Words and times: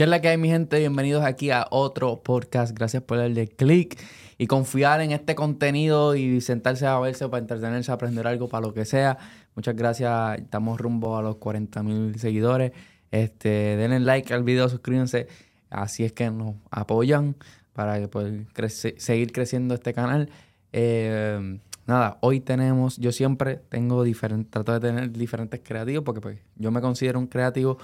¿Qué 0.00 0.04
es 0.04 0.08
la 0.08 0.22
que 0.22 0.28
hay, 0.28 0.38
mi 0.38 0.48
gente? 0.48 0.78
Bienvenidos 0.78 1.22
aquí 1.26 1.50
a 1.50 1.66
otro 1.68 2.22
podcast. 2.22 2.74
Gracias 2.74 3.02
por 3.02 3.18
darle 3.18 3.48
click 3.48 4.00
y 4.38 4.46
confiar 4.46 5.02
en 5.02 5.12
este 5.12 5.34
contenido 5.34 6.16
y 6.16 6.40
sentarse 6.40 6.86
a 6.86 6.98
verse 6.98 7.28
para 7.28 7.42
entretenerse, 7.42 7.92
aprender 7.92 8.26
algo, 8.26 8.48
para 8.48 8.66
lo 8.66 8.72
que 8.72 8.86
sea. 8.86 9.18
Muchas 9.54 9.76
gracias. 9.76 10.38
Estamos 10.38 10.80
rumbo 10.80 11.18
a 11.18 11.22
los 11.22 11.36
40 11.36 11.82
mil 11.82 12.18
seguidores. 12.18 12.72
Este, 13.10 13.76
denle 13.76 14.00
like 14.00 14.32
al 14.32 14.42
video, 14.42 14.70
suscríbanse. 14.70 15.26
Así 15.68 16.02
es 16.04 16.12
que 16.12 16.30
nos 16.30 16.54
apoyan 16.70 17.36
para 17.74 18.00
poder 18.08 18.46
seguir 18.70 19.32
creciendo 19.32 19.74
este 19.74 19.92
canal. 19.92 20.30
Eh, 20.72 21.58
nada, 21.86 22.16
hoy 22.22 22.40
tenemos, 22.40 22.96
yo 22.96 23.12
siempre 23.12 23.60
tengo 23.68 24.02
diferentes, 24.02 24.50
trato 24.50 24.72
de 24.72 24.80
tener 24.80 25.12
diferentes 25.12 25.60
creativos 25.62 26.04
porque 26.04 26.22
pues, 26.22 26.38
yo 26.56 26.70
me 26.70 26.80
considero 26.80 27.18
un 27.18 27.26
creativo 27.26 27.76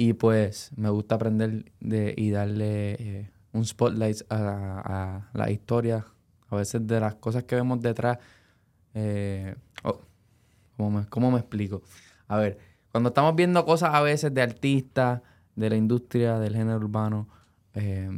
y 0.00 0.14
pues 0.14 0.70
me 0.76 0.88
gusta 0.88 1.16
aprender 1.16 1.70
de, 1.78 2.14
y 2.16 2.30
darle 2.30 2.92
eh, 2.92 3.30
un 3.52 3.66
spotlight 3.66 4.22
a, 4.30 5.28
la 5.34 5.50
historia, 5.50 6.06
a 6.48 6.56
veces 6.56 6.86
de 6.86 7.00
las 7.00 7.16
cosas 7.16 7.44
que 7.44 7.54
vemos 7.54 7.82
detrás. 7.82 8.16
Eh, 8.94 9.54
oh, 9.82 10.00
¿cómo, 11.10 11.30
me, 11.30 11.36
explico? 11.36 11.82
A 12.28 12.38
ver, 12.38 12.56
cuando 12.90 13.10
estamos 13.10 13.36
viendo 13.36 13.62
cosas 13.66 13.90
a 13.92 14.00
veces 14.00 14.32
de 14.32 14.40
artistas, 14.40 15.20
de 15.54 15.68
la 15.68 15.76
industria, 15.76 16.38
del 16.38 16.56
género 16.56 16.78
urbano, 16.78 17.28
eh, 17.74 18.08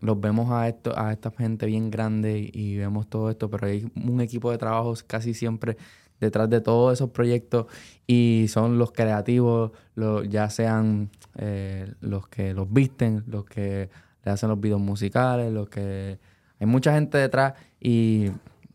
los 0.00 0.20
vemos 0.20 0.50
a, 0.50 0.66
esto, 0.66 0.98
a 0.98 1.12
esta 1.12 1.30
gente 1.30 1.66
bien 1.66 1.92
grande 1.92 2.50
y, 2.52 2.76
vemos 2.76 3.08
todo 3.08 3.30
esto, 3.30 3.48
pero 3.48 3.68
hay 3.68 3.88
un 3.94 4.20
equipo 4.20 4.50
de 4.50 4.58
trabajos 4.58 5.04
casi 5.04 5.32
siempre 5.32 5.76
detrás 6.20 6.48
de 6.50 6.60
todos 6.60 6.92
esos 6.92 7.10
proyectos 7.10 7.66
y 8.06 8.46
son 8.48 8.78
los 8.78 8.92
creativos, 8.92 9.72
los, 9.94 10.28
ya 10.28 10.50
sean 10.50 11.10
eh, 11.36 11.92
los 12.00 12.28
que 12.28 12.54
los 12.54 12.72
visten, 12.72 13.24
los 13.26 13.44
que 13.44 13.90
le 14.24 14.30
hacen 14.30 14.48
los 14.48 14.60
videos 14.60 14.80
musicales, 14.80 15.52
los 15.52 15.68
que... 15.68 16.18
Hay 16.60 16.66
mucha 16.66 16.94
gente 16.94 17.18
detrás 17.18 17.54
y 17.80 18.30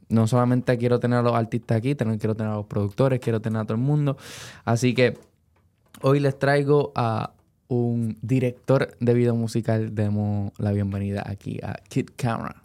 no 0.09 0.27
solamente 0.27 0.77
quiero 0.77 0.99
tener 0.99 1.19
a 1.19 1.21
los 1.21 1.33
artistas 1.33 1.77
aquí, 1.77 1.95
quiero 1.95 2.35
tener 2.35 2.51
a 2.51 2.55
los 2.55 2.65
productores, 2.65 3.19
quiero 3.19 3.41
tener 3.41 3.61
a 3.61 3.65
todo 3.65 3.75
el 3.75 3.81
mundo. 3.81 4.17
Así 4.65 4.93
que 4.93 5.17
hoy 6.01 6.19
les 6.19 6.37
traigo 6.37 6.91
a 6.95 7.31
un 7.69 8.17
director 8.21 8.97
de 8.99 9.13
video 9.13 9.35
musical. 9.35 9.95
Demos 9.95 10.51
la 10.57 10.71
bienvenida 10.71 11.23
aquí 11.25 11.59
a 11.63 11.75
Kid 11.87 12.09
Camera. 12.15 12.63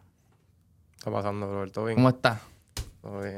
¿Qué 0.90 0.96
está 0.96 1.12
pasando, 1.12 1.46
Roberto? 1.46 1.86
¿Cómo 1.94 2.08
estás? 2.08 2.53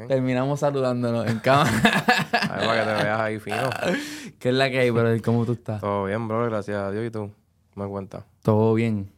Terminamos 0.06 0.60
saludándonos 0.60 1.26
en 1.26 1.40
cámara. 1.40 1.70
Ay, 2.32 2.66
para 2.66 2.84
que 2.84 2.90
te 2.90 3.02
veas 3.04 3.20
ahí 3.20 3.38
fino. 3.40 3.70
¿Qué 4.38 4.50
es 4.50 4.54
la 4.54 4.70
que 4.70 4.78
hay, 4.78 4.90
brother? 4.90 5.20
¿Cómo 5.22 5.44
tú 5.44 5.52
estás? 5.52 5.80
Todo 5.80 6.04
bien, 6.04 6.28
bro. 6.28 6.44
Gracias 6.44 6.76
a 6.76 6.90
Dios. 6.92 7.04
¿Y 7.04 7.10
tú? 7.10 7.32
¿Me 7.74 7.86
cuentas? 7.88 8.24
Todo 8.42 8.74
bien. 8.74 9.10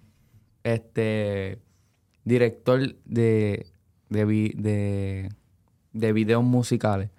Este... 0.65 1.59
Director 2.25 2.95
de... 3.05 3.67
De, 4.09 4.25
de, 4.25 5.29
de 5.93 6.13
videos 6.15 6.43
musicales. 6.43 7.11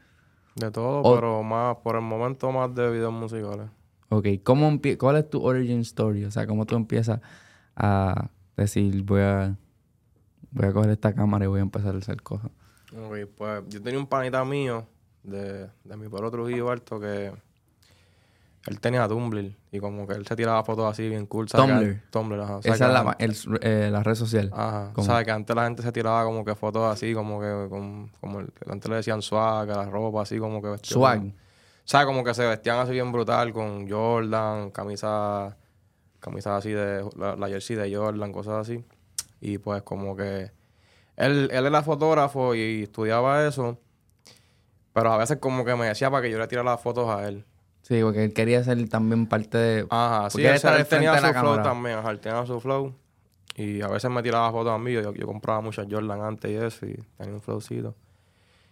De 0.55 0.71
todo, 0.71 1.03
pero 1.14 1.43
más... 1.43 1.77
Por 1.77 1.95
el 1.97 2.02
momento 2.02 2.52
más 2.52 2.73
de 2.73 2.89
videos 2.89 3.14
musicales. 3.14 3.69
Ok. 4.09 4.27
¿Cómo 4.43 4.80
¿Cuál 4.97 5.17
es 5.17 5.30
tu 5.30 5.43
origin 5.43 5.81
story? 5.81 6.25
O 6.25 6.31
sea, 6.31 6.47
¿cómo 6.47 6.66
tú 6.66 6.75
empiezas 6.75 7.21
a 7.75 8.30
decir 8.58 9.03
voy 9.03 9.21
a... 9.21 9.55
Voy 10.52 10.66
a 10.66 10.73
coger 10.73 10.89
esta 10.89 11.14
cámara 11.14 11.45
y 11.45 11.47
voy 11.47 11.59
a 11.59 11.61
empezar 11.64 11.93
a 11.93 11.99
hacer 11.99 12.23
cosas? 12.23 12.49
Ok, 12.95 13.17
pues 13.35 13.63
yo 13.67 13.81
tenía 13.81 13.99
un 13.99 14.07
panita 14.07 14.43
mío 14.45 14.87
de, 15.23 15.69
de 15.83 15.97
mi 15.97 16.07
pueblo 16.09 16.31
Trujillo 16.31 16.71
Alto 16.71 16.99
que 16.99 17.31
él 18.67 18.79
tenía 18.79 19.07
Tumblr 19.07 19.55
y 19.71 19.79
como 19.79 20.05
que 20.05 20.13
él 20.13 20.27
se 20.27 20.35
tiraba 20.35 20.63
fotos 20.63 20.91
así 20.91 21.07
bien 21.07 21.25
cool. 21.27 21.47
Tumblr. 21.47 22.01
Tumblr, 22.09 22.41
ajá. 22.41 22.59
Esa 22.63 22.73
es 22.73 22.79
la, 22.79 23.17
eh, 23.61 23.89
la, 23.91 24.03
red 24.03 24.15
social. 24.15 24.51
Ajá. 24.53 24.91
O 24.95 25.03
sea, 25.03 25.23
que 25.23 25.31
antes 25.31 25.55
la 25.55 25.63
gente 25.63 25.81
se 25.81 25.91
tiraba 25.91 26.23
como 26.23 26.43
que 26.43 26.55
fotos 26.55 26.83
así, 26.91 27.13
como 27.13 27.39
que 27.39 27.67
con, 27.69 28.09
como 28.19 28.41
el, 28.41 28.51
antes 28.69 28.89
le 28.89 28.97
decían 28.97 29.21
swag, 29.21 29.67
la 29.67 29.85
ropa 29.85 30.21
así 30.21 30.37
como 30.39 30.61
que 30.61 30.75
Swag. 30.83 31.21
o 31.21 31.31
sea, 31.85 32.05
como 32.05 32.23
que 32.23 32.33
se 32.33 32.45
vestían 32.45 32.80
así 32.80 32.91
bien 32.91 33.11
brutal 33.11 33.53
con 33.53 33.89
Jordan, 33.89 34.71
camisa, 34.71 35.58
camisa 36.19 36.58
así 36.58 36.71
de, 36.71 37.09
la, 37.17 37.35
la 37.35 37.47
jersey 37.47 37.75
de 37.75 37.95
Jordan, 37.95 38.31
cosas 38.31 38.55
así. 38.55 38.83
Y 39.41 39.58
pues 39.58 39.83
como 39.83 40.15
que 40.15 40.52
él, 41.19 41.49
él 41.52 41.65
era 41.65 41.83
fotógrafo 41.83 42.55
y 42.55 42.83
estudiaba 42.83 43.45
eso, 43.47 43.77
pero 44.93 45.13
a 45.13 45.17
veces 45.17 45.37
como 45.37 45.65
que 45.65 45.75
me 45.75 45.87
decía 45.87 46.09
para 46.09 46.23
que 46.23 46.31
yo 46.31 46.39
le 46.39 46.47
tirara 46.47 46.71
las 46.71 46.81
fotos 46.81 47.09
a 47.09 47.27
él. 47.27 47.45
Sí, 47.81 48.02
porque 48.02 48.23
él 48.23 48.33
quería 48.33 48.63
ser 48.63 48.87
también 48.89 49.27
parte 49.27 49.58
de... 49.58 49.87
Ajá, 49.89 50.29
sí, 50.29 50.45
él, 50.45 50.59
tenía 50.87 51.19
su 51.19 51.33
flow 51.33 51.61
también, 51.61 51.99
ajá, 51.99 52.11
él 52.11 52.19
tenía 52.19 52.45
su 52.45 52.59
flow. 52.59 52.93
Y 53.55 53.81
a 53.81 53.87
veces 53.87 54.09
me 54.09 54.23
tiraba 54.23 54.52
fotos 54.52 54.71
a 54.71 54.77
mí, 54.77 54.93
yo, 54.93 55.13
yo 55.13 55.27
compraba 55.27 55.61
muchas 55.61 55.87
Jordan 55.89 56.21
antes 56.21 56.52
y 56.52 56.55
eso, 56.55 56.85
y 56.85 56.97
tenía 57.17 57.33
un 57.33 57.41
flowcito. 57.41 57.95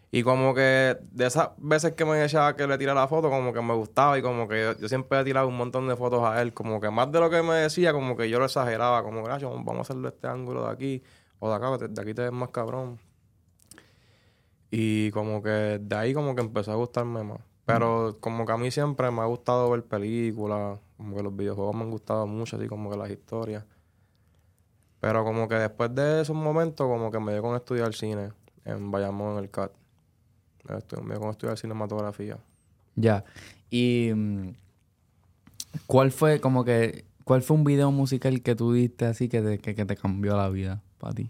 Y 0.09 0.23
como 0.23 0.53
que 0.55 0.97
de 1.11 1.27
esas 1.27 1.49
veces 1.57 1.93
que 1.93 2.05
me 2.05 2.15
decía 2.15 2.55
que 2.55 2.65
le 2.65 2.77
tirara 2.77 3.01
la 3.01 3.07
foto, 3.09 3.29
como 3.29 3.51
que 3.51 3.61
me 3.61 3.73
gustaba 3.73 4.17
y 4.17 4.21
como 4.21 4.47
que 4.47 4.73
yo, 4.79 4.87
siempre 4.87 5.19
he 5.19 5.23
tirado 5.25 5.47
un 5.49 5.57
montón 5.57 5.87
de 5.87 5.97
fotos 5.97 6.23
a 6.23 6.41
él. 6.41 6.53
Como 6.53 6.79
que 6.79 6.89
más 6.89 7.11
de 7.11 7.19
lo 7.19 7.29
que 7.29 7.41
me 7.43 7.55
decía, 7.55 7.91
como 7.91 8.15
que 8.15 8.29
yo 8.29 8.39
lo 8.39 8.45
exageraba. 8.45 9.03
Como, 9.03 9.21
gracias, 9.21 9.51
vamos 9.51 9.77
a 9.77 9.81
hacerle 9.81 10.07
este 10.07 10.27
ángulo 10.27 10.65
de 10.65 10.71
aquí. 10.71 11.03
O 11.39 11.49
de 11.49 11.55
acá, 11.55 11.77
de 11.77 12.01
aquí 12.01 12.13
te 12.13 12.23
ves 12.23 12.31
más 12.31 12.49
cabrón. 12.49 12.99
Y 14.71 15.11
como 15.11 15.41
que 15.41 15.79
de 15.81 15.95
ahí 15.95 16.13
como 16.13 16.35
que 16.35 16.41
empezó 16.41 16.71
a 16.71 16.75
gustarme 16.75 17.23
más. 17.23 17.39
Pero 17.65 18.17
como 18.21 18.45
que 18.45 18.53
a 18.53 18.57
mí 18.57 18.71
siempre 18.71 19.11
me 19.11 19.21
ha 19.21 19.25
gustado 19.25 19.69
ver 19.69 19.83
películas, 19.83 20.79
como 20.95 21.17
que 21.17 21.23
los 21.23 21.35
videojuegos 21.35 21.75
me 21.75 21.83
han 21.83 21.91
gustado 21.91 22.25
mucho, 22.25 22.55
así 22.55 22.67
como 22.67 22.89
que 22.89 22.97
las 22.97 23.09
historias. 23.09 23.65
Pero 25.01 25.25
como 25.25 25.49
que 25.49 25.55
después 25.55 25.93
de 25.93 26.21
esos 26.21 26.35
momentos, 26.35 26.87
como 26.87 27.11
que 27.11 27.19
me 27.19 27.33
dio 27.33 27.41
con 27.41 27.55
estudiar 27.55 27.93
cine 27.93 28.31
en 28.63 28.89
Bayamón, 28.89 29.33
en 29.33 29.43
el 29.43 29.49
CAT. 29.49 29.71
Me 31.03 31.13
dio 31.13 31.19
con 31.19 31.31
estudiar 31.31 31.57
cinematografía. 31.57 32.37
Ya. 32.95 33.25
Y... 33.69 34.11
Mm, 34.15 34.53
¿Cuál 35.85 36.11
fue 36.11 36.39
como 36.39 36.63
que... 36.63 37.05
¿Cuál 37.25 37.41
fue 37.41 37.57
un 37.57 37.65
video 37.65 37.91
musical 37.91 38.41
que 38.41 38.55
tú 38.55 38.71
diste 38.71 39.05
así 39.05 39.27
que 39.27 39.59
que 39.59 39.85
te 39.85 39.97
cambió 39.97 40.37
la 40.37 40.47
vida? 40.47 40.81
Para 40.97 41.13
ti? 41.13 41.29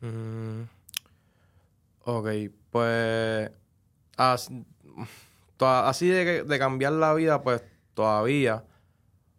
Mm, 0.00 0.62
ok, 2.04 2.28
pues 2.70 3.50
así, 4.18 6.08
de, 6.08 6.58
cambiar 6.58 6.92
la 6.92 7.14
vida, 7.14 7.42
pues 7.42 7.62
todavía. 7.94 8.64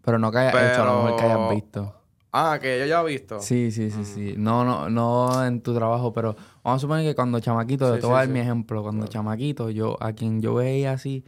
Pero 0.03 0.19
no 0.19 0.31
que 0.31 0.38
hayas 0.38 0.72
hecho, 0.72 0.83
a 0.83 0.85
lo 0.85 1.03
mejor 1.03 1.19
que 1.19 1.25
hayas 1.25 1.50
visto. 1.50 1.94
Ah, 2.31 2.59
que 2.61 2.79
yo 2.79 2.85
ya 2.85 3.01
he 3.01 3.06
visto. 3.06 3.39
Sí, 3.39 3.72
sí, 3.72 3.89
sí, 3.89 4.06
sí. 4.06 4.35
Mm. 4.38 4.44
No, 4.44 4.63
no, 4.63 4.89
no 4.89 5.45
en 5.45 5.61
tu 5.61 5.73
trabajo, 5.73 6.13
pero 6.13 6.35
vamos 6.63 6.77
a 6.77 6.81
suponer 6.81 7.06
que 7.06 7.16
cuando 7.16 7.39
chamaquito, 7.39 7.91
de 7.91 8.00
te 8.00 8.06
voy 8.06 8.16
a 8.16 8.19
dar 8.19 8.29
mi 8.29 8.39
ejemplo, 8.39 8.83
cuando 8.83 9.07
chamaquito, 9.07 9.69
yo, 9.69 9.97
a 10.01 10.13
quien 10.13 10.41
yo 10.41 10.56
veía 10.56 10.91
así, 10.91 11.25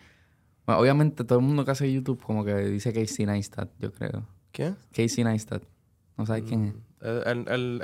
bueno, 0.65 0.81
obviamente 0.81 1.23
todo 1.23 1.39
el 1.39 1.45
mundo 1.45 1.65
que 1.65 1.71
hace 1.71 1.91
YouTube 1.91 2.21
como 2.21 2.45
que 2.45 2.53
dice 2.55 2.93
Casey 2.93 3.25
Neistat, 3.25 3.69
yo 3.79 3.91
creo. 3.91 4.23
¿Quién? 4.51 4.75
Casey 4.91 5.23
Neistat. 5.23 5.63
¿No 6.15 6.25
sabes 6.25 6.43
quién 6.43 6.65
es? 6.65 6.73
El, 7.01 7.47
el, 7.47 7.47
el, 7.47 7.81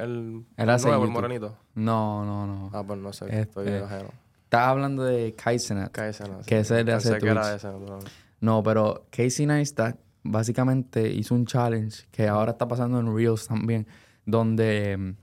el, 0.57 0.65
nuevo, 0.83 1.05
el 1.05 1.11
morenito. 1.11 1.57
No, 1.73 2.25
no, 2.25 2.45
no. 2.45 2.69
Ah, 2.73 2.83
pues 2.85 2.99
no 2.99 3.13
sé. 3.13 3.25
estoy 3.39 3.67
este, 3.67 3.83
ajeno. 3.83 4.09
Estás 4.43 4.67
hablando 4.67 5.03
de 5.03 5.33
Kaizenat. 5.33 5.91
Kaizenat. 5.91 6.45
Que 6.45 6.59
es 6.59 6.71
el 6.71 6.85
de 6.85 6.93
hace 6.93 7.17
que 7.17 7.29
era 7.29 7.55
ese, 7.55 7.69
no. 8.41 8.63
pero 8.63 9.05
Casey 9.09 9.45
Neistat 9.45 9.97
básicamente 10.23 11.07
hizo 11.07 11.33
un 11.33 11.45
challenge 11.45 12.05
que 12.11 12.27
ahora 12.27 12.51
está 12.51 12.67
pasando 12.67 12.99
en 12.99 13.15
Reels 13.15 13.47
también, 13.47 13.87
donde 14.25 14.97
mm, 14.97 15.15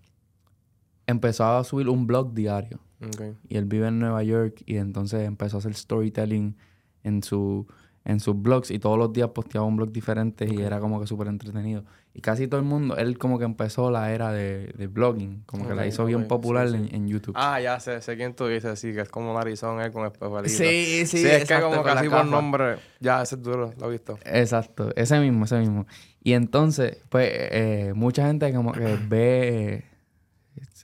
empezó 1.06 1.44
a 1.44 1.64
subir 1.64 1.88
un 1.88 2.06
blog 2.06 2.32
diario. 2.32 2.80
Okay. 3.14 3.34
Y 3.48 3.56
él 3.56 3.66
vive 3.66 3.88
en 3.88 3.98
Nueva 3.98 4.22
York 4.22 4.62
y 4.64 4.76
entonces 4.76 5.26
empezó 5.26 5.56
a 5.56 5.58
hacer 5.58 5.74
storytelling 5.74 6.56
en 7.02 7.22
su 7.22 7.66
en 8.04 8.20
sus 8.20 8.40
blogs 8.40 8.70
y 8.70 8.78
todos 8.78 8.98
los 8.98 9.12
días 9.12 9.28
posteaba 9.28 9.66
un 9.66 9.76
blog 9.76 9.92
diferente 9.92 10.46
y 10.48 10.60
era 10.60 10.80
como 10.80 11.00
que 11.00 11.06
súper 11.06 11.28
entretenido. 11.28 11.84
Y 12.14 12.20
casi 12.20 12.46
todo 12.46 12.60
el 12.60 12.66
mundo, 12.66 12.96
él 12.96 13.16
como 13.16 13.38
que 13.38 13.44
empezó 13.44 13.90
la 13.90 14.12
era 14.12 14.32
de, 14.32 14.72
de 14.76 14.86
blogging, 14.86 15.44
como 15.46 15.66
que 15.66 15.74
la 15.74 15.86
hizo 15.86 16.04
bien 16.04 16.28
popular 16.28 16.66
En, 16.66 17.08
YouTube. 17.08 17.34
Ah, 17.36 17.60
ya 17.60 17.80
sé, 17.80 18.02
sé 18.02 18.16
quién 18.16 18.34
tú 18.34 18.46
dices, 18.48 18.78
sí, 18.78 18.92
que 18.92 19.00
es 19.00 19.08
como 19.08 19.32
Narizón 19.32 19.80
él 19.80 19.92
con 19.92 20.04
especialidad. 20.04 20.44
Sí, 20.44 21.06
sí, 21.06 21.18
sí. 21.18 21.26
es 21.26 21.48
que 21.48 21.60
como 21.60 21.82
casi 21.82 22.08
por 22.08 22.26
nombre, 22.26 22.76
ya, 23.00 23.22
ese 23.22 23.36
es 23.36 23.42
duro, 23.42 23.72
lo 23.78 23.86
he 23.86 23.90
visto. 23.92 24.18
Exacto, 24.24 24.90
ese 24.94 25.18
mismo, 25.20 25.44
ese 25.46 25.58
mismo. 25.58 25.86
Y 26.22 26.34
entonces, 26.34 26.98
pues, 27.08 27.30
eh, 27.32 27.92
mucha 27.94 28.26
gente 28.26 28.52
como 28.52 28.72
que 28.72 28.98
ve 29.08 29.84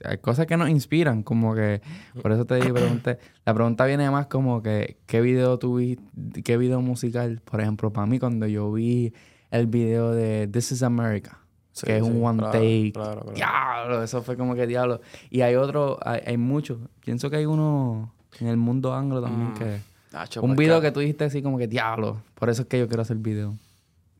hay 0.03 0.17
cosas 0.17 0.45
que 0.45 0.57
nos 0.57 0.69
inspiran, 0.69 1.23
como 1.23 1.55
que, 1.55 1.81
por 2.21 2.31
eso 2.31 2.45
te 2.45 2.59
pregunté, 2.59 3.19
la 3.45 3.53
pregunta 3.53 3.85
viene 3.85 4.09
más 4.09 4.27
como 4.27 4.61
que, 4.61 4.97
¿qué 5.05 5.21
video 5.21 5.59
tuviste, 5.59 6.43
qué 6.43 6.57
video 6.57 6.81
musical? 6.81 7.41
Por 7.43 7.61
ejemplo, 7.61 7.91
para 7.91 8.07
mí 8.07 8.19
cuando 8.19 8.47
yo 8.47 8.71
vi 8.71 9.13
el 9.51 9.67
video 9.67 10.11
de 10.11 10.47
This 10.47 10.71
is 10.73 10.83
America, 10.83 11.39
que 11.83 11.97
es 11.97 12.03
un 12.03 12.23
one 12.23 12.41
take, 12.43 12.93
diablo, 13.33 14.03
eso 14.03 14.21
fue 14.21 14.37
como 14.37 14.55
que 14.55 14.67
diablo. 14.67 15.01
Y 15.29 15.41
hay 15.41 15.55
otro, 15.55 15.99
hay, 16.03 16.37
muchos, 16.37 16.79
pienso 17.03 17.29
que 17.29 17.37
hay 17.37 17.45
uno 17.45 18.13
en 18.39 18.47
el 18.47 18.57
mundo 18.57 18.93
anglo 18.93 19.21
también 19.21 19.51
mm. 19.51 19.55
que... 19.55 20.39
un 20.39 20.55
video 20.55 20.81
que 20.81 20.91
tú 20.91 20.99
dijiste 21.01 21.25
así 21.25 21.41
como 21.41 21.57
que 21.57 21.67
diablo, 21.67 22.21
por 22.35 22.49
eso 22.49 22.61
es 22.61 22.67
que 22.67 22.79
yo 22.79 22.87
quiero 22.87 23.01
hacer 23.01 23.17
video. 23.17 23.57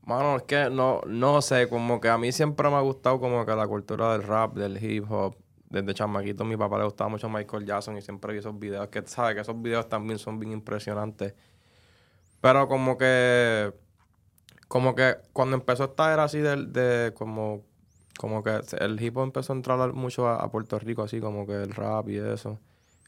Mano, 0.06 0.38
es 0.38 0.44
que 0.44 0.72
no, 0.72 1.02
no 1.06 1.40
sé, 1.42 1.70
como 1.70 2.02
que 2.02 2.10
a 2.10 2.18
mí 2.18 2.32
siempre 2.32 2.68
me 2.70 2.78
ha 2.78 2.82
gustado 2.82 3.20
como 3.20 3.46
que 3.46 3.56
la 3.56 3.68
cultura 3.68 4.14
del 4.14 4.24
rap, 4.24 4.56
del 4.56 4.84
hip 4.84 5.06
hop. 5.08 5.36
Desde 5.70 5.94
chamaquito 5.94 6.44
mi 6.46 6.58
papá 6.58 6.80
le 6.80 6.86
gustaba 6.86 7.10
mucho 7.10 7.30
Michael 7.30 7.66
Jackson 7.66 7.98
y 7.98 8.02
siempre 8.02 8.34
vi 8.34 8.40
esos 8.40 8.58
videos, 8.58 8.88
que 8.90 9.04
sabe 9.06 9.36
que 9.36 9.42
esos 9.42 9.62
videos 9.62 9.88
también 9.88 10.18
son 10.18 10.40
bien 10.40 10.52
impresionantes. 10.52 11.36
Pero 12.42 12.68
como 12.68 12.98
que, 12.98 13.74
como 14.68 14.96
que 14.96 15.18
cuando 15.34 15.56
empezó 15.56 15.86
esta 15.86 16.14
era 16.14 16.24
así 16.24 16.40
de, 16.40 16.56
de 16.66 17.14
como, 17.14 17.64
como 18.18 18.44
que 18.44 18.62
el 18.80 19.02
hip 19.02 19.18
hop 19.18 19.24
empezó 19.26 19.54
a 19.54 19.58
entrar 19.58 19.94
mucho 19.94 20.28
a, 20.28 20.50
Puerto 20.52 20.80
Rico, 20.80 21.04
así 21.04 21.20
como 21.20 21.46
que 21.46 21.54
el 21.54 21.72
rap 21.72 22.10
y 22.10 22.18
eso. 22.18 22.60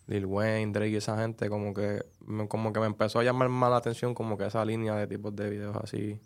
Lil 0.07 0.25
Wayne, 0.25 0.73
Drake 0.73 0.89
y 0.91 0.95
esa 0.97 1.17
gente, 1.17 1.49
como 1.49 1.73
que, 1.73 2.03
como 2.49 2.73
que 2.73 2.79
me 2.79 2.87
empezó 2.87 3.19
a 3.19 3.23
llamar 3.23 3.49
más 3.49 3.71
la 3.71 3.77
atención 3.77 4.13
como 4.13 4.37
que 4.37 4.45
esa 4.45 4.65
línea 4.65 4.95
de 4.95 5.07
tipos 5.07 5.35
de 5.35 5.49
videos 5.49 5.75
así 5.77 6.19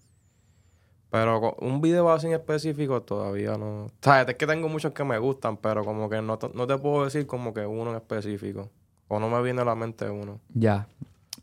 pero 1.10 1.56
un 1.60 1.82
video 1.82 2.12
así 2.12 2.28
en 2.28 2.34
específico 2.34 3.02
todavía 3.02 3.58
no. 3.58 3.86
O 3.86 3.92
sea, 4.02 4.24
es 4.24 4.36
que 4.36 4.48
tengo 4.48 4.68
muchos 4.68 4.94
que 4.94 5.04
me 5.04 5.18
gustan, 5.18 5.58
pero 5.58 5.86
como 5.86 6.10
que 6.10 6.22
no, 6.22 6.38
no 6.54 6.68
te 6.68 6.78
puedo 6.78 7.06
decir 7.06 7.26
como 7.26 7.54
que 7.54 7.66
uno 7.66 7.92
en 7.92 7.98
específico. 7.98 8.70
O 9.08 9.20
no 9.20 9.30
me 9.30 9.42
viene 9.42 9.62
a 9.62 9.66
la 9.66 9.76
mente 9.76 10.10
uno. 10.10 10.40
Ya. 10.54 10.88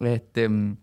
Este. 0.01 0.49
Mm, 0.49 0.77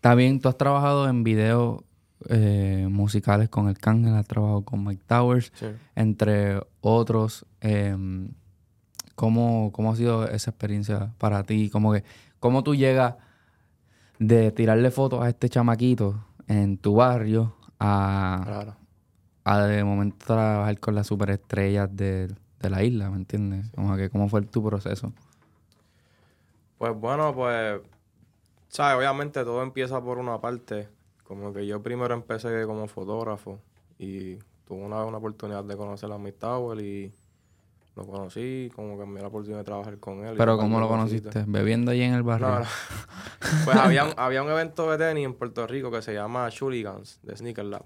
también 0.00 0.40
tú 0.40 0.48
has 0.48 0.56
trabajado 0.56 1.08
en 1.08 1.24
videos 1.24 1.82
eh, 2.28 2.86
musicales 2.88 3.48
con 3.48 3.68
el 3.68 3.78
Cángel, 3.78 4.14
has 4.14 4.26
trabajado 4.26 4.62
con 4.62 4.84
Mike 4.84 5.02
Towers, 5.06 5.52
entre 5.96 6.60
otros. 6.80 7.44
Em, 7.60 8.30
¿cómo, 9.16 9.72
¿Cómo 9.72 9.92
ha 9.92 9.96
sido 9.96 10.28
esa 10.28 10.50
experiencia 10.50 11.12
para 11.18 11.42
ti? 11.42 11.70
Como 11.70 11.92
que, 11.92 12.04
¿Cómo 12.38 12.62
tú 12.62 12.74
llegas 12.74 13.16
de 14.18 14.52
tirarle 14.52 14.90
fotos 14.90 15.22
a 15.22 15.28
este 15.28 15.48
chamaquito 15.48 16.25
en 16.48 16.78
tu 16.78 16.94
barrio 16.94 17.54
a, 17.78 18.74
a 19.44 19.60
de 19.62 19.84
momento 19.84 20.26
trabajar 20.26 20.78
con 20.80 20.94
las 20.94 21.06
superestrellas 21.06 21.94
de, 21.94 22.28
de 22.60 22.70
la 22.70 22.82
isla, 22.82 23.10
¿me 23.10 23.16
entiendes? 23.16 23.70
Como 23.70 23.96
que, 23.96 24.10
¿Cómo 24.10 24.28
fue 24.28 24.42
tu 24.42 24.62
proceso? 24.62 25.12
Pues 26.78 26.94
bueno, 26.94 27.34
pues, 27.34 27.80
¿sabes? 28.68 28.98
Obviamente 28.98 29.44
todo 29.44 29.62
empieza 29.62 30.00
por 30.02 30.18
una 30.18 30.40
parte. 30.40 30.88
Como 31.24 31.52
que 31.52 31.66
yo 31.66 31.82
primero 31.82 32.14
empecé 32.14 32.64
como 32.66 32.86
fotógrafo 32.86 33.60
y 33.98 34.36
tuve 34.66 34.84
una 34.84 35.04
una 35.04 35.18
oportunidad 35.18 35.64
de 35.64 35.76
conocer 35.76 36.12
a 36.12 36.18
Mick 36.18 36.38
Tower 36.38 36.78
y 36.80 37.12
lo 37.96 38.06
conocí, 38.06 38.70
como 38.76 38.98
que 38.98 39.06
me 39.06 39.14
dio 39.14 39.22
la 39.22 39.28
oportunidad 39.28 39.58
de 39.58 39.64
trabajar 39.64 39.98
con 39.98 40.24
él. 40.24 40.36
¿Pero 40.36 40.58
cómo 40.58 40.78
lo 40.80 40.88
conociste? 40.88 41.44
¿Bebiendo 41.46 41.90
allí 41.90 42.02
en 42.02 42.12
el 42.12 42.22
barrio? 42.22 42.60
pues 43.64 43.76
había 43.76 44.04
un, 44.04 44.12
había 44.16 44.42
un 44.42 44.50
evento 44.50 44.90
de 44.90 44.98
tenis 44.98 45.24
en 45.24 45.34
Puerto 45.34 45.66
Rico 45.66 45.90
que 45.90 46.02
se 46.02 46.12
llama 46.12 46.48
Chuligans, 46.50 47.20
de 47.22 47.36
Sneaker 47.36 47.64
Lab. 47.64 47.84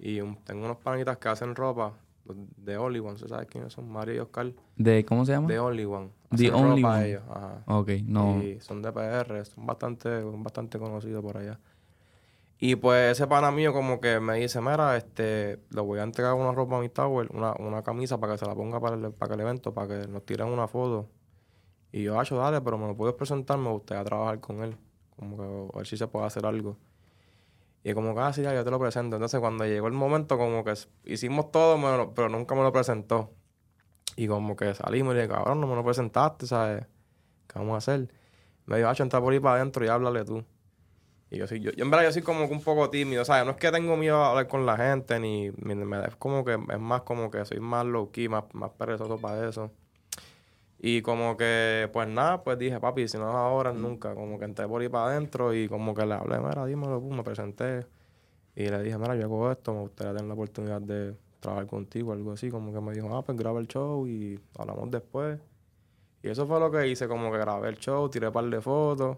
Y 0.00 0.20
tengo 0.44 0.64
unos 0.64 0.78
panitas 0.78 1.18
que 1.18 1.28
hacen 1.28 1.54
ropa 1.54 1.92
de 2.24 2.76
Only 2.76 2.98
One, 2.98 3.18
¿sabes 3.18 3.46
quiénes 3.46 3.72
son? 3.72 3.88
Mario 3.88 4.14
y 4.14 4.18
Oscar. 4.18 4.52
¿De 4.76 5.04
cómo 5.04 5.24
se 5.24 5.32
llama? 5.32 5.48
De 5.48 5.58
Only 5.58 5.84
One. 5.84 6.10
The 6.36 6.52
Only 6.52 6.82
One. 6.82 7.08
Ellos, 7.08 7.22
ajá. 7.30 7.62
Ok, 7.66 7.90
no. 8.04 8.42
Y 8.42 8.60
son 8.60 8.82
de 8.82 8.92
PR, 8.92 9.44
son 9.44 9.66
bastante, 9.66 10.22
bastante 10.22 10.78
conocidos 10.78 11.22
por 11.22 11.36
allá. 11.36 11.58
Y 12.64 12.76
pues 12.76 13.18
ese 13.18 13.26
pana 13.26 13.50
mío 13.50 13.72
como 13.72 14.00
que 14.00 14.20
me 14.20 14.36
dice, 14.36 14.60
mira, 14.60 14.96
este, 14.96 15.58
le 15.70 15.80
voy 15.80 15.98
a 15.98 16.04
entregar 16.04 16.34
una 16.34 16.52
ropa 16.52 16.78
a 16.78 16.80
mi 16.80 16.88
tower, 16.88 17.28
una, 17.34 17.54
una 17.58 17.82
camisa 17.82 18.20
para 18.20 18.34
que 18.34 18.38
se 18.38 18.46
la 18.46 18.54
ponga 18.54 18.78
para 18.78 18.94
el, 18.94 19.12
para 19.12 19.34
el 19.34 19.40
evento, 19.40 19.74
para 19.74 19.88
que 19.88 20.06
nos 20.06 20.24
tiren 20.24 20.46
una 20.46 20.68
foto. 20.68 21.10
Y 21.90 22.04
yo, 22.04 22.20
hacho, 22.20 22.36
dale, 22.36 22.60
pero 22.60 22.78
me 22.78 22.86
lo 22.86 22.96
puedes 22.96 23.16
presentar, 23.16 23.58
me 23.58 23.68
gustaría 23.70 24.04
trabajar 24.04 24.38
con 24.38 24.62
él. 24.62 24.76
Como 25.16 25.36
que 25.36 25.74
a 25.74 25.78
ver 25.78 25.86
si 25.88 25.96
se 25.96 26.06
puede 26.06 26.24
hacer 26.26 26.46
algo. 26.46 26.78
Y 27.82 27.94
como 27.94 28.14
que, 28.14 28.20
ah, 28.20 28.32
sí, 28.32 28.42
yo 28.44 28.62
te 28.64 28.70
lo 28.70 28.78
presento. 28.78 29.16
Entonces 29.16 29.40
cuando 29.40 29.64
llegó 29.66 29.88
el 29.88 29.94
momento, 29.94 30.38
como 30.38 30.62
que 30.62 30.74
hicimos 31.06 31.50
todo, 31.50 32.12
pero 32.14 32.28
nunca 32.28 32.54
me 32.54 32.62
lo 32.62 32.72
presentó. 32.72 33.32
Y 34.14 34.28
como 34.28 34.54
que 34.54 34.72
salimos 34.74 35.14
y 35.14 35.16
le 35.16 35.22
dije, 35.22 35.34
cabrón, 35.34 35.60
no 35.60 35.66
me 35.66 35.74
lo 35.74 35.84
presentaste, 35.84 36.46
¿sabes? 36.46 36.86
¿Qué 37.48 37.58
vamos 37.58 37.74
a 37.74 37.78
hacer? 37.78 38.08
Me 38.66 38.76
dijo, 38.76 38.88
hacho, 38.88 39.02
entra 39.02 39.20
por 39.20 39.32
ahí 39.32 39.40
para 39.40 39.56
adentro 39.56 39.84
y 39.84 39.88
háblale 39.88 40.24
tú. 40.24 40.44
Y 41.32 41.38
yo, 41.38 41.46
sí, 41.46 41.60
yo, 41.60 41.70
en 41.74 41.90
verdad 41.90 42.04
yo 42.04 42.12
soy 42.12 42.20
como 42.20 42.46
que 42.46 42.52
un 42.52 42.62
poco 42.62 42.90
tímido, 42.90 43.24
¿sabes? 43.24 43.46
No 43.46 43.52
es 43.52 43.56
que 43.56 43.72
tengo 43.72 43.96
miedo 43.96 44.22
a 44.22 44.30
hablar 44.30 44.48
con 44.48 44.66
la 44.66 44.76
gente, 44.76 45.18
ni, 45.18 45.50
me, 45.62 45.74
es 46.06 46.14
como 46.16 46.44
que 46.44 46.52
es 46.52 46.78
más 46.78 47.02
como 47.02 47.30
que 47.30 47.42
soy 47.46 47.58
más 47.58 47.86
low 47.86 48.10
key, 48.10 48.28
más, 48.28 48.44
más 48.52 48.70
perezoso 48.72 49.16
para 49.18 49.48
eso. 49.48 49.72
Y 50.78 51.00
como 51.00 51.38
que, 51.38 51.88
pues 51.90 52.06
nada, 52.06 52.42
pues 52.44 52.58
dije, 52.58 52.78
papi, 52.80 53.08
si 53.08 53.16
no 53.16 53.30
es 53.30 53.34
ahora, 53.34 53.72
nunca. 53.72 54.14
Como 54.14 54.38
que 54.38 54.44
entré 54.44 54.68
por 54.68 54.82
ahí 54.82 54.90
para 54.90 55.06
adentro 55.06 55.54
y 55.54 55.68
como 55.68 55.94
que 55.94 56.04
le 56.04 56.14
hablé, 56.14 56.38
mira, 56.38 56.66
dímelo, 56.66 57.00
me 57.00 57.22
presenté. 57.22 57.86
Y 58.54 58.68
le 58.68 58.82
dije, 58.82 58.98
mira, 58.98 59.16
yo 59.16 59.24
hago 59.24 59.50
esto, 59.50 59.72
me 59.72 59.80
gustaría 59.80 60.12
tener 60.12 60.28
la 60.28 60.34
oportunidad 60.34 60.82
de 60.82 61.14
trabajar 61.40 61.66
contigo, 61.66 62.12
algo 62.12 62.32
así. 62.32 62.50
Como 62.50 62.74
que 62.74 62.80
me 62.80 62.92
dijo, 62.92 63.16
ah, 63.16 63.22
pues 63.24 63.38
graba 63.38 63.58
el 63.58 63.68
show 63.68 64.06
y 64.06 64.38
hablamos 64.58 64.90
después. 64.90 65.38
Y 66.22 66.28
eso 66.28 66.46
fue 66.46 66.60
lo 66.60 66.70
que 66.70 66.86
hice, 66.88 67.08
como 67.08 67.32
que 67.32 67.38
grabé 67.38 67.70
el 67.70 67.78
show, 67.78 68.10
tiré 68.10 68.26
un 68.26 68.32
par 68.34 68.44
de 68.44 68.60
fotos. 68.60 69.16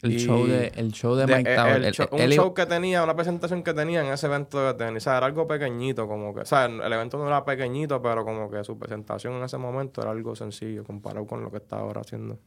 El 0.00 0.18
show 0.18 0.46
de, 0.46 0.72
el 0.74 0.90
show 0.92 1.14
de, 1.14 1.26
Mike 1.26 1.54
Tower. 1.54 1.92
un 2.10 2.30
show 2.30 2.54
que 2.54 2.66
tenía, 2.66 3.04
una 3.04 3.14
presentación 3.14 3.62
que 3.62 3.72
tenía 3.72 4.00
en 4.00 4.12
ese 4.12 4.26
evento 4.26 4.64
de 4.64 4.74
tenis. 4.74 5.02
O 5.02 5.04
sea, 5.04 5.18
era 5.18 5.26
algo 5.26 5.46
pequeñito, 5.46 6.08
como 6.08 6.34
que. 6.34 6.40
O 6.40 6.44
sea, 6.46 6.64
el 6.64 6.92
evento 6.92 7.18
no 7.18 7.28
era 7.28 7.44
pequeñito, 7.44 8.02
pero 8.02 8.24
como 8.24 8.50
que 8.50 8.64
su 8.64 8.76
presentación 8.78 9.34
en 9.34 9.44
ese 9.44 9.58
momento 9.58 10.02
era 10.02 10.10
algo 10.10 10.34
sencillo 10.34 10.82
comparado 10.82 11.26
con 11.26 11.42
lo 11.44 11.50
que 11.50 11.58
estaba 11.58 11.82
ahora 11.82 12.00
haciendo. 12.00 12.38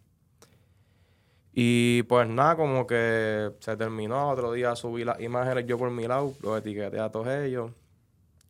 Y 1.54 2.04
pues 2.04 2.28
nada, 2.28 2.58
como 2.58 2.86
que 2.86 3.52
se 3.60 3.78
terminó. 3.78 4.30
Otro 4.30 4.52
día 4.52 4.76
subí 4.76 5.06
las 5.06 5.22
imágenes 5.22 5.66
yo 5.66 5.78
por 5.78 5.90
mi 5.90 6.06
lado, 6.06 6.34
los 6.44 6.58
etiqueté 6.60 7.00
a 7.00 7.10
todos 7.10 7.28
ellos. 7.30 7.72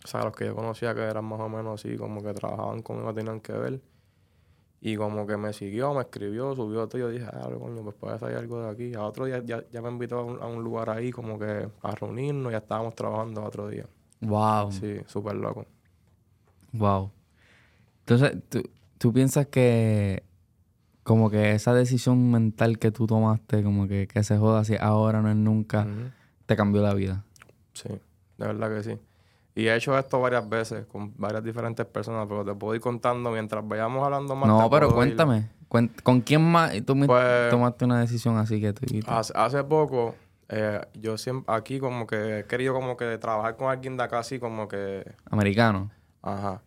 O 0.03 0.07
sea, 0.07 0.23
los 0.23 0.35
que 0.35 0.45
yo 0.45 0.55
conocía 0.55 0.95
que 0.95 1.01
eran 1.01 1.25
más 1.25 1.39
o 1.39 1.47
menos 1.47 1.79
así, 1.79 1.95
como 1.97 2.23
que 2.23 2.33
trabajaban 2.33 2.81
conmigo, 2.81 3.13
tenían 3.13 3.41
que 3.41 3.53
ver. 3.53 3.81
Y 4.87 4.97
como 4.97 5.25
que 5.25 5.35
me 5.35 5.51
siguió, 5.51 5.95
me 5.95 6.01
escribió, 6.01 6.55
subió 6.55 6.87
todo. 6.87 6.99
Y 6.99 7.01
yo 7.01 7.09
dije, 7.09 7.25
ah, 7.25 7.49
coño, 7.59 7.81
pues 7.81 7.95
puede 7.95 8.19
salir 8.19 8.37
algo 8.37 8.61
de 8.61 8.69
aquí. 8.69 8.93
A 8.93 9.01
otro 9.01 9.25
día 9.25 9.41
ya, 9.43 9.63
ya 9.71 9.81
me 9.81 9.89
invitó 9.89 10.19
a 10.19 10.45
un, 10.45 10.63
lugar 10.63 10.91
ahí, 10.91 11.09
como 11.09 11.39
que 11.39 11.67
a 11.81 11.95
reunirnos. 11.95 12.51
Ya 12.51 12.59
estábamos 12.59 12.93
trabajando 12.93 13.43
otro 13.43 13.67
día. 13.67 13.87
Wow. 14.21 14.71
Sí, 14.71 14.97
súper 15.07 15.37
loco. 15.37 15.65
Wow. 16.71 17.09
Entonces, 18.01 18.37
¿tú, 18.47 18.61
¿tú, 18.99 19.11
piensas 19.11 19.47
que 19.47 20.21
como 21.01 21.31
que 21.31 21.53
esa 21.53 21.73
decisión 21.73 22.29
mental 22.29 22.77
que 22.77 22.91
tú 22.91 23.07
tomaste, 23.07 23.63
como 23.63 23.87
que, 23.87 24.07
que 24.07 24.23
se 24.23 24.37
joda 24.37 24.65
si 24.65 24.75
ahora 24.79 25.19
no 25.23 25.31
es 25.31 25.35
nunca, 25.35 25.87
te 26.45 26.55
cambió 26.55 26.83
la 26.83 26.93
vida? 26.93 27.23
Sí, 27.73 27.89
de 27.89 28.45
verdad 28.45 28.69
que 28.69 28.83
sí. 28.83 28.99
Y 29.55 29.67
he 29.67 29.75
hecho 29.75 29.97
esto 29.97 30.19
varias 30.19 30.47
veces 30.47 30.85
con 30.85 31.13
varias 31.17 31.41
diferentes 31.41 31.85
personas, 31.85 32.27
pero 32.27 32.43
te 32.43 32.53
puedo 32.53 32.75
ir 32.75 32.81
contando 32.81 33.31
mientras 33.31 33.65
vayamos 33.65 34.03
hablando 34.03 34.35
más. 34.35 34.49
No, 34.49 34.69
pero 34.69 34.93
cuéntame. 34.93 35.49
¿Con 35.69 36.21
quién 36.21 36.41
más 36.43 36.73
tú 36.85 36.97
pues, 37.05 37.49
tomaste 37.49 37.85
una 37.85 38.01
decisión 38.01 38.37
así 38.37 38.59
que 38.59 38.73
tú... 38.73 38.85
Hace, 39.07 39.63
poco, 39.63 40.15
eh, 40.49 40.81
yo 40.93 41.17
siempre 41.17 41.53
aquí 41.55 41.79
como 41.79 42.05
que 42.05 42.39
he 42.39 42.45
querido 42.45 42.73
como 42.73 42.97
que 42.97 43.17
trabajar 43.17 43.55
con 43.55 43.69
alguien 43.69 43.95
de 43.95 44.03
acá 44.03 44.19
así 44.19 44.39
como 44.39 44.67
que... 44.67 45.09
Americano. 45.31 45.89
Ajá. 46.21 46.61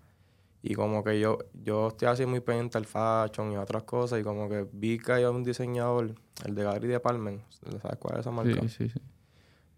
Y 0.62 0.74
como 0.74 1.04
que 1.04 1.20
yo, 1.20 1.38
yo 1.62 1.88
estoy 1.88 2.08
así 2.08 2.26
muy 2.26 2.40
pendiente 2.40 2.78
al 2.78 2.86
fashion 2.86 3.52
y 3.52 3.56
otras 3.56 3.82
cosas 3.84 4.20
y 4.20 4.22
como 4.22 4.48
que 4.48 4.66
vi 4.72 4.98
que 4.98 5.12
hay 5.12 5.24
un 5.24 5.44
diseñador, 5.44 6.14
el 6.44 6.54
de 6.54 6.64
Gary 6.64 6.88
de 6.88 7.00
Palmen, 7.00 7.42
¿sabes 7.82 7.98
cuál 7.98 8.14
es 8.14 8.20
esa 8.20 8.30
marca? 8.30 8.60
Sí, 8.62 8.68
sí, 8.68 8.88
sí 8.88 9.00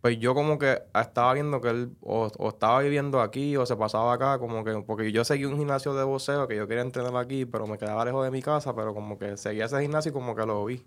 pues 0.01 0.19
yo 0.19 0.35
como 0.35 0.59
que 0.59 0.83
estaba 0.99 1.35
viendo 1.35 1.61
que 1.61 1.69
él 1.69 1.91
o, 2.01 2.31
estaba 2.49 2.81
viviendo 2.81 3.21
aquí 3.21 3.57
o 3.57 3.67
se 3.67 3.77
pasaba 3.77 4.15
acá, 4.15 4.39
como 4.39 4.65
que, 4.65 4.73
porque 4.87 5.13
yo 5.13 5.25
seguí 5.25 5.45
un 5.45 5.59
gimnasio 5.59 5.95
de 5.95 6.05
boxeo 6.05 6.49
que 6.49 6.57
yo 6.57 6.67
quería 6.67 6.83
entrenar 6.83 7.15
aquí, 7.17 7.45
pero 7.45 7.67
me 7.67 7.77
quedaba 7.77 8.05
lejos 8.05 8.25
de 8.25 8.31
mi 8.31 8.41
casa, 8.41 8.75
pero 8.75 8.95
como 8.95 9.19
que 9.19 9.37
seguía 9.37 9.67
ese 9.67 9.81
gimnasio 9.83 10.11
y 10.11 10.13
como 10.13 10.35
que 10.35 10.47
lo 10.47 10.65
vi. 10.65 10.83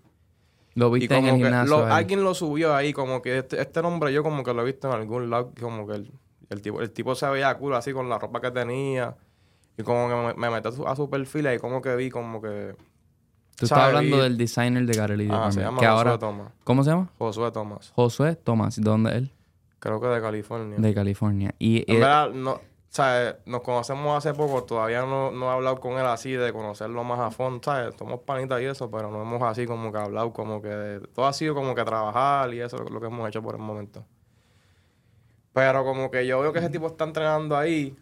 Lo 0.73 0.89
viste 0.89 1.15
en 1.15 1.25
el 1.25 1.35
gimnasio. 1.35 1.85
alguien 1.85 2.23
lo 2.23 2.33
subió 2.33 2.73
ahí, 2.73 2.91
como 2.91 3.21
que 3.21 3.39
este, 3.39 3.61
este, 3.61 3.83
nombre 3.83 4.11
yo 4.11 4.23
como 4.23 4.43
que 4.43 4.53
lo 4.53 4.63
he 4.63 4.65
visto 4.65 4.87
en 4.87 4.95
algún 4.95 5.29
lado, 5.29 5.51
como 5.59 5.85
que 5.85 6.07
el, 6.49 6.61
tipo, 6.61 6.81
el 6.81 6.89
tipo 6.89 7.13
se 7.13 7.27
veía 7.27 7.55
cool 7.59 7.75
así 7.75 7.93
con 7.93 8.09
la 8.09 8.17
ropa 8.17 8.41
que 8.41 8.49
tenía. 8.49 9.15
Y 9.77 9.83
como 9.83 10.07
que 10.07 10.39
me, 10.39 10.49
metí 10.49 10.67
a 10.67 10.71
su, 10.71 10.87
a 10.87 10.95
su 10.95 11.09
perfil 11.09 11.51
y 11.53 11.59
como 11.59 11.81
que 11.81 11.95
vi 11.95 12.09
como 12.09 12.41
que 12.41 12.75
Tú 13.63 13.73
estás 13.73 13.87
hablando 13.87 14.21
del 14.21 14.37
designer 14.37 14.85
de 14.85 14.93
Gary 14.93 15.29
Ah, 15.31 15.49
se 15.51 15.61
llama 15.61 15.77
Josué 15.79 16.17
Thomas. 16.17 16.51
¿Cómo 16.65 16.83
se 16.83 16.89
llama? 16.89 17.09
Josué 17.17 17.51
Thomas. 17.51 17.91
Josué 17.95 18.35
Thomas. 18.35 18.75
¿De 18.75 18.81
dónde 18.81 19.11
es 19.11 19.15
él? 19.15 19.31
Creo 19.79 20.01
que 20.01 20.07
de 20.07 20.21
California. 20.21 20.77
De 20.77 20.93
California. 20.93 21.55
Y, 21.59 21.89
en 21.89 21.99
verdad, 21.99 22.29
no, 22.31 22.59
sea, 22.89 23.37
nos 23.45 23.61
conocemos 23.61 24.17
hace 24.17 24.33
poco. 24.33 24.63
Todavía 24.63 25.01
no, 25.01 25.31
no, 25.31 25.49
he 25.49 25.53
hablado 25.53 25.79
con 25.79 25.93
él 25.93 26.05
así 26.05 26.33
de 26.33 26.51
conocerlo 26.51 27.05
más 27.05 27.19
a 27.19 27.31
fondo. 27.31 27.61
¿sabes? 27.63 27.95
Somos 27.97 28.19
panitas 28.19 28.61
y 28.61 28.65
eso, 28.65 28.91
pero 28.91 29.09
no 29.09 29.21
hemos 29.21 29.41
así 29.43 29.65
como 29.65 29.91
que 29.91 29.97
hablado 29.97 30.33
como 30.33 30.61
que... 30.61 30.99
todo 31.13 31.25
ha 31.25 31.33
sido 31.33 31.55
como 31.55 31.73
que 31.73 31.85
trabajar 31.85 32.53
y 32.53 32.59
eso 32.59 32.83
es 32.83 32.91
lo 32.91 32.99
que 32.99 33.07
hemos 33.07 33.27
hecho 33.29 33.41
por 33.41 33.55
el 33.55 33.61
momento. 33.61 34.05
Pero 35.53 35.83
como 35.85 36.11
que 36.11 36.27
yo 36.27 36.41
veo 36.41 36.51
que 36.51 36.59
ese 36.59 36.69
tipo 36.69 36.87
está 36.87 37.05
entrenando 37.05 37.55
ahí 37.55 37.95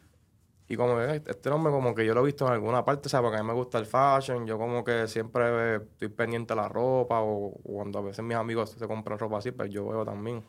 y 0.72 0.78
como 0.78 0.96
que 0.96 1.22
este 1.26 1.50
hombre 1.50 1.70
como 1.70 1.94
que 1.94 2.06
yo 2.06 2.14
lo 2.14 2.22
he 2.22 2.28
visto 2.28 2.48
en 2.48 2.54
alguna 2.54 2.86
parte, 2.86 3.10
sea, 3.10 3.22
porque 3.22 3.38
a 3.38 3.44
mí 3.44 3.48
me 3.50 3.54
gusta 3.54 3.78
el 3.78 3.86
fashion, 3.86 4.48
yo 4.48 4.58
como 4.58 4.86
que 4.86 5.06
siempre 5.10 5.76
estoy 5.76 6.08
pendiente 6.08 6.54
de 6.54 6.62
la 6.62 6.70
ropa 6.70 7.20
o, 7.20 7.60
cuando 7.62 8.00
a 8.00 8.02
veces 8.04 8.24
mis 8.24 8.38
amigos 8.38 8.70
se 8.70 8.88
compran 8.88 9.20
ropa 9.20 9.40
así, 9.40 9.52
pues 9.52 9.70
yo 9.70 9.86
veo 9.86 10.06
también. 10.06 10.46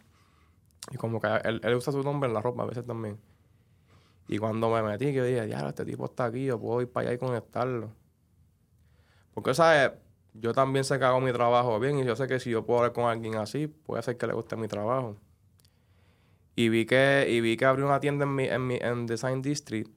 Y 0.92 0.96
como 0.96 1.20
que 1.20 1.26
él, 1.26 1.60
él, 1.64 1.74
usa 1.74 1.92
su 1.92 2.04
nombre 2.04 2.28
en 2.28 2.34
la 2.34 2.40
ropa 2.40 2.62
a 2.62 2.66
veces 2.66 2.86
también. 2.86 3.18
Y 4.28 4.38
cuando 4.38 4.70
me 4.70 4.80
metí, 4.84 5.12
yo 5.12 5.24
dije, 5.24 5.48
ya, 5.48 5.68
este 5.68 5.84
tipo 5.84 6.04
está 6.04 6.26
aquí, 6.26 6.44
yo 6.44 6.60
puedo 6.60 6.80
ir 6.82 6.92
para 6.92 7.08
allá 7.08 7.16
y 7.16 7.18
conectarlo. 7.18 7.90
Porque, 9.34 9.54
¿sabes? 9.54 9.90
Yo 10.34 10.52
también 10.52 10.84
sé 10.84 11.00
que 11.00 11.04
hago 11.04 11.20
mi 11.20 11.32
trabajo 11.32 11.80
bien 11.80 11.98
y 11.98 12.04
yo 12.04 12.14
sé 12.14 12.28
que 12.28 12.38
si 12.38 12.50
yo 12.50 12.64
puedo 12.64 12.78
hablar 12.78 12.92
con 12.92 13.06
alguien 13.06 13.34
así, 13.34 13.66
puede 13.66 14.04
ser 14.04 14.16
que 14.16 14.28
le 14.28 14.34
guste 14.34 14.54
mi 14.54 14.68
trabajo. 14.68 15.16
Y 16.54 16.68
vi 16.68 16.86
que, 16.86 17.26
y 17.28 17.40
vi 17.40 17.56
que 17.56 17.64
abrió 17.64 17.86
una 17.86 17.98
tienda 17.98 18.24
en, 18.24 18.36
mi, 18.36 18.44
en, 18.44 18.64
mi, 18.64 18.76
en 18.76 19.06
Design 19.06 19.42
District. 19.42 19.90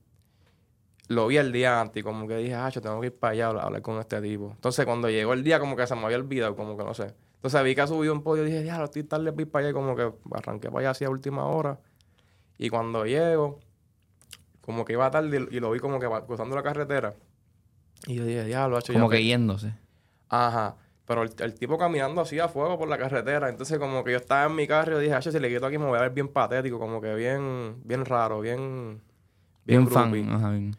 Lo 1.07 1.27
vi 1.27 1.37
el 1.37 1.51
día 1.51 1.81
antes 1.81 2.01
y 2.01 2.03
como 2.03 2.27
que 2.27 2.37
dije, 2.37 2.55
ah, 2.55 2.69
yo 2.69 2.81
tengo 2.81 2.99
que 2.99 3.07
ir 3.07 3.15
para 3.15 3.33
allá 3.33 3.47
a 3.47 3.65
hablar 3.65 3.81
con 3.81 3.99
este 3.99 4.21
tipo. 4.21 4.51
Entonces, 4.51 4.85
cuando 4.85 5.09
llegó 5.09 5.33
el 5.33 5.43
día, 5.43 5.59
como 5.59 5.75
que 5.75 5.85
se 5.85 5.95
me 5.95 6.03
había 6.03 6.17
olvidado, 6.17 6.55
como 6.55 6.75
que 6.75 6.83
no 6.83 6.93
sé. 6.93 7.13
Entonces, 7.35 7.63
vi 7.63 7.75
que 7.75 7.81
ha 7.81 7.87
subido 7.87 8.11
un 8.11 8.23
podio 8.23 8.43
y 8.43 8.47
dije, 8.47 8.63
ya, 8.63 8.79
lo 8.79 8.85
estoy 8.85 9.03
tarde 9.03 9.31
para 9.31 9.41
ir 9.43 9.51
para 9.51 9.65
allá. 9.65 9.69
Y 9.69 9.73
como 9.73 9.95
que 9.95 10.11
arranqué 10.31 10.69
para 10.69 10.79
allá 10.79 10.89
así 10.91 11.05
a 11.05 11.09
última 11.09 11.45
hora. 11.45 11.79
Y 12.57 12.69
cuando 12.69 13.05
llego, 13.05 13.59
como 14.61 14.83
que 14.83 14.93
iba 14.93 15.11
tarde 15.11 15.47
y, 15.51 15.59
lo 15.59 15.71
vi 15.71 15.79
como 15.79 15.99
que 15.99 16.09
cruzando 16.25 16.55
la 16.55 16.63
carretera. 16.63 17.13
Y 18.07 18.15
yo 18.15 18.25
dije, 18.25 18.49
ya, 18.49 18.67
lo 18.67 18.77
ha 18.77 18.79
hecho 18.79 18.93
Como 18.93 19.09
que 19.09 19.23
yéndose. 19.23 19.73
Ajá. 20.29 20.75
Pero 21.05 21.21
el, 21.21 21.53
tipo 21.53 21.77
caminando 21.77 22.21
así 22.21 22.39
a 22.39 22.47
fuego 22.47 22.79
por 22.79 22.87
la 22.87 22.97
carretera. 22.97 23.49
Entonces, 23.49 23.77
como 23.77 24.03
que 24.03 24.11
yo 24.11 24.17
estaba 24.17 24.45
en 24.45 24.55
mi 24.55 24.65
carro 24.65 24.99
y 24.99 25.05
dije, 25.05 25.21
si 25.21 25.39
le 25.39 25.49
quito 25.49 25.67
aquí 25.67 25.77
me 25.77 25.85
voy 25.85 25.99
a 25.99 26.01
ver 26.01 26.11
bien 26.11 26.29
patético, 26.29 26.79
como 26.79 26.99
que 26.99 27.13
bien, 27.13 27.75
bien 27.83 28.05
raro, 28.05 28.41
bien. 28.41 29.01
Bien, 29.65 29.87
fan. 29.87 30.29
Ajá, 30.29 30.49
bien. 30.49 30.75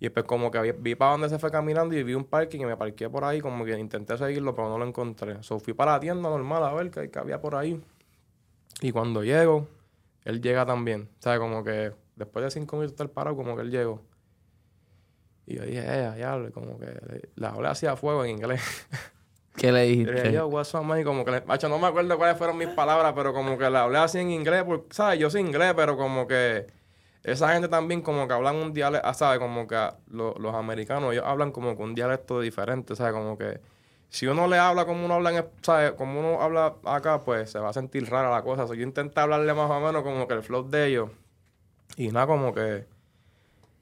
Y 0.00 0.04
después, 0.04 0.26
como 0.26 0.50
que 0.50 0.72
vi, 0.72 0.94
para 0.94 1.12
dónde 1.12 1.28
se 1.28 1.38
fue 1.38 1.50
caminando 1.50 1.94
y 1.94 2.02
vi 2.04 2.14
un 2.14 2.24
parking 2.24 2.60
y 2.60 2.66
me 2.66 2.76
parqué 2.76 3.10
por 3.10 3.24
ahí. 3.24 3.40
Como 3.40 3.64
que 3.64 3.76
intenté 3.76 4.16
seguirlo, 4.16 4.54
pero 4.54 4.68
no 4.68 4.78
lo 4.78 4.86
encontré. 4.86 5.42
So, 5.42 5.58
fui 5.58 5.74
para 5.74 5.92
la 5.92 6.00
tienda 6.00 6.28
normal 6.28 6.62
a 6.62 6.72
ver 6.72 6.90
qué, 6.90 7.10
había 7.18 7.40
por 7.40 7.56
ahí. 7.56 7.82
Y 8.80 8.92
cuando 8.92 9.24
llego, 9.24 9.66
él 10.24 10.40
llega 10.40 10.64
también. 10.64 11.08
O 11.18 11.22
sea, 11.22 11.38
como 11.38 11.64
que 11.64 11.92
después 12.14 12.44
de 12.44 12.50
cinco 12.52 12.76
minutos 12.76 12.96
del 12.96 13.10
paro, 13.10 13.34
como 13.34 13.56
que 13.56 13.62
él 13.62 13.70
llegó. 13.72 14.00
Y 15.46 15.56
yo 15.56 15.62
dije, 15.64 15.82
eh, 15.84 16.14
ya, 16.18 16.38
como 16.52 16.78
que 16.78 17.30
la 17.34 17.50
hablé 17.50 17.68
hacía 17.68 17.96
fuego 17.96 18.24
en 18.24 18.32
inglés. 18.32 18.60
¿Qué 19.56 19.72
le 19.72 19.82
dijiste? 19.82 20.12
Le 20.12 20.22
dije, 20.22 20.34
yo, 20.34 20.46
what's 20.46 20.72
up, 20.74 20.84
man? 20.84 21.00
Y 21.00 21.04
como 21.04 21.24
que, 21.24 21.32
le, 21.32 21.40
macho, 21.40 21.68
no 21.68 21.80
me 21.80 21.88
acuerdo 21.88 22.16
cuáles 22.16 22.38
fueron 22.38 22.56
mis 22.56 22.68
palabras, 22.68 23.12
pero 23.16 23.32
como 23.32 23.58
que 23.58 23.68
le 23.68 23.78
hablé 23.78 23.98
así 23.98 24.18
en 24.18 24.30
inglés, 24.30 24.62
porque, 24.62 24.94
¿sabes? 24.94 25.18
Yo 25.18 25.28
soy 25.28 25.40
inglés, 25.40 25.72
pero 25.74 25.96
como 25.96 26.28
que 26.28 26.77
esa 27.32 27.52
gente 27.52 27.68
también 27.68 28.02
como 28.02 28.26
que 28.26 28.34
hablan 28.34 28.56
un 28.56 28.72
dialecto, 28.72 29.06
ah, 29.08 29.14
¿sabes? 29.14 29.38
Como 29.38 29.66
que 29.66 29.76
los 30.08 30.54
americanos, 30.54 31.12
ellos 31.12 31.24
hablan 31.26 31.52
como 31.52 31.76
que 31.76 31.82
un 31.82 31.94
dialecto 31.94 32.40
diferente, 32.40 32.96
¿sabes? 32.96 33.12
Como 33.12 33.36
que 33.36 33.60
si 34.10 34.26
uno 34.26 34.46
le 34.46 34.58
habla 34.58 34.86
como 34.86 35.04
uno 35.04 35.14
habla, 35.14 35.36
en, 35.36 35.46
¿sabes? 35.62 35.92
Como 35.92 36.20
uno 36.20 36.40
habla 36.40 36.76
acá, 36.84 37.20
pues 37.20 37.50
se 37.50 37.58
va 37.58 37.70
a 37.70 37.72
sentir 37.72 38.08
rara 38.08 38.30
la 38.30 38.42
cosa. 38.42 38.66
So, 38.66 38.74
yo 38.74 38.82
intenté 38.82 39.20
hablarle 39.20 39.52
más 39.54 39.70
o 39.70 39.80
menos 39.80 40.02
como 40.02 40.26
que 40.26 40.34
el 40.34 40.42
flow 40.42 40.68
de 40.68 40.86
ellos. 40.86 41.10
Y 41.96 42.08
nada, 42.08 42.26
como 42.26 42.54
que 42.54 42.86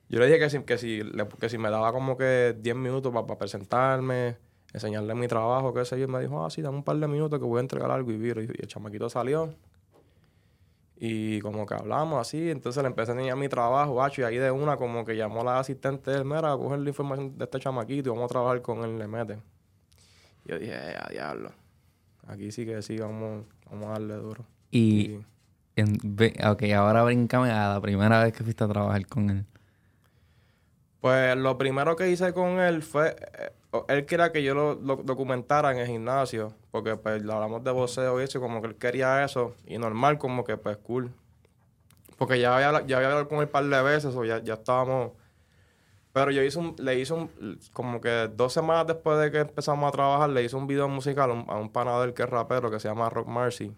yo 0.09 0.21
le 0.21 0.27
dije 0.27 0.39
que 0.39 0.51
si, 0.51 0.63
que 0.63 0.79
si, 0.79 1.03
que 1.41 1.49
si 1.49 1.59
me 1.59 1.71
daba 1.71 1.93
como 1.93 2.17
que 2.17 2.57
10 2.59 2.77
minutos 2.77 3.13
para 3.13 3.39
presentarme, 3.39 4.37
enseñarle 4.73 5.15
mi 5.15 5.27
trabajo, 5.27 5.75
qué 5.75 5.85
sé 5.85 5.99
yo, 5.99 6.05
y 6.05 6.09
me 6.09 6.21
dijo, 6.21 6.45
ah, 6.45 6.51
sí, 6.51 6.63
dame 6.63 6.79
un 6.79 6.85
par 6.85 6.97
de 6.97 7.09
minutos 7.09 7.39
que 7.39 7.45
voy 7.45 7.59
a 7.59 7.61
entregar 7.61 7.91
algo 7.91 8.11
y 8.13 8.17
viro. 8.17 8.43
Y, 8.43 8.47
el 8.47 8.67
chamaquito 8.67 9.09
salió. 9.09 9.55
Y 10.99 11.41
como 11.41 11.67
que 11.67 11.75
hablamos 11.75 12.21
así, 12.21 12.51
entonces 12.51 12.83
le 12.83 12.89
empecé 12.89 13.13
a 13.13 13.15
enseñar 13.15 13.37
mi 13.37 13.49
trabajo, 13.49 14.03
y 14.17 14.23
ahí 14.23 14.39
de 14.39 14.51
una 14.51 14.77
como 14.77 15.05
que 15.05 15.15
llamó 15.15 15.43
a 15.43 15.45
la 15.45 15.59
asistente 15.59 16.11
de 16.11 16.19
él, 16.19 16.25
mira, 16.25 16.53
a 16.53 16.57
coger 16.57 16.79
la 16.79 16.89
información 16.89 17.37
de 17.37 17.45
este 17.45 17.61
chamaquito 17.61 18.09
y 18.09 18.13
vamos 18.13 18.25
a 18.25 18.29
trabajar 18.29 18.63
con 18.63 18.83
él, 18.83 18.99
le 18.99 19.07
mete. 19.07 19.39
Y 20.45 20.51
yo 20.51 20.59
dije, 20.59 20.73
eh, 20.73 20.97
a 20.99 21.09
diablo. 21.11 21.51
Aquí 22.27 22.51
sí 22.51 22.65
que 22.65 22.81
sí, 22.81 22.97
vamos, 22.97 23.45
vamos 23.71 23.87
a 23.87 23.91
darle 23.91 24.15
duro. 24.15 24.45
Y, 24.71 25.19
en, 25.77 25.99
ok, 26.47 26.63
ahora 26.75 27.05
brincame 27.05 27.51
a 27.51 27.75
la 27.75 27.81
primera 27.81 28.25
vez 28.25 28.33
que 28.33 28.43
fuiste 28.43 28.65
a 28.65 28.69
trabajar 28.69 29.07
con 29.07 29.29
él. 29.29 29.45
Pues 31.01 31.37
lo 31.37 31.59
primero 31.59 31.95
que 31.95 32.11
hice 32.11 32.33
con 32.33 32.59
él 32.59 32.83
fue, 32.83 33.15
eh, 33.39 33.53
él 33.89 34.07
quería 34.07 34.33
que 34.33 34.43
yo 34.43 34.55
lo, 34.55 34.97
documentara 34.97 35.71
en 35.73 35.79
el 35.79 35.87
gimnasio, 35.87 36.55
porque 36.77 36.95
pues 36.99 37.23
hablamos 37.23 37.65
de 37.65 37.71
voceo 37.71 38.21
y 38.21 38.25
eso, 38.25 38.39
como 38.39 38.61
que 38.61 38.69
él 38.69 38.77
quería 38.77 39.25
eso, 39.25 39.55
y 39.67 39.79
normal, 39.79 40.19
como 40.19 40.45
que 40.45 40.59
pues 40.59 40.77
cool. 40.77 41.11
Porque 42.19 42.39
ya 42.39 42.55
había, 42.55 42.87
ya 42.87 42.99
había 42.99 43.09
hablado 43.09 43.29
con 43.29 43.39
él 43.39 43.45
un 43.45 43.51
par 43.51 43.65
de 43.65 43.83
veces, 43.83 44.15
o 44.15 44.27
ya, 44.27 44.43
ya 44.43 44.55
estábamos... 44.55 45.13
Pero 46.13 46.31
yo 46.33 46.43
hice 46.43 46.59
un, 46.59 46.77
le 46.79 46.99
hice 46.99 47.15
un, 47.15 47.31
como 47.73 48.03
que 48.03 48.29
dos 48.35 48.53
semanas 48.53 48.87
después 48.87 49.19
de 49.19 49.31
que 49.31 49.39
empezamos 49.39 49.89
a 49.89 49.91
trabajar, 49.91 50.29
le 50.29 50.45
hice 50.45 50.55
un 50.55 50.67
video 50.67 50.87
musical 50.87 51.31
a 51.31 51.57
un, 51.57 51.73
panadero 51.73 52.13
que 52.13 52.25
es 52.25 52.29
rapero, 52.29 52.71
que 52.71 52.79
se 52.79 52.89
llama 52.89 53.09
Rock 53.09 53.29
Mercy. 53.29 53.73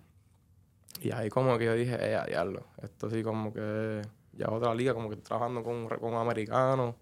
Y 1.01 1.13
ahí 1.13 1.29
como 1.29 1.57
que 1.57 1.67
yo 1.67 1.75
dije, 1.75 1.97
eh, 2.01 2.21
diablo, 2.27 2.67
esto 2.83 3.09
sí 3.11 3.23
como 3.23 3.53
que 3.53 4.03
ya 4.33 4.51
otra 4.51 4.75
liga, 4.75 4.93
como 4.93 5.09
que 5.09 5.17
trabajando 5.17 5.63
con, 5.63 5.87
con 5.87 6.15
americanos 6.15 6.97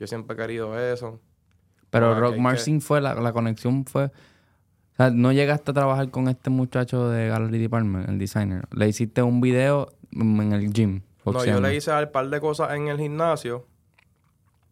yo 0.00 0.06
siempre 0.06 0.34
he 0.34 0.38
querido 0.38 0.78
eso. 0.78 1.20
Pero 1.90 2.18
Rock 2.18 2.38
Marcin 2.38 2.80
fue, 2.80 3.02
la, 3.02 3.14
la, 3.14 3.32
conexión 3.32 3.84
fue... 3.84 4.10
O 4.98 5.02
sea, 5.04 5.10
no 5.10 5.30
llegaste 5.30 5.70
a 5.70 5.74
trabajar 5.74 6.10
con 6.10 6.26
este 6.26 6.50
muchacho 6.50 7.08
de 7.08 7.28
Gallery 7.28 7.58
Department, 7.58 8.08
el 8.08 8.18
designer. 8.18 8.66
Le 8.72 8.88
hiciste 8.88 9.22
un 9.22 9.40
video 9.40 9.92
en 10.10 10.52
el 10.52 10.72
gym. 10.72 11.02
No, 11.24 11.44
yo 11.44 11.60
le 11.60 11.76
hice 11.76 11.92
un 11.92 12.10
par 12.10 12.28
de 12.28 12.40
cosas 12.40 12.72
en 12.72 12.88
el 12.88 12.98
gimnasio. 12.98 13.64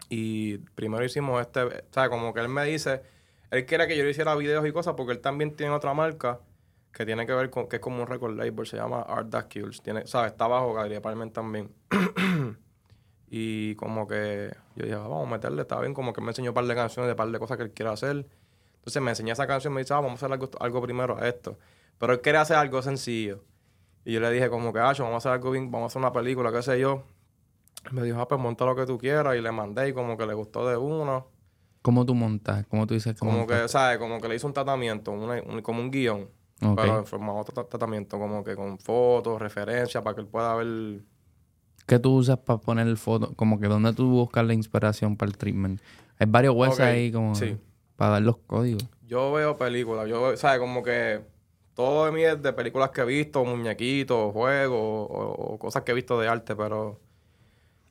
Y 0.09 0.59
primero 0.75 1.05
hicimos 1.05 1.41
este... 1.41 1.63
O 1.63 1.71
sea, 1.93 2.09
como 2.09 2.35
que 2.35 2.41
él 2.41 2.49
me 2.49 2.65
dice... 2.65 3.03
Él 3.53 3.67
quiere 3.67 3.87
que 3.87 3.97
yo 3.97 4.03
le 4.03 4.11
hiciera 4.11 4.35
videos 4.35 4.67
y 4.67 4.73
cosas 4.73 4.95
porque 4.97 5.13
él 5.13 5.21
también 5.21 5.55
tiene 5.55 5.73
otra 5.73 5.95
marca 5.95 6.41
que 6.93 7.07
tiene 7.07 7.25
que 7.25 7.33
ver 7.33 7.49
con... 7.51 7.69
Que 7.69 7.77
es 7.77 7.83
como 7.83 8.03
un 8.03 8.09
record 8.09 8.37
label. 8.37 8.67
Se 8.67 8.77
llama 8.77 9.03
Art 9.03 9.31
That 9.31 9.47
Kills. 9.47 9.81
Tiene, 9.81 10.09
¿Sabes? 10.09 10.33
Está 10.33 10.49
bajo 10.49 10.75
Gallery 10.75 10.95
Department 10.95 11.33
también. 11.35 11.71
Y 13.29 13.75
como 13.75 14.07
que 14.07 14.53
yo 14.77 14.85
dije, 14.85 14.95
ah, 14.95 14.99
vamos 14.99 15.27
a 15.27 15.31
meterle, 15.31 15.63
está 15.63 15.81
bien, 15.81 15.95
como 15.95 16.13
que 16.13 16.21
me 16.21 16.29
enseñó 16.29 16.51
un 16.51 16.55
par 16.55 16.65
de 16.65 16.75
canciones 16.75 17.09
de 17.09 17.13
un 17.13 17.17
par 17.17 17.29
de 17.29 17.39
cosas 17.39 17.57
que 17.57 17.65
él 17.65 17.73
quiere 17.73 17.91
hacer. 17.91 18.27
Entonces 18.87 19.03
me 19.03 19.11
enseñó 19.11 19.33
esa 19.33 19.49
canción 19.49 19.73
y 19.73 19.75
me 19.75 19.81
dice, 19.81 19.95
ah, 19.95 19.97
vamos 19.97 20.23
a 20.23 20.27
hacer 20.27 20.49
algo, 20.61 20.81
primero 20.81 21.19
a 21.19 21.27
esto. 21.27 21.59
Pero 21.99 22.13
él 22.13 22.21
quería 22.21 22.43
hacer 22.43 22.57
algo 22.57 22.81
sencillo. 22.83 23.43
Y 24.05 24.13
yo 24.13 24.21
le 24.21 24.31
dije 24.31 24.49
como 24.49 24.73
que, 24.73 24.79
ah, 24.79 24.95
vamos 24.97 25.15
a 25.15 25.17
hacer 25.17 25.33
algo 25.33 25.51
bien, 25.51 25.73
vamos 25.73 25.87
a 25.87 25.89
hacer 25.89 25.99
una 25.99 26.13
película, 26.13 26.53
qué 26.53 26.63
sé 26.63 26.79
yo. 26.79 27.03
Me 27.91 28.05
dijo, 28.05 28.21
ah, 28.21 28.29
pues 28.29 28.41
monta 28.41 28.65
lo 28.65 28.77
que 28.77 28.87
tú 28.87 28.97
quieras. 28.97 29.35
Y 29.35 29.41
le 29.41 29.51
mandé 29.51 29.89
y 29.89 29.93
como 29.93 30.17
que 30.17 30.25
le 30.25 30.35
gustó 30.35 30.69
de 30.69 30.77
uno. 30.77 31.27
¿Cómo 31.83 32.07
tú 32.07 32.15
montas? 32.15 32.65
¿Cómo 32.69 32.87
tú 32.87 32.95
dices 32.95 33.19
Como 33.19 33.45
que, 33.45 33.67
¿sabes? 33.67 33.99
Como 33.99 34.21
que 34.21 34.29
le 34.29 34.37
hizo 34.37 34.47
un 34.47 34.53
tratamiento, 34.53 35.13
como 35.65 35.81
un 35.81 35.91
guion. 35.91 36.29
Pero 36.61 36.99
en 36.99 37.07
forma 37.07 37.33
otro 37.33 37.67
tratamiento, 37.67 38.21
como 38.21 38.45
que 38.45 38.55
con 38.55 38.79
fotos, 38.79 39.43
referencias, 39.43 40.01
para 40.05 40.15
que 40.15 40.21
él 40.21 40.29
pueda 40.29 40.55
ver 40.55 41.03
¿Qué 41.87 41.99
tú 41.99 42.15
usas 42.15 42.39
para 42.39 42.61
poner 42.61 42.87
el 42.87 42.99
foto? 42.99 43.35
Como 43.35 43.59
que 43.59 43.67
dónde 43.67 43.93
tú 43.93 44.09
buscas 44.09 44.45
la 44.47 44.55
inspiración 44.55 45.17
para 45.17 45.31
el 45.31 45.37
treatment. 45.37 45.81
Hay 46.19 46.27
varios 46.29 46.55
websites 46.55 46.87
ahí 46.87 47.11
como 47.11 47.35
para 47.97 48.13
dar 48.13 48.23
los 48.23 48.37
códigos. 48.39 48.89
Yo 49.07 49.33
veo 49.33 49.57
películas. 49.57 50.09
Yo, 50.09 50.37
¿sabes? 50.37 50.59
Como 50.61 50.83
que 50.83 51.23
todo 51.75 52.07
de 52.07 52.13
mí 52.13 52.23
es 52.25 52.41
de 52.43 52.53
películas 52.53 52.91
que 52.91 53.03
he 53.03 53.05
visto, 53.05 53.45
muñequitos, 53.45 54.33
juegos 54.33 54.79
o, 55.11 55.59
cosas 55.59 55.83
que 55.83 55.93
he 55.93 55.95
visto 55.95 56.19
de 56.19 56.29
arte, 56.29 56.57
pero 56.57 56.99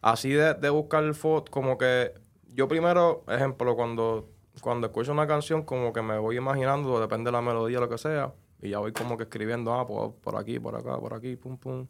así 0.02 0.30
de, 0.30 0.56
de 0.56 0.70
buscar 0.70 1.14
fotos, 1.14 1.52
como 1.52 1.78
que 1.78 2.14
yo 2.56 2.68
primero, 2.68 3.24
ejemplo, 3.28 3.76
cuando, 3.76 4.30
cuando 4.62 4.88
escucho 4.88 5.12
una 5.12 5.28
canción, 5.28 5.64
como 5.64 5.94
que 5.94 6.02
me 6.02 6.18
voy 6.18 6.38
imaginando, 6.38 7.00
depende 7.00 7.28
de 7.28 7.34
la 7.34 7.42
melodía, 7.42 7.80
lo 7.80 7.90
que 7.90 7.98
sea, 7.98 8.34
y 8.62 8.70
ya 8.70 8.80
voy 8.80 8.94
como 8.94 9.18
que 9.18 9.24
escribiendo, 9.24 9.74
ah, 9.74 9.86
por, 9.86 10.16
por 10.16 10.38
aquí, 10.38 10.60
por 10.60 10.76
acá, 10.76 10.98
por 10.98 11.14
aquí, 11.14 11.36
pum, 11.36 11.58
pum. 11.58 11.88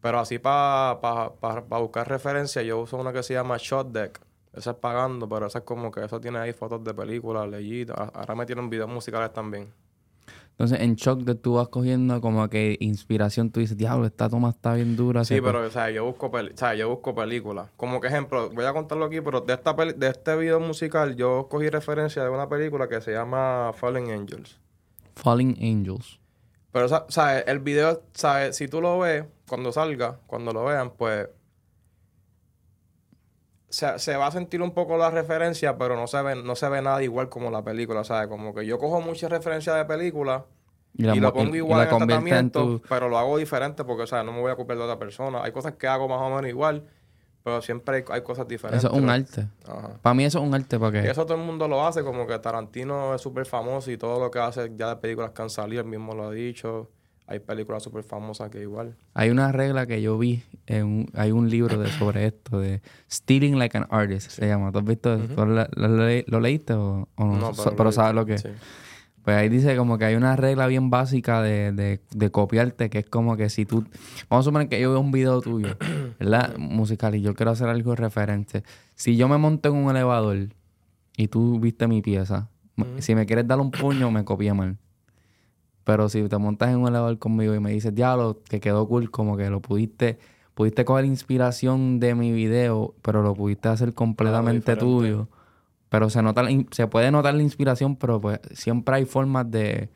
Pero 0.00 0.20
así 0.20 0.38
para 0.38 0.94
buscar 1.80 2.08
referencia, 2.08 2.62
yo 2.62 2.78
uso 2.78 2.96
una 2.98 3.12
que 3.12 3.22
se 3.22 3.34
llama 3.34 3.56
Shot 3.58 3.90
Deck. 3.90 4.20
Esa 4.52 4.70
es 4.70 4.76
pagando, 4.76 5.28
pero 5.28 5.46
esa 5.46 5.58
es 5.58 5.64
como 5.64 5.90
que 5.90 6.04
eso 6.04 6.20
tiene 6.20 6.38
ahí 6.38 6.52
fotos 6.52 6.82
de 6.82 6.94
películas, 6.94 7.48
leyitas. 7.48 7.96
Ahora 8.14 8.34
me 8.34 8.46
tienen 8.46 8.70
videos 8.70 8.88
musicales 8.88 9.32
también. 9.32 9.72
Entonces, 10.58 10.80
en 10.80 10.96
Shock 10.96 11.20
Deck 11.20 11.40
tú 11.40 11.54
vas 11.54 11.68
cogiendo 11.68 12.20
como 12.20 12.48
que 12.48 12.76
inspiración. 12.80 13.52
Tú 13.52 13.60
dices, 13.60 13.76
diablo, 13.76 14.06
esta 14.06 14.28
toma 14.28 14.50
está 14.50 14.74
bien 14.74 14.96
dura. 14.96 15.24
Sí, 15.24 15.40
pero, 15.40 15.62
o 15.64 15.70
sea, 15.70 15.88
yo 15.90 16.04
busco, 16.04 16.26
o 16.26 16.56
sea, 16.56 16.74
yo 16.74 16.88
busco 16.88 17.14
películas. 17.14 17.70
Como 17.76 18.00
que 18.00 18.08
ejemplo, 18.08 18.50
voy 18.50 18.64
a 18.64 18.72
contarlo 18.72 19.04
aquí, 19.04 19.20
pero 19.20 19.40
de, 19.40 19.54
esta 19.54 19.72
de 19.72 20.08
este 20.08 20.34
video 20.36 20.58
musical 20.58 21.14
yo 21.14 21.46
cogí 21.48 21.68
referencia 21.68 22.24
de 22.24 22.30
una 22.30 22.48
película 22.48 22.88
que 22.88 23.00
se 23.00 23.12
llama 23.12 23.70
Fallen 23.72 24.10
Angels. 24.10 24.58
Fallen 25.14 25.56
Angels. 25.62 26.18
Pero, 26.72 26.86
o 26.86 27.10
sea, 27.10 27.38
el 27.38 27.60
video, 27.60 28.02
¿sabes? 28.14 28.56
Si 28.56 28.66
tú 28.66 28.80
lo 28.80 28.98
ves, 28.98 29.26
cuando 29.48 29.70
salga, 29.70 30.18
cuando 30.26 30.52
lo 30.52 30.64
vean, 30.64 30.90
pues 30.90 31.28
se, 33.68 34.16
va 34.16 34.26
a 34.26 34.30
sentir 34.30 34.62
un 34.62 34.72
poco 34.72 34.96
la 34.96 35.10
referencia, 35.10 35.76
pero 35.76 35.96
no 35.96 36.06
se 36.06 36.22
ve, 36.22 36.36
no 36.36 36.56
se 36.56 36.68
ve 36.68 36.80
nada 36.82 37.02
igual 37.02 37.28
como 37.28 37.50
la 37.50 37.62
película, 37.62 38.04
¿sabes? 38.04 38.28
Como 38.28 38.54
que 38.54 38.66
yo 38.66 38.78
cojo 38.78 39.00
muchas 39.00 39.30
referencias 39.30 39.76
de 39.76 39.84
película 39.84 40.46
y, 40.94 41.04
lo 41.20 41.32
pongo 41.32 41.54
igual 41.54 41.86
en 41.86 41.92
el 41.92 42.06
tratamiento, 42.06 42.80
pero 42.88 43.08
lo 43.08 43.18
hago 43.18 43.36
diferente 43.36 43.84
porque, 43.84 44.04
o 44.04 44.06
sea, 44.06 44.22
no 44.22 44.32
me 44.32 44.40
voy 44.40 44.50
a 44.50 44.56
copiar 44.56 44.78
de 44.78 44.84
otra 44.84 44.98
persona. 44.98 45.42
Hay 45.42 45.52
cosas 45.52 45.74
que 45.74 45.86
hago 45.86 46.08
más 46.08 46.20
o 46.20 46.28
menos 46.28 46.48
igual, 46.48 46.84
pero 47.44 47.60
siempre 47.62 48.04
hay, 48.08 48.22
cosas 48.22 48.48
diferentes. 48.48 48.84
Eso 48.84 48.94
es 48.94 49.00
un 49.00 49.10
arte. 49.10 49.46
Para 50.02 50.14
mí 50.14 50.24
eso 50.24 50.38
es 50.38 50.44
un 50.44 50.54
arte, 50.54 50.78
porque... 50.78 51.02
Y 51.02 51.06
eso 51.06 51.24
todo 51.26 51.36
el 51.36 51.44
mundo 51.44 51.68
lo 51.68 51.86
hace, 51.86 52.02
como 52.02 52.26
que 52.26 52.38
Tarantino 52.38 53.14
es 53.14 53.20
súper 53.20 53.46
famoso 53.46 53.90
y 53.90 53.98
todo 53.98 54.18
lo 54.18 54.30
que 54.30 54.38
hace 54.38 54.72
ya 54.76 54.88
de 54.88 54.96
películas 54.96 55.32
que 55.32 55.42
han 55.42 55.50
salido, 55.50 55.82
él 55.82 55.88
mismo 55.88 56.14
lo 56.14 56.28
ha 56.28 56.30
dicho. 56.30 56.90
Hay 57.28 57.40
películas 57.40 57.82
súper 57.82 58.02
famosas 58.02 58.50
que 58.50 58.62
igual. 58.62 58.96
Hay 59.12 59.28
una 59.28 59.52
regla 59.52 59.86
que 59.86 60.00
yo 60.00 60.16
vi, 60.16 60.42
en 60.66 61.10
hay 61.12 61.30
un 61.30 61.50
libro 61.50 61.78
de, 61.78 61.90
sobre 61.98 62.26
esto, 62.26 62.58
de 62.58 62.80
Stealing 63.10 63.58
Like 63.58 63.76
an 63.76 63.86
Artist, 63.90 64.30
se 64.30 64.46
llama. 64.46 64.72
¿Tú 64.72 64.78
has 64.78 64.84
visto? 64.84 65.16
lo, 65.36 66.40
leíste 66.40 66.72
o, 66.72 67.06
no? 67.18 67.52
pero, 67.76 67.92
sabes 67.92 68.14
lo 68.14 68.24
que 68.24 68.34
es. 68.34 68.48
Pues 69.22 69.36
ahí 69.36 69.50
dice 69.50 69.76
como 69.76 69.98
que 69.98 70.06
hay 70.06 70.14
una 70.14 70.36
regla 70.36 70.66
bien 70.68 70.88
básica 70.88 71.42
de, 71.42 72.00
de, 72.10 72.30
copiarte, 72.30 72.88
que 72.88 73.00
es 73.00 73.06
como 73.10 73.36
que 73.36 73.50
si 73.50 73.66
tú... 73.66 73.84
Vamos 74.30 74.44
a 74.44 74.48
suponer 74.48 74.70
que 74.70 74.80
yo 74.80 74.90
veo 74.92 75.00
un 75.00 75.12
video 75.12 75.42
tuyo, 75.42 75.76
¿verdad? 76.18 76.56
Musical, 76.56 77.14
y 77.14 77.20
yo 77.20 77.34
quiero 77.34 77.50
hacer 77.50 77.68
algo 77.68 77.94
referente. 77.94 78.62
Si 78.94 79.18
yo 79.18 79.28
me 79.28 79.36
monto 79.36 79.68
en 79.68 79.74
un 79.74 79.90
elevador 79.90 80.48
y 81.14 81.28
tú 81.28 81.60
viste 81.60 81.86
mi 81.88 82.00
pieza, 82.00 82.48
si 83.00 83.14
me 83.14 83.26
quieres 83.26 83.46
dar 83.46 83.60
un 83.60 83.70
puño, 83.70 84.10
me 84.10 84.24
copié 84.24 84.54
mal. 84.54 84.78
Pero 85.88 86.10
si 86.10 86.28
te 86.28 86.36
montas 86.36 86.68
en 86.68 86.80
un 86.80 86.88
elevador 86.88 87.18
conmigo 87.18 87.54
y 87.54 87.60
me 87.60 87.70
dices, 87.70 87.94
diablo, 87.94 88.42
que 88.46 88.60
quedó 88.60 88.86
cool, 88.86 89.10
como 89.10 89.38
que 89.38 89.48
lo 89.48 89.62
pudiste, 89.62 90.18
pudiste 90.52 90.84
coger 90.84 91.06
inspiración 91.06 91.98
de 91.98 92.14
mi 92.14 92.30
video, 92.30 92.94
pero 93.00 93.22
lo 93.22 93.34
pudiste 93.34 93.68
hacer 93.68 93.94
completamente 93.94 94.76
tuyo. 94.76 95.28
Pero 95.88 96.10
se 96.10 96.20
nota 96.22 96.46
se 96.72 96.88
puede 96.88 97.10
notar 97.10 97.32
la 97.32 97.42
inspiración, 97.42 97.96
pero 97.96 98.20
pues 98.20 98.38
siempre 98.52 98.96
hay 98.96 99.06
formas 99.06 99.50
de, 99.50 99.88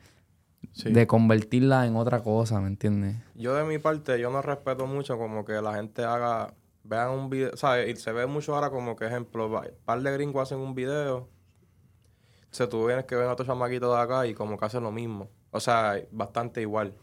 de 0.83 1.05
convertirla 1.05 1.85
en 1.85 1.95
otra 1.95 2.23
cosa, 2.23 2.59
¿me 2.59 2.69
entiendes? 2.69 3.17
Yo 3.35 3.53
de 3.53 3.63
mi 3.63 3.77
parte, 3.77 4.19
yo 4.19 4.31
no 4.31 4.41
respeto 4.41 4.87
mucho 4.87 5.19
como 5.19 5.45
que 5.45 5.61
la 5.61 5.75
gente 5.75 6.03
haga, 6.03 6.55
vean 6.83 7.11
un 7.11 7.29
video, 7.29 7.55
¿sabes? 7.55 7.87
Y 7.87 8.01
se 8.01 8.11
ve 8.13 8.25
mucho 8.25 8.55
ahora 8.55 8.71
como 8.71 8.95
que, 8.95 9.05
ejemplo, 9.05 9.45
un 9.45 9.61
par 9.85 10.01
de 10.01 10.11
gringos 10.11 10.41
hacen 10.41 10.57
un 10.57 10.73
video, 10.73 11.29
se 12.49 12.65
tú 12.65 12.83
vienes 12.87 13.05
que 13.05 13.15
ven 13.15 13.27
a 13.27 13.33
otro 13.33 13.45
chamaquito 13.45 13.93
de 13.93 14.01
acá 14.01 14.25
y 14.25 14.33
como 14.33 14.57
que 14.57 14.65
hacen 14.65 14.81
lo 14.81 14.91
mismo. 14.91 15.29
O 15.53 15.59
sea, 15.59 16.01
bastante 16.11 16.61
igual. 16.61 16.93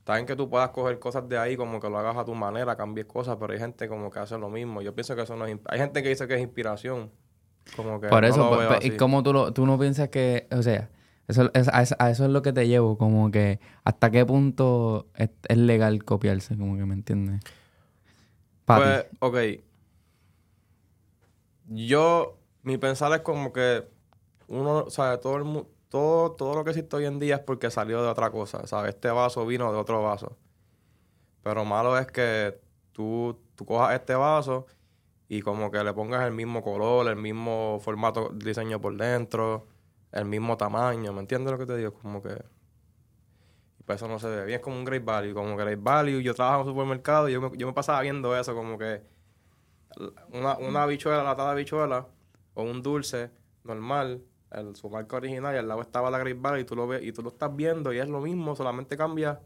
Está 0.00 0.14
bien 0.14 0.26
que 0.26 0.34
tú 0.34 0.50
puedas 0.50 0.70
coger 0.70 0.98
cosas 0.98 1.28
de 1.28 1.38
ahí, 1.38 1.56
como 1.56 1.80
que 1.80 1.88
lo 1.88 1.98
hagas 1.98 2.16
a 2.16 2.24
tu 2.24 2.34
manera, 2.34 2.76
cambies 2.76 3.06
cosas, 3.06 3.36
pero 3.38 3.52
hay 3.52 3.60
gente 3.60 3.88
como 3.88 4.10
que 4.10 4.18
hace 4.18 4.36
lo 4.36 4.50
mismo. 4.50 4.82
Yo 4.82 4.92
pienso 4.92 5.14
que 5.14 5.22
eso 5.22 5.36
no 5.36 5.46
es... 5.46 5.56
Hay 5.66 5.78
gente 5.78 6.02
que 6.02 6.08
dice 6.08 6.26
que 6.26 6.34
es 6.34 6.40
inspiración. 6.40 7.12
Como 7.76 8.00
que 8.00 8.08
Por 8.08 8.24
eso, 8.24 8.48
pues, 8.48 8.66
pues, 8.66 8.84
y 8.84 8.96
como 8.96 9.22
tú, 9.22 9.52
tú 9.52 9.66
no 9.66 9.78
piensas 9.78 10.08
que... 10.08 10.48
O 10.50 10.62
sea, 10.62 10.90
eso, 11.28 11.48
es, 11.54 11.68
a, 11.68 12.10
eso 12.10 12.24
es 12.24 12.30
lo 12.30 12.42
que 12.42 12.52
te 12.52 12.66
llevo, 12.66 12.98
como 12.98 13.30
que 13.30 13.60
hasta 13.84 14.10
qué 14.10 14.26
punto 14.26 15.06
es, 15.14 15.30
legal 15.56 16.02
copiarse, 16.04 16.56
como 16.56 16.76
que 16.76 16.86
me 16.86 16.94
entiendes. 16.94 17.40
Pues, 18.64 19.06
ok. 19.20 19.36
Yo, 21.68 22.36
mi 22.64 22.78
pensar 22.78 23.12
es 23.12 23.20
como 23.20 23.52
que 23.52 23.86
uno, 24.48 24.78
o 24.78 24.90
sea, 24.90 25.20
todo 25.20 25.36
el 25.36 25.44
mundo 25.44 25.68
todo, 25.88 26.32
todo 26.32 26.54
lo 26.54 26.64
que 26.64 26.70
existe 26.70 26.96
hoy 26.96 27.06
en 27.06 27.18
día 27.18 27.36
es 27.36 27.40
porque 27.40 27.70
salió 27.70 28.02
de 28.02 28.08
otra 28.08 28.30
cosa, 28.30 28.66
¿sabes? 28.66 28.94
Este 28.94 29.10
vaso 29.10 29.46
vino 29.46 29.72
de 29.72 29.78
otro 29.78 30.02
vaso. 30.02 30.36
Pero 31.42 31.64
malo 31.64 31.96
es 31.98 32.06
que 32.06 32.60
tú, 32.92 33.40
tú 33.54 33.64
cojas 33.64 33.94
este 33.94 34.14
vaso 34.14 34.66
y 35.28 35.42
como 35.42 35.70
que 35.70 35.82
le 35.82 35.92
pongas 35.94 36.26
el 36.26 36.32
mismo 36.32 36.62
color, 36.62 37.08
el 37.08 37.16
mismo 37.16 37.78
formato, 37.80 38.30
diseño 38.34 38.80
por 38.80 38.96
dentro, 38.96 39.66
el 40.12 40.24
mismo 40.24 40.56
tamaño, 40.56 41.12
¿me 41.12 41.20
entiendes 41.20 41.52
lo 41.52 41.58
que 41.58 41.66
te 41.66 41.76
digo? 41.76 41.92
Como 41.94 42.22
que... 42.22 42.42
Y 43.78 43.82
pues 43.84 43.96
eso 43.96 44.08
no 44.08 44.18
se 44.18 44.28
ve 44.28 44.44
bien, 44.44 44.58
es 44.58 44.62
como 44.62 44.76
un 44.76 44.84
Great 44.84 45.04
Value, 45.04 45.34
como 45.34 45.56
que 45.56 45.64
Great 45.64 45.82
Value, 45.82 46.20
yo 46.20 46.34
trabajo 46.34 46.62
en 46.62 46.68
un 46.68 46.74
supermercado 46.74 47.28
y 47.28 47.32
yo 47.32 47.40
me, 47.40 47.56
yo 47.56 47.66
me 47.66 47.72
pasaba 47.72 48.00
viendo 48.02 48.36
eso, 48.36 48.54
como 48.54 48.76
que 48.78 49.02
una, 50.32 50.58
una 50.58 50.86
bichuela, 50.86 51.22
latada 51.22 51.54
de 51.54 51.62
bichuela 51.62 52.06
o 52.54 52.62
un 52.62 52.82
dulce 52.82 53.30
normal 53.64 54.22
el, 54.52 54.76
su 54.76 54.88
marca 54.88 55.16
original 55.16 55.54
y 55.54 55.58
al 55.58 55.68
lado 55.68 55.82
estaba 55.82 56.10
la 56.10 56.18
Great 56.18 56.40
Value 56.40 56.60
y 56.60 56.64
tú 56.64 56.74
lo 56.76 56.86
ves 56.86 57.02
y 57.02 57.12
tú 57.12 57.22
lo 57.22 57.30
estás 57.30 57.54
viendo 57.54 57.92
y 57.92 57.98
es 57.98 58.08
lo 58.08 58.20
mismo, 58.20 58.56
solamente 58.56 58.96
cambia 58.96 59.40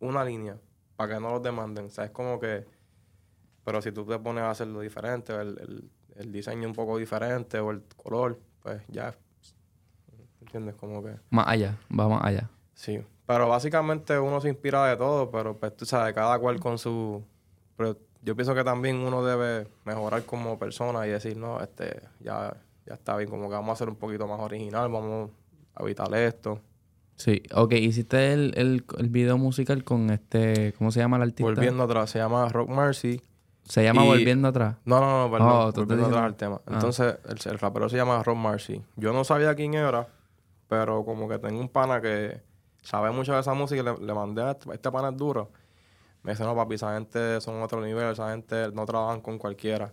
una 0.00 0.24
línea 0.24 0.56
para 0.96 1.14
que 1.14 1.20
no 1.20 1.30
los 1.30 1.42
demanden. 1.42 1.86
O 1.86 1.90
sea, 1.90 2.04
es 2.04 2.10
como 2.10 2.38
que... 2.38 2.66
Pero 3.64 3.80
si 3.80 3.92
tú 3.92 4.04
te 4.04 4.18
pones 4.18 4.42
a 4.42 4.50
hacerlo 4.50 4.80
diferente, 4.80 5.32
el, 5.34 5.88
el, 6.16 6.32
diseño 6.32 6.66
un 6.66 6.74
poco 6.74 6.98
diferente 6.98 7.58
o 7.60 7.70
el 7.70 7.82
color, 7.96 8.38
pues 8.62 8.82
ya... 8.88 9.14
¿Entiendes? 10.40 10.74
Como 10.74 11.02
que... 11.02 11.16
Más 11.30 11.46
allá, 11.46 11.78
va 11.98 12.08
más 12.08 12.24
allá. 12.24 12.50
Sí. 12.74 13.00
Pero 13.26 13.48
básicamente 13.48 14.18
uno 14.18 14.40
se 14.40 14.48
inspira 14.48 14.84
de 14.86 14.96
todo, 14.96 15.30
pero 15.30 15.56
pues 15.56 15.76
tú 15.76 15.86
sabes, 15.86 16.14
cada 16.14 16.38
cual 16.38 16.58
con 16.58 16.78
su... 16.78 17.24
Pero 17.76 17.96
yo 18.22 18.34
pienso 18.34 18.54
que 18.54 18.64
también 18.64 18.96
uno 18.96 19.24
debe 19.24 19.68
mejorar 19.84 20.24
como 20.24 20.58
persona 20.58 21.06
y 21.06 21.10
decir, 21.10 21.36
no, 21.36 21.60
este, 21.60 22.02
ya 22.20 22.56
ya 22.86 22.94
está 22.94 23.16
bien, 23.16 23.30
como 23.30 23.48
que 23.48 23.54
vamos 23.54 23.70
a 23.70 23.72
hacer 23.72 23.88
un 23.88 23.96
poquito 23.96 24.26
más 24.26 24.40
original, 24.40 24.90
vamos 24.90 25.30
a 25.74 25.82
evitar 25.82 26.12
esto. 26.14 26.60
Sí, 27.16 27.42
ok, 27.54 27.72
hiciste 27.74 28.32
el, 28.32 28.52
el, 28.56 28.84
el 28.98 29.08
video 29.08 29.38
musical 29.38 29.84
con 29.84 30.10
este, 30.10 30.72
¿cómo 30.78 30.90
se 30.90 31.00
llama 31.00 31.18
el 31.18 31.24
artista? 31.24 31.44
Volviendo 31.44 31.84
atrás, 31.84 32.10
se 32.10 32.18
llama 32.18 32.48
Rock 32.48 32.70
Mercy. 32.70 33.20
¿Se 33.64 33.84
llama 33.84 34.02
Volviendo 34.02 34.48
atrás? 34.48 34.76
No, 34.84 35.00
no, 35.00 35.24
no, 35.24 35.30
perdón, 35.30 35.48
oh, 35.48 35.72
Volviendo 35.72 36.06
atrás 36.06 36.22
al 36.24 36.34
tema. 36.34 36.60
Ah. 36.66 36.72
Entonces, 36.74 37.14
el, 37.46 37.58
rapero 37.58 37.88
se 37.88 37.96
llama 37.96 38.22
Rock 38.22 38.36
Mercy. 38.36 38.82
Yo 38.96 39.12
no 39.12 39.24
sabía 39.24 39.54
quién 39.54 39.74
era, 39.74 40.08
pero 40.68 41.04
como 41.04 41.28
que 41.28 41.38
tengo 41.38 41.60
un 41.60 41.68
pana 41.68 42.00
que 42.00 42.40
sabe 42.82 43.12
mucho 43.12 43.32
de 43.34 43.40
esa 43.40 43.54
música 43.54 43.80
y 43.80 44.04
le, 44.04 44.14
mandé 44.14 44.42
a 44.42 44.50
este, 44.52 44.72
este 44.72 44.90
pana 44.90 45.10
es 45.10 45.16
duro. 45.16 45.50
Me 46.22 46.32
dice, 46.32 46.44
no, 46.44 46.54
papi, 46.54 46.74
esa 46.74 46.94
gente 46.94 47.40
son 47.40 47.62
otro 47.62 47.80
nivel, 47.80 48.12
esa 48.12 48.30
gente 48.30 48.70
no 48.72 48.84
trabajan 48.84 49.20
con 49.20 49.38
cualquiera. 49.38 49.92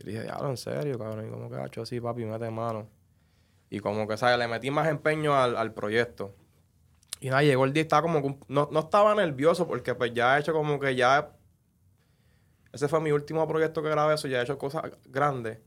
Y 0.00 0.06
dije, 0.06 0.22
diablo, 0.22 0.50
en 0.50 0.56
serio, 0.56 0.98
cabrón. 0.98 1.26
Y 1.26 1.30
como 1.30 1.50
que 1.50 1.56
ha 1.56 1.66
hecho 1.66 1.82
así, 1.82 2.00
papi, 2.00 2.24
mete 2.24 2.50
mano. 2.50 2.88
Y 3.70 3.80
como 3.80 4.06
que, 4.08 4.16
¿sabes? 4.16 4.38
Le 4.38 4.48
metí 4.48 4.70
más 4.70 4.88
empeño 4.88 5.34
al, 5.34 5.72
proyecto. 5.72 6.34
Y 7.20 7.30
nada, 7.30 7.42
llegó 7.42 7.64
el 7.64 7.72
día, 7.72 7.82
estaba 7.82 8.02
como... 8.02 8.38
No, 8.48 8.68
no 8.70 8.80
estaba 8.80 9.14
nervioso 9.14 9.66
porque 9.66 9.94
pues 9.94 10.14
ya 10.14 10.36
he 10.36 10.40
hecho 10.40 10.52
como 10.52 10.78
que 10.78 10.94
ya... 10.94 11.32
Ese 12.72 12.86
fue 12.88 13.00
mi 13.00 13.10
último 13.10 13.46
proyecto 13.48 13.82
que 13.82 13.88
grabé, 13.88 14.14
eso 14.14 14.28
ya 14.28 14.40
he 14.40 14.42
hecho 14.42 14.56
cosas 14.56 14.82
grandes. 15.06 15.58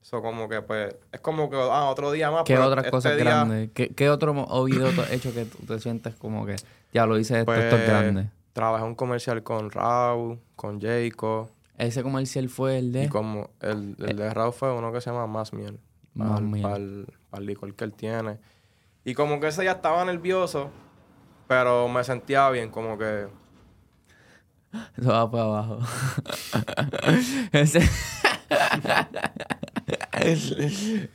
Eso 0.00 0.22
como 0.22 0.48
que 0.48 0.62
pues... 0.62 0.94
Es 1.10 1.20
como 1.20 1.50
que, 1.50 1.56
ah, 1.56 1.90
otro 1.90 2.12
día 2.12 2.30
más. 2.30 2.44
¿Qué 2.44 2.56
otras 2.56 2.84
este 2.84 2.90
cosas 2.90 3.16
grandes? 3.16 3.70
¿Qué, 3.74 3.94
¿Qué, 3.94 4.08
otro 4.08 4.32
video 4.64 4.90
te 4.90 5.00
has 5.00 5.12
hecho 5.12 5.34
que 5.34 5.44
tú 5.44 5.66
te 5.66 5.80
sientes 5.80 6.14
como 6.14 6.46
que... 6.46 6.56
Ya 6.92 7.06
lo 7.06 7.18
hice 7.18 7.40
esto, 7.40 7.52
esto 7.52 7.76
es 7.76 7.82
pues, 7.82 7.88
grande? 7.88 8.30
Trabajé 8.52 8.84
un 8.84 8.94
comercial 8.94 9.42
con 9.42 9.70
Raúl, 9.70 10.38
con 10.54 10.80
Jacob. 10.80 11.48
Ese 11.78 12.02
comercial 12.02 12.48
fue 12.48 12.78
el 12.78 12.92
de. 12.92 13.04
Y 13.04 13.08
como 13.08 13.50
el, 13.60 13.96
el 13.98 14.16
de 14.16 14.32
Raúl 14.32 14.52
fue 14.52 14.72
uno 14.72 14.92
que 14.92 15.00
se 15.00 15.10
llama 15.10 15.26
Más 15.26 15.52
Miel. 15.52 15.80
Más 16.14 16.40
Miel. 16.40 16.62
Para 17.30 17.40
el, 17.40 17.46
licor 17.46 17.74
que 17.74 17.84
él 17.84 17.92
tiene. 17.92 18.38
Y 19.04 19.14
como 19.14 19.40
que 19.40 19.48
ese 19.48 19.64
ya 19.64 19.72
estaba 19.72 20.04
nervioso, 20.04 20.70
pero 21.48 21.88
me 21.88 22.04
sentía 22.04 22.48
bien, 22.50 22.70
como 22.70 22.96
que. 22.96 23.26
Eso 24.96 25.08
va 25.10 25.30
para 25.30 25.44
abajo. 25.44 25.78
ese... 27.52 27.80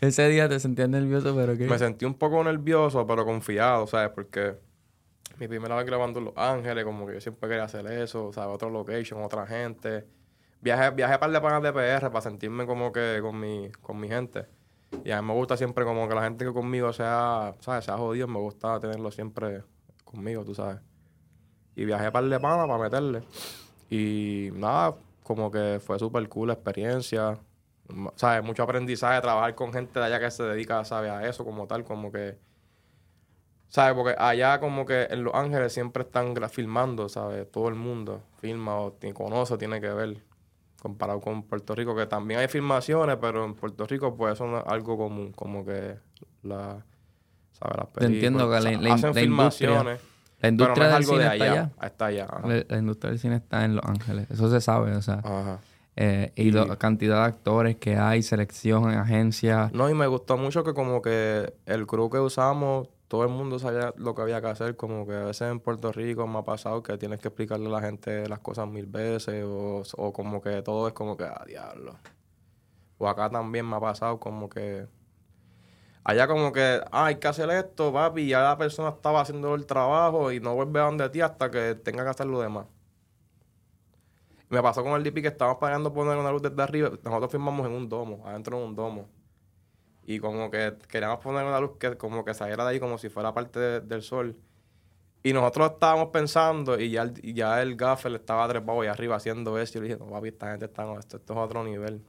ese 0.01 0.29
día 0.29 0.49
te 0.49 0.59
sentías 0.59 0.89
nervioso, 0.89 1.33
pero 1.35 1.57
¿qué? 1.57 1.67
Me 1.67 1.79
sentí 1.79 2.05
un 2.05 2.13
poco 2.13 2.43
nervioso, 2.43 3.07
pero 3.07 3.25
confiado, 3.25 3.87
¿sabes? 3.87 4.11
Porque 4.13 4.57
mi 5.39 5.47
primera 5.47 5.75
vez 5.75 5.85
grabando 5.85 6.19
en 6.19 6.25
Los 6.25 6.37
Ángeles, 6.37 6.83
como 6.83 7.07
que 7.07 7.13
yo 7.13 7.21
siempre 7.21 7.49
quería 7.49 7.63
hacer 7.63 7.87
eso, 7.87 8.33
¿sabes? 8.33 8.53
Otro 8.53 8.69
location, 8.69 9.23
otra 9.23 9.47
gente 9.47 10.05
viaje 10.61 10.91
viajé 10.91 11.17
par 11.17 11.31
de 11.31 11.41
panas 11.41 11.63
de 11.63 11.71
PR 11.71 12.09
para 12.09 12.21
sentirme 12.21 12.65
como 12.65 12.91
que 12.91 13.19
con 13.21 13.39
mi, 13.39 13.69
con 13.81 13.99
mi 13.99 14.07
gente. 14.07 14.45
Y 15.03 15.11
a 15.11 15.21
mí 15.21 15.27
me 15.27 15.33
gusta 15.33 15.55
siempre 15.55 15.85
como 15.85 16.07
que 16.07 16.15
la 16.15 16.23
gente 16.23 16.45
que 16.45 16.51
conmigo 16.51 16.91
sea, 16.93 17.55
¿sabes? 17.59 17.85
Sea 17.85 17.97
jodido, 17.97 18.27
me 18.27 18.39
gusta 18.39 18.79
tenerlo 18.79 19.11
siempre 19.11 19.63
conmigo, 20.03 20.43
tú 20.43 20.55
sabes. 20.55 20.79
Y 21.75 21.85
viajé 21.85 22.11
par 22.11 22.23
de 22.23 22.39
panas 22.39 22.67
para 22.67 22.83
meterle. 22.83 23.23
Y 23.89 24.49
nada, 24.53 24.95
como 25.23 25.51
que 25.51 25.79
fue 25.83 25.99
súper 25.99 26.27
cool 26.27 26.47
la 26.47 26.55
experiencia. 26.55 27.37
¿Sabes? 28.15 28.43
Mucho 28.43 28.63
aprendizaje, 28.63 29.21
trabajar 29.21 29.55
con 29.55 29.71
gente 29.73 29.99
de 29.99 30.05
allá 30.05 30.19
que 30.19 30.29
se 30.29 30.43
dedica, 30.43 30.83
¿sabes? 30.85 31.11
A 31.11 31.27
eso 31.27 31.45
como 31.45 31.67
tal, 31.67 31.83
como 31.83 32.11
que... 32.11 32.37
¿Sabes? 33.67 33.95
Porque 33.95 34.15
allá 34.17 34.59
como 34.59 34.85
que 34.85 35.03
en 35.03 35.23
Los 35.23 35.33
Ángeles 35.35 35.73
siempre 35.73 36.03
están 36.03 36.35
filmando, 36.49 37.07
¿sabes? 37.07 37.49
Todo 37.51 37.69
el 37.69 37.75
mundo 37.75 38.23
filma 38.37 38.79
o 38.79 38.97
conoce 39.13 39.53
o 39.53 39.57
tiene 39.57 39.79
que 39.79 39.89
ver 39.89 40.28
comparado 40.79 41.19
con 41.19 41.43
Puerto 41.43 41.75
Rico, 41.75 41.95
que 41.95 42.05
también 42.05 42.39
hay 42.39 42.47
filmaciones, 42.47 43.17
pero 43.19 43.45
en 43.45 43.53
Puerto 43.53 43.85
Rico 43.85 44.15
pues 44.15 44.33
eso 44.33 44.57
es 44.57 44.63
algo 44.65 44.97
común, 44.97 45.31
como 45.33 45.65
que 45.65 45.97
la, 46.43 46.83
¿sabes? 47.51 47.77
Las 47.77 47.87
películas, 47.87 48.11
entiendo 48.11 48.49
que 48.49 48.59
la, 48.59 48.93
hacen 48.93 49.13
filmaciones. 49.13 49.99
La 50.39 50.47
industria 50.47 50.87
del 50.87 51.03
cine 51.03 51.23
está 51.23 51.43
allá. 51.43 51.71
Está 51.81 52.05
allá 52.05 52.27
la, 52.69 52.77
industria 52.77 53.09
del 53.09 53.19
cine 53.19 53.35
está 53.35 53.65
en 53.65 53.75
Los 53.75 53.85
Ángeles. 53.85 54.31
Eso 54.31 54.49
se 54.49 54.61
sabe, 54.61 54.95
o 54.95 55.01
sea. 55.01 55.15
Ajá. 55.15 55.59
Eh, 56.01 56.31
y, 56.35 56.51
la 56.51 56.77
cantidad 56.77 57.23
de 57.23 57.25
actores 57.25 57.75
que 57.75 57.97
hay, 57.97 58.23
selección 58.23 58.89
en 58.89 58.99
agencias. 58.99 59.73
No, 59.73 59.89
y 59.89 59.93
me 59.93 60.07
gustó 60.07 60.37
mucho 60.37 60.63
que 60.63 60.73
como 60.73 61.01
que 61.01 61.53
el 61.65 61.87
crew 61.87 62.09
que 62.09 62.19
usamos 62.19 62.87
todo 63.09 63.23
el 63.23 63.29
mundo 63.29 63.59
sabía 63.59 63.93
lo 63.97 64.15
que 64.15 64.21
había 64.21 64.41
que 64.41 64.47
hacer, 64.47 64.77
como 64.77 65.05
que 65.07 65.13
a 65.15 65.25
veces 65.25 65.51
en 65.51 65.59
Puerto 65.59 65.91
Rico 65.91 66.27
me 66.27 66.39
ha 66.39 66.43
pasado 66.43 66.83
que 66.83 66.97
tienes 66.97 67.19
que 67.19 67.27
explicarle 67.29 67.67
a 67.67 67.71
la 67.71 67.81
gente 67.81 68.29
las 68.29 68.39
cosas 68.39 68.69
mil 68.69 68.85
veces 68.87 69.43
o, 69.45 69.83
o 69.97 70.13
como 70.13 70.41
que 70.41 70.61
todo 70.61 70.87
es 70.87 70.93
como 70.93 71.17
que, 71.17 71.25
ah, 71.25 71.43
diablo. 71.47 71.97
O 72.97 73.07
acá 73.09 73.29
también 73.29 73.67
me 73.67 73.75
ha 73.77 73.79
pasado 73.81 74.19
como 74.19 74.49
que 74.49 74.87
Allá 76.03 76.27
como 76.27 76.51
que, 76.51 76.81
ah, 76.91 77.05
hay 77.05 77.17
que 77.19 77.27
hacer 77.27 77.49
esto, 77.51 77.93
papi, 77.93 78.21
y 78.23 78.27
ya 78.29 78.41
la 78.41 78.57
persona 78.57 78.89
estaba 78.89 79.21
haciendo 79.21 79.53
el 79.55 79.65
trabajo 79.65 80.31
y 80.31 80.39
no 80.39 80.55
vuelve 80.55 80.79
a 80.79 80.83
donde 80.83 81.09
ti 81.09 81.21
hasta 81.21 81.51
que 81.51 81.75
tenga 81.75 82.03
que 82.03 82.09
hacer 82.09 82.25
lo 82.25 82.41
demás. 82.41 82.65
Me 84.49 84.61
pasó 84.63 84.83
con 84.83 84.93
el 84.93 85.03
DP 85.03 85.21
que 85.21 85.27
estábamos 85.27 85.59
pagando 85.59 85.93
poner 85.93 86.17
una 86.17 86.31
luz 86.31 86.41
desde 86.41 86.61
arriba. 86.61 86.89
Nosotros 87.03 87.31
firmamos 87.31 87.67
en 87.67 87.73
un 87.73 87.87
domo, 87.87 88.23
adentro 88.25 88.57
de 88.57 88.65
un 88.65 88.75
domo. 88.75 89.07
Y 90.09 90.19
como 90.19 90.49
que 90.49 90.73
queríamos 90.87 91.19
poner 91.19 91.45
una 91.45 91.59
luz 91.59 91.73
que 91.79 91.95
como 91.95 92.25
que 92.25 92.33
saliera 92.33 92.63
de 92.63 92.71
ahí 92.71 92.79
como 92.79 92.97
si 92.97 93.09
fuera 93.09 93.31
parte 93.31 93.59
del 93.79 94.01
sol. 94.01 94.35
Y 95.21 95.33
nosotros 95.33 95.73
estábamos 95.73 96.07
pensando 96.07 96.79
y 96.79 96.89
ya 96.89 97.03
el, 97.03 97.13
ya 97.35 97.61
el 97.61 97.75
gaffer 97.75 98.15
estaba 98.15 98.47
trepado 98.47 98.81
ahí 98.81 98.87
arriba 98.87 99.17
haciendo 99.17 99.59
eso. 99.59 99.73
Y 99.73 99.75
yo 99.75 99.81
le 99.81 99.87
dije, 99.89 99.99
no, 99.99 100.09
papi, 100.09 100.29
esta 100.29 100.49
gente 100.49 100.65
está, 100.65 100.91
esto, 100.97 101.17
esto 101.17 101.33
es 101.33 101.39
otro 101.39 101.63
nivel. 101.63 102.01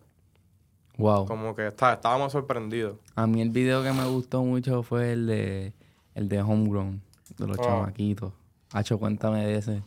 Wow. 0.96 1.26
Como 1.26 1.54
que 1.54 1.66
está, 1.66 1.92
estábamos 1.92 2.32
sorprendidos. 2.32 2.96
A 3.16 3.26
mí 3.26 3.42
el 3.42 3.50
video 3.50 3.82
que 3.82 3.92
me 3.92 4.06
gustó 4.06 4.42
mucho 4.44 4.82
fue 4.82 5.12
el 5.12 5.26
de, 5.26 5.74
el 6.14 6.30
de 6.30 6.40
Homegrown, 6.40 7.02
de 7.36 7.46
los 7.48 7.58
oh. 7.58 7.62
chamaquitos. 7.62 8.32
Hacho, 8.72 8.98
cuéntame 8.98 9.44
de 9.44 9.56
ese. 9.56 9.82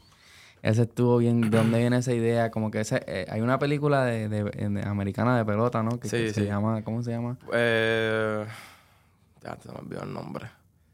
Ese 0.64 0.84
estuvo 0.84 1.18
bien. 1.18 1.42
¿De 1.42 1.58
dónde 1.58 1.78
viene 1.78 1.98
esa 1.98 2.14
idea? 2.14 2.50
Como 2.50 2.72
que 2.72 2.80
ese, 2.80 3.04
eh, 3.06 3.28
hay 3.30 3.42
una 3.42 3.60
película 3.60 4.06
de, 4.06 4.30
de, 4.30 4.82
americana 4.84 5.38
de 5.38 5.44
pelota, 5.44 5.84
¿no? 5.84 6.00
Que, 6.00 6.08
sí, 6.08 6.30
se 6.30 6.46
llama, 6.46 6.82
¿cómo 6.84 7.04
se 7.04 7.12
llama? 7.12 7.38
Eh, 7.52 8.46
ya 9.44 9.58
te 9.58 9.70
me 9.70 9.76
olvidó 9.76 10.04
el 10.04 10.14
nombre. 10.14 10.50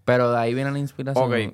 Pero 0.05 0.31
de 0.31 0.39
ahí 0.39 0.55
viene 0.55 0.71
la 0.71 0.79
inspiración. 0.79 1.23
Ok. 1.23 1.53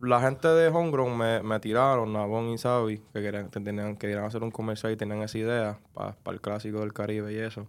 La 0.00 0.22
gente 0.22 0.48
de 0.48 0.68
Homegrown 0.68 1.16
me, 1.16 1.42
me 1.42 1.60
tiraron, 1.60 2.14
Nabón 2.14 2.48
y 2.48 2.56
Sabi, 2.56 3.02
que 3.12 3.20
querían, 3.20 3.50
que 3.50 3.60
tenían, 3.60 3.96
querían 3.96 4.24
hacer 4.24 4.42
un 4.42 4.50
comercial 4.50 4.92
y 4.92 4.96
tenían 4.96 5.20
esa 5.22 5.36
idea 5.36 5.78
para 5.92 6.16
el 6.26 6.40
clásico 6.40 6.80
del 6.80 6.94
Caribe 6.94 7.30
y 7.30 7.36
eso. 7.36 7.66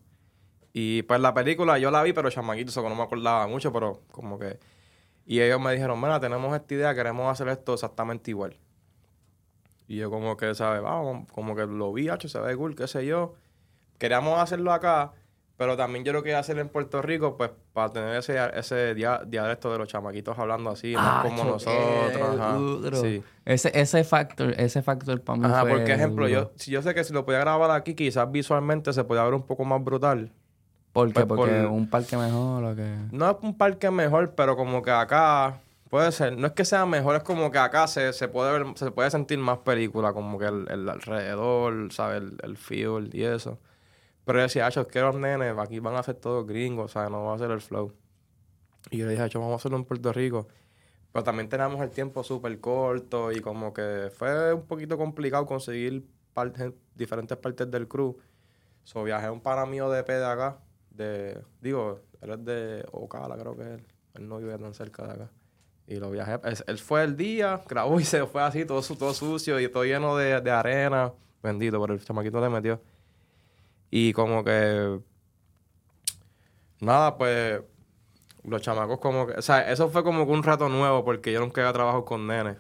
Y 0.72 1.04
pues 1.04 1.20
la 1.20 1.34
película 1.34 1.78
yo 1.80 1.92
la 1.92 2.02
vi, 2.02 2.14
pero 2.14 2.30
chamaquito, 2.30 2.70
eso 2.70 2.82
que 2.82 2.90
no 2.90 2.96
me 2.96 3.04
acordaba 3.04 3.46
mucho, 3.48 3.74
pero 3.74 4.02
como 4.12 4.40
que... 4.40 4.58
Y 5.26 5.42
ellos 5.42 5.60
me 5.60 5.74
dijeron, 5.74 6.00
mira, 6.00 6.20
tenemos 6.22 6.56
esta 6.56 6.74
idea, 6.74 6.96
queremos 6.96 7.30
hacer 7.30 7.50
esto 7.50 7.74
exactamente 7.74 8.32
igual. 8.32 8.56
Y 9.88 9.98
yo 9.98 10.10
como 10.10 10.36
que, 10.38 10.56
¿sabes? 10.56 10.82
Vamos, 10.82 11.32
como 11.32 11.56
que 11.56 11.66
lo 11.66 11.94
vi, 11.94 12.10
hecho, 12.10 12.28
se 12.28 12.40
ve 12.40 12.56
cool, 12.56 12.76
qué 12.76 12.88
sé 12.88 13.06
yo. 13.06 13.36
Queríamos 13.98 14.40
hacerlo 14.40 14.74
acá, 14.74 15.12
pero 15.58 15.78
también 15.78 16.04
yo 16.04 16.12
lo 16.12 16.24
quería 16.24 16.40
hacer 16.40 16.58
en 16.58 16.70
Puerto 16.70 17.02
Rico, 17.02 17.38
pues, 17.38 17.52
para 17.72 17.90
tener 17.90 18.16
ese, 18.16 18.38
ese 18.56 18.96
dialecto 18.96 19.72
de 19.72 19.78
los 19.78 19.88
chamaquitos 19.88 20.38
hablando 20.38 20.72
así, 20.72 20.94
más 20.96 21.24
como 21.24 21.44
nosotros. 21.44 23.00
Sí. 23.00 23.24
Ese, 23.46 23.72
ese 23.80 24.04
factor, 24.04 24.54
ese 24.60 24.82
factor 24.82 25.22
para 25.22 25.38
mí 25.38 25.46
Ajá, 25.46 25.66
porque 25.66 25.94
ejemplo, 25.94 26.28
yo, 26.28 26.52
si 26.56 26.72
yo 26.72 26.82
sé 26.82 26.94
que 26.94 27.04
si 27.04 27.14
lo 27.14 27.26
podía 27.26 27.40
grabar 27.40 27.72
aquí, 27.72 27.94
quizás 27.94 28.30
visualmente 28.32 28.92
se 28.92 29.04
podía 29.04 29.24
ver 29.24 29.34
un 29.34 29.44
poco 29.44 29.66
más 29.66 29.84
brutal. 29.84 30.32
¿Por 30.92 31.10
qué? 31.10 31.26
Pues 31.26 31.26
porque 31.26 31.66
un 31.66 31.90
parque 31.90 32.18
mejor 32.18 32.64
o 32.64 32.76
qué. 32.76 32.96
No 33.12 33.30
es 33.30 33.38
un 33.42 33.58
parque 33.58 33.92
mejor, 33.92 34.34
pero 34.34 34.56
como 34.56 34.82
que 34.82 34.92
acá 34.92 35.60
Puede 35.96 36.12
ser. 36.12 36.38
No 36.38 36.48
es 36.48 36.52
que 36.52 36.66
sea 36.66 36.86
mejor, 36.86 37.16
es 37.16 37.24
como 37.24 37.50
que 37.52 37.58
acá 37.58 37.88
se, 37.88 38.12
se 38.12 38.28
puede 38.28 38.52
ver, 38.52 38.78
se 38.78 38.92
puede 38.92 39.10
sentir 39.10 39.38
más 39.38 39.60
película, 39.60 40.12
como 40.12 40.38
que 40.38 40.44
el, 40.44 40.90
alrededor, 40.90 41.94
¿sabes? 41.94 42.22
El, 42.22 42.38
el 42.44 42.58
feel 42.58 43.12
y 43.14 43.24
eso. 43.24 43.60
Pero 44.26 44.40
yo 44.40 44.44
decía, 44.44 44.68
es 44.68 44.78
que 44.88 45.00
los 45.00 45.16
nenes 45.16 45.58
aquí 45.58 45.80
van 45.80 45.96
a 45.96 46.04
ser 46.04 46.16
todos 46.16 46.46
gringos, 46.46 46.92
¿sabes? 46.92 47.12
No 47.12 47.24
va 47.24 47.36
a 47.36 47.38
ser 47.38 47.50
el 47.50 47.62
flow. 47.62 47.94
Y 48.92 48.98
yo 48.98 49.06
le 49.06 49.14
dije, 49.14 49.38
vamos 49.38 49.54
a 49.54 49.56
hacerlo 49.56 49.78
en 49.78 49.86
Puerto 49.86 50.12
Rico. 50.12 50.50
Pero 51.14 51.24
también 51.24 51.48
teníamos 51.48 51.80
el 51.80 51.92
tiempo 51.92 52.26
súper 52.26 52.60
corto 52.60 53.32
y 53.32 53.40
como 53.40 53.74
que 53.74 54.12
fue 54.14 54.54
un 54.54 54.68
poquito 54.68 54.98
complicado 54.98 55.46
conseguir 55.46 56.06
diferentes 56.94 57.38
partes 57.38 57.72
del 57.72 57.88
crew. 57.88 58.18
So 58.84 59.02
viajé 59.06 59.30
un 59.30 59.40
para 59.40 59.66
mío 59.66 59.90
de 59.90 60.04
P 60.04 60.12
de 60.12 60.26
acá, 60.26 60.60
de, 60.90 61.42
digo, 61.62 62.02
él 62.20 62.32
es 62.32 62.44
de 62.44 62.86
Ocala, 62.92 63.38
creo 63.38 63.56
que 63.56 63.62
es 63.62 63.70
él. 63.70 63.88
Él 64.16 64.28
no 64.28 64.40
vive 64.40 64.58
tan 64.58 64.74
cerca 64.74 65.08
de 65.08 65.14
acá. 65.14 65.32
Y 65.88 65.98
lo 65.98 66.10
viajé. 66.10 66.40
Él 66.68 66.78
fue 66.80 67.04
el 67.04 67.16
día, 67.16 67.62
grabó 67.68 68.00
y 68.00 68.04
se 68.04 68.26
fue 68.26 68.42
así, 68.42 68.66
todo, 68.66 68.82
todo 68.82 69.14
sucio 69.14 69.60
y 69.60 69.70
todo 69.70 69.84
lleno 69.84 70.18
de, 70.18 70.42
de 70.42 70.52
arena. 70.52 71.14
Bendito, 71.44 71.80
pero 71.80 71.94
el 71.94 72.04
chamaquito 72.04 72.42
le 72.42 72.50
metió. 72.50 72.82
Y 73.92 74.14
como 74.14 74.44
que. 74.44 75.00
Nada, 76.80 77.18
pues. 77.18 77.62
Los 78.44 78.62
chamacos, 78.62 79.00
como 79.00 79.28
que. 79.28 79.34
O 79.34 79.42
sea, 79.42 79.72
eso 79.72 79.90
fue 79.90 80.04
como 80.04 80.26
que 80.26 80.32
un 80.32 80.44
rato 80.44 80.70
nuevo 80.70 81.06
porque 81.06 81.32
yo 81.32 81.40
nunca 81.40 81.62
había 81.62 81.74
trabajado 81.74 82.04
con 82.04 82.26
nenes. 82.26 82.58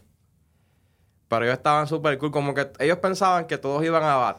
Pero 1.28 1.46
ellos 1.46 1.58
estaban 1.58 1.88
súper 1.88 2.20
cool. 2.20 2.32
Como 2.32 2.54
que 2.54 2.72
ellos 2.80 3.00
pensaban 3.00 3.48
que 3.48 3.58
todos 3.58 3.84
iban 3.84 4.04
a, 4.06 4.38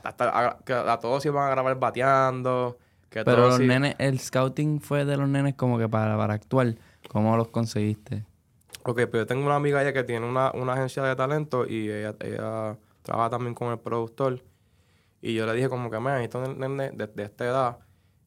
que 0.65 0.73
a 0.73 0.99
todos 1.01 1.27
iban 1.27 1.49
a 1.49 1.51
grabar 1.51 1.79
bateando. 1.79 2.79
Que 3.11 3.25
pero 3.25 3.49
los 3.49 3.59
nenes, 3.59 3.97
el 3.99 4.21
scouting 4.21 4.81
fue 4.81 5.05
de 5.05 5.17
los 5.17 5.29
nenes 5.29 5.55
como 5.55 5.79
que 5.79 5.89
para, 5.89 6.17
para 6.17 6.35
actuar. 6.35 6.77
¿Cómo 7.09 7.37
los 7.37 7.49
conseguiste? 7.49 8.25
Ok, 8.89 8.99
pero 9.11 9.19
yo 9.19 9.27
tengo 9.27 9.45
una 9.45 9.57
amiga 9.57 9.83
ella 9.83 9.93
que 9.93 10.05
tiene 10.05 10.25
una, 10.29 10.51
agencia 10.73 11.03
de 11.03 11.17
talento 11.17 11.67
y 11.67 11.91
ella, 11.91 12.15
trabaja 13.03 13.31
también 13.31 13.53
con 13.53 13.73
el 13.73 13.81
productor. 13.81 14.45
Y 15.21 15.35
yo 15.35 15.45
le 15.45 15.55
dije 15.55 15.69
como 15.69 15.91
que, 15.91 15.99
me 15.99 16.13
necesito 16.13 16.55
nenes 16.55 16.97
de, 16.97 17.09
de, 17.09 17.23
esta 17.25 17.45
edad 17.45 17.79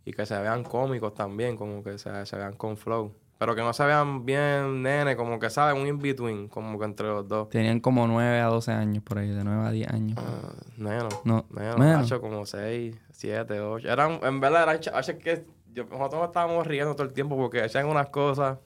y 0.04 0.12
que 0.12 0.26
se 0.26 0.38
vean 0.38 0.65
cómicos 0.65 1.13
también, 1.13 1.56
como 1.56 1.82
que 1.82 1.98
se, 1.98 2.26
se 2.26 2.36
vean 2.36 2.58
con 2.58 2.76
flow. 2.76 3.15
Pero 3.38 3.56
que 3.56 3.62
no 3.62 3.72
se 3.72 3.86
vean 3.86 4.26
bien 4.26 4.84
nene, 4.84 5.15
como 5.15 5.39
que 5.39 5.50
saben, 5.50 5.82
un 5.82 5.88
in-between, 5.88 6.50
como 6.50 6.78
que 6.78 6.84
entre 6.84 7.08
los 7.08 7.26
dos. 7.26 7.48
Tenían 7.48 7.80
como 7.80 8.06
9 8.06 8.41
a 8.41 8.48
12 8.48 8.74
años 8.74 9.02
por 9.02 9.19
ahí, 9.19 9.30
de 9.30 9.45
9 9.45 9.65
a 9.65 9.72
10 9.72 9.89
años. 9.91 10.17
Uh, 10.17 10.84
menos. 10.84 11.22
No, 11.24 11.45
menos. 11.50 12.12
como 12.19 12.45
6, 12.45 12.98
7, 13.12 13.62
8. 13.62 13.88
Eran, 13.89 14.19
en 14.24 14.41
verdad, 14.41 14.63
eran 14.63 15.19
que 15.19 15.45
yo, 15.72 15.86
nosotros 15.86 16.26
estábamos 16.26 16.67
riendo 16.67 16.95
todo 16.95 17.08
el 17.08 17.13
tiempo 17.13 17.38
porque 17.38 17.62
hacían 17.62 17.88
unas 17.88 18.10
cosas 18.10 18.58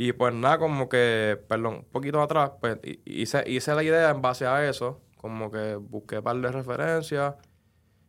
y 0.00 0.12
pues 0.12 0.32
nada, 0.32 0.58
como 0.58 0.88
que, 0.88 1.36
perdón, 1.48 1.78
un 1.78 1.84
poquito 1.86 2.22
atrás, 2.22 2.52
pues 2.60 2.78
hice, 3.04 3.42
hice 3.50 3.74
la 3.74 3.82
idea 3.82 4.10
en 4.10 4.22
base 4.22 4.46
a 4.46 4.68
eso, 4.68 5.00
como 5.16 5.50
que 5.50 5.74
busqué 5.74 6.18
un 6.18 6.22
par 6.22 6.36
de 6.36 6.52
referencias 6.52 7.34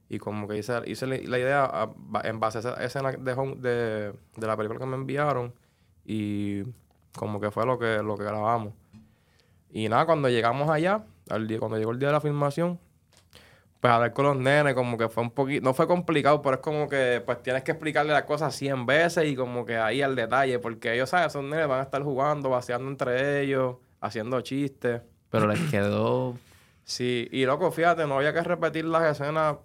y 0.08 0.20
como 0.20 0.48
que 0.48 0.60
hice, 0.60 0.84
hice 0.86 1.08
la 1.08 1.40
idea 1.40 1.90
en 2.26 2.40
base 2.40 2.60
a 2.60 2.62
esa 2.62 2.74
escena 2.84 3.12
de, 3.14 4.14
de, 4.38 4.48
la 4.48 4.56
película 4.56 4.80
que 4.80 4.86
me 4.86 4.98
enviaron 4.98 5.52
y 6.06 6.62
como 7.18 7.40
que 7.40 7.50
fue 7.50 7.66
lo 7.66 7.80
que, 7.80 8.04
lo 8.04 8.16
que 8.16 8.24
grabamos. 8.24 8.76
Y 9.72 9.90
nada, 9.90 10.06
cuando 10.06 10.30
llegamos 10.30 10.70
allá, 10.70 11.06
al 11.28 11.48
día, 11.48 11.58
cuando 11.58 11.80
llegó 11.80 11.90
el 11.90 11.98
día 11.98 12.10
de 12.10 12.14
la 12.14 12.22
filmación, 12.22 12.80
pues 13.80 13.94
hablar 13.94 14.14
con 14.14 14.26
los 14.26 14.38
nenes 14.38 14.74
como 14.74 14.98
que 14.98 15.08
fue 15.08 15.24
un 15.24 15.32
poquito, 15.32 15.64
no 15.64 15.74
fue 15.74 15.88
complicado, 15.88 16.42
pero 16.42 16.56
es 16.56 16.62
como 16.62 16.90
que 16.90 17.22
pues 17.26 17.42
tienes 17.42 17.64
que 17.64 17.72
explicarle 17.72 18.12
las 18.12 18.24
cosas 18.24 18.54
100 18.56 18.86
veces 18.86 19.26
y 19.26 19.36
como 19.36 19.66
que 19.66 19.78
ahí 19.78 20.02
al 20.02 20.16
detalle, 20.16 20.60
porque 20.60 20.94
ellos, 20.94 21.10
¿sabes? 21.10 21.28
Esos 21.28 21.44
nenes 21.44 21.68
van 21.68 21.80
a 21.80 21.84
estar 21.84 22.04
jugando, 22.04 22.50
vaciando 22.50 22.90
entre 22.90 23.42
ellos, 23.42 23.78
haciendo 24.02 24.42
chistes. 24.42 25.02
Pero 25.30 25.48
les 25.48 25.60
quedó... 25.72 26.36
sí, 26.84 27.30
y 27.32 27.46
loco, 27.46 27.72
fíjate, 27.72 28.06
no 28.06 28.18
había 28.18 28.34
que 28.34 28.42
repetir 28.42 28.84
las 28.84 29.04
escenas, 29.04 29.58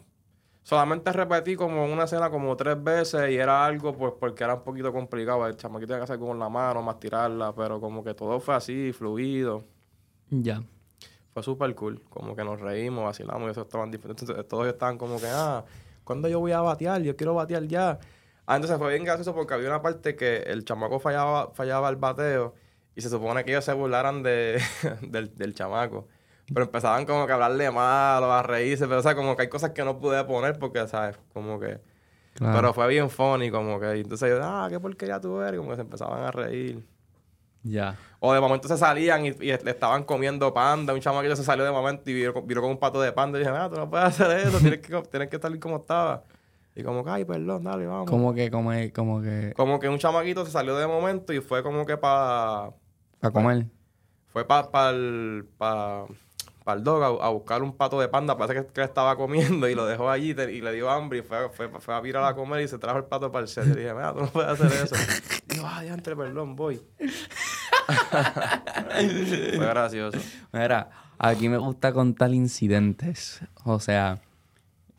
solamente 0.62 1.12
repetí 1.12 1.56
como 1.56 1.84
una 1.84 2.04
escena 2.04 2.30
como 2.30 2.56
tres 2.56 2.80
veces 2.80 3.30
y 3.30 3.36
era 3.36 3.66
algo 3.66 3.96
pues 3.96 4.12
porque 4.20 4.44
era 4.44 4.54
un 4.54 4.62
poquito 4.62 4.92
complicado, 4.92 5.44
el 5.48 5.56
chamaquito 5.56 5.88
tenía 5.88 6.00
que 6.00 6.12
hacer 6.12 6.20
con 6.20 6.38
la 6.38 6.48
mano, 6.48 6.82
más 6.82 7.00
tirarla, 7.00 7.52
pero 7.52 7.80
como 7.80 8.04
que 8.04 8.14
todo 8.14 8.38
fue 8.38 8.54
así, 8.54 8.92
fluido. 8.92 9.64
Ya 10.30 10.62
fue 11.34 11.42
súper 11.42 11.74
cool. 11.74 12.00
Como 12.08 12.34
que 12.36 12.44
nos 12.44 12.60
reímos, 12.60 13.04
vacilamos 13.04 13.48
y 13.48 13.50
eso 13.50 13.62
estaban 13.62 13.90
diferentes. 13.90 14.22
Entonces, 14.22 14.48
todos 14.48 14.68
estaban 14.68 14.96
como 14.96 15.20
que, 15.20 15.26
ah, 15.26 15.64
¿cuándo 16.04 16.28
yo 16.28 16.38
voy 16.38 16.52
a 16.52 16.60
batear? 16.60 17.02
Yo 17.02 17.16
quiero 17.16 17.34
batear 17.34 17.64
ya. 17.64 17.98
Ah, 18.46 18.56
entonces 18.56 18.78
fue 18.78 18.90
bien 18.90 19.04
gracioso 19.04 19.34
porque 19.34 19.54
había 19.54 19.68
una 19.68 19.82
parte 19.82 20.16
que 20.16 20.36
el 20.36 20.64
chamaco 20.64 21.00
fallaba, 21.00 21.50
fallaba 21.52 21.88
el 21.88 21.96
bateo 21.96 22.54
y 22.94 23.00
se 23.00 23.08
supone 23.10 23.44
que 23.44 23.50
ellos 23.50 23.64
se 23.64 23.72
burlaran 23.72 24.22
de, 24.22 24.62
del, 25.02 25.54
chamaco. 25.54 26.06
Pero 26.46 26.66
empezaban 26.66 27.04
como 27.04 27.26
que 27.26 27.32
a 27.32 27.34
hablarle 27.34 27.70
mal 27.70 28.22
o 28.22 28.32
a 28.32 28.42
reírse, 28.42 28.86
pero 28.86 29.00
o 29.00 29.02
sea, 29.02 29.16
como 29.16 29.34
que 29.34 29.42
hay 29.42 29.48
cosas 29.48 29.70
que 29.70 29.84
no 29.84 29.98
pude 29.98 30.22
poner 30.24 30.58
porque, 30.58 30.86
¿sabes? 30.86 31.18
Como 31.32 31.58
que... 31.58 31.80
Pero 32.38 32.74
fue 32.74 32.86
bien 32.88 33.10
funny, 33.10 33.50
como 33.50 33.80
que... 33.80 33.92
Entonces 33.92 34.28
yo, 34.28 34.40
ah, 34.42 34.66
qué 34.68 34.78
porquería 34.78 35.20
tú 35.20 35.40
eres, 35.40 35.58
como 35.58 35.70
que 35.70 35.76
se 35.76 35.82
empezaban 35.82 36.22
a 36.22 36.30
reír. 36.30 36.84
Ya. 37.64 37.96
O 38.20 38.32
de 38.32 38.40
momento 38.40 38.68
se 38.68 38.76
salían 38.78 39.26
y, 39.26 39.32
le 39.32 39.70
estaban 39.70 40.04
comiendo 40.04 40.54
panda. 40.54 40.94
Un 40.94 41.00
chamaquito 41.00 41.34
se 41.34 41.42
salió 41.42 41.64
de 41.64 41.72
momento 41.72 42.08
y 42.10 42.14
viró, 42.14 42.32
con 42.34 42.70
un 42.70 42.78
pato 42.78 43.00
de 43.00 43.12
panda. 43.12 43.38
Y 43.38 43.42
dije, 43.42 43.54
ah, 43.54 43.68
tú 43.68 43.76
no 43.76 43.90
puedes 43.90 44.06
hacer 44.06 44.30
eso, 44.38 44.58
tienes 44.60 44.80
que, 44.80 45.02
tienes 45.10 45.28
que 45.28 45.36
estar 45.36 45.58
como 45.58 45.76
estaba. 45.76 46.22
Y 46.76 46.82
como 46.82 47.04
que, 47.04 47.10
ay, 47.10 47.24
perdón, 47.24 47.64
dale, 47.64 47.86
vamos. 47.86 48.10
Como 48.10 48.34
que, 48.34 48.50
como, 48.50 48.70
como 48.94 49.22
que. 49.22 49.52
Como 49.56 49.78
que 49.78 49.88
un 49.88 49.98
chamaquito 49.98 50.44
se 50.44 50.52
salió 50.52 50.76
de 50.76 50.86
momento 50.86 51.32
y 51.32 51.40
fue 51.40 51.62
como 51.62 51.86
que 51.86 51.96
para. 51.96 52.72
Para 53.20 53.32
comer. 53.32 53.66
Fue 54.26 54.44
para 54.44 54.68
pa 54.68 54.90
el, 54.90 55.46
pa, 55.56 56.06
pa 56.64 56.72
el 56.72 56.82
dog 56.82 57.22
a, 57.22 57.28
buscar 57.28 57.62
un 57.62 57.76
pato 57.76 58.00
de 58.00 58.08
panda. 58.08 58.36
Parece 58.36 58.62
que, 58.62 58.72
que 58.72 58.80
le 58.80 58.86
estaba 58.86 59.16
comiendo 59.16 59.68
y 59.68 59.76
lo 59.76 59.86
dejó 59.86 60.10
allí 60.10 60.30
y 60.30 60.60
le 60.60 60.72
dio 60.72 60.90
hambre 60.90 61.20
y 61.20 61.22
fue, 61.22 61.48
fue, 61.50 61.68
fue 61.68 61.94
a 61.94 62.00
virar 62.00 62.24
a 62.24 62.34
comer 62.34 62.62
y 62.62 62.68
se 62.68 62.78
trajo 62.78 62.98
el 62.98 63.04
pato 63.04 63.30
para 63.30 63.42
el 63.42 63.48
set. 63.48 63.66
Y 63.66 63.76
dije, 63.76 63.94
mira, 63.94 64.12
tú 64.12 64.22
no 64.22 64.26
puedes 64.26 64.50
hacer 64.50 64.72
eso. 64.72 64.96
y 65.50 65.56
yo, 65.56 65.62
ay, 65.64 65.88
entre, 65.88 66.16
perdón, 66.16 66.56
voy. 66.56 66.82
Fue 69.56 69.66
gracioso. 69.66 70.18
Mira, 70.52 70.90
aquí 71.18 71.48
me 71.48 71.58
gusta 71.58 71.92
contar 71.92 72.32
incidentes. 72.32 73.40
O 73.64 73.80
sea, 73.80 74.20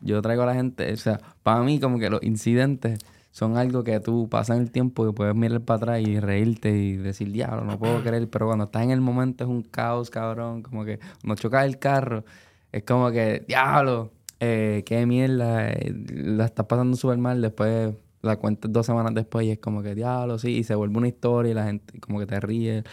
yo 0.00 0.20
traigo 0.22 0.42
a 0.42 0.46
la 0.46 0.54
gente, 0.54 0.92
o 0.92 0.96
sea, 0.96 1.20
para 1.42 1.60
mí 1.60 1.80
como 1.80 1.98
que 1.98 2.10
los 2.10 2.22
incidentes 2.22 2.98
son 3.36 3.58
algo 3.58 3.84
que 3.84 4.00
tú 4.00 4.28
pasas 4.30 4.58
el 4.58 4.70
tiempo 4.70 5.06
y 5.06 5.12
puedes 5.12 5.34
mirar 5.34 5.60
para 5.60 5.76
atrás 5.76 6.00
y 6.00 6.18
reírte 6.20 6.70
y 6.70 6.96
decir, 6.96 7.30
diablo, 7.32 7.64
no 7.64 7.78
puedo 7.78 8.02
creer. 8.02 8.28
Pero 8.30 8.46
cuando 8.46 8.64
estás 8.64 8.82
en 8.82 8.90
el 8.90 9.02
momento 9.02 9.44
es 9.44 9.50
un 9.50 9.62
caos, 9.62 10.08
cabrón. 10.08 10.62
Como 10.62 10.86
que 10.86 10.98
cuando 11.20 11.34
chocas 11.34 11.66
el 11.66 11.78
carro, 11.78 12.24
es 12.72 12.82
como 12.84 13.10
que, 13.10 13.44
diablo, 13.46 14.10
eh, 14.40 14.84
qué 14.86 15.04
mierda, 15.04 15.68
eh, 15.70 15.94
la 16.08 16.46
estás 16.46 16.64
pasando 16.64 16.96
súper 16.96 17.18
mal. 17.18 17.42
Después 17.42 17.94
la 18.26 18.36
cuentas 18.36 18.72
dos 18.72 18.84
semanas 18.84 19.14
después 19.14 19.46
y 19.46 19.50
es 19.52 19.58
como 19.58 19.82
que, 19.82 19.94
diablo, 19.94 20.38
sí, 20.38 20.56
y 20.58 20.64
se 20.64 20.74
vuelve 20.74 20.98
una 20.98 21.08
historia 21.08 21.52
y 21.52 21.54
la 21.54 21.64
gente 21.64 21.98
como 22.00 22.18
que 22.18 22.26
te 22.26 22.40
ríe. 22.40 22.84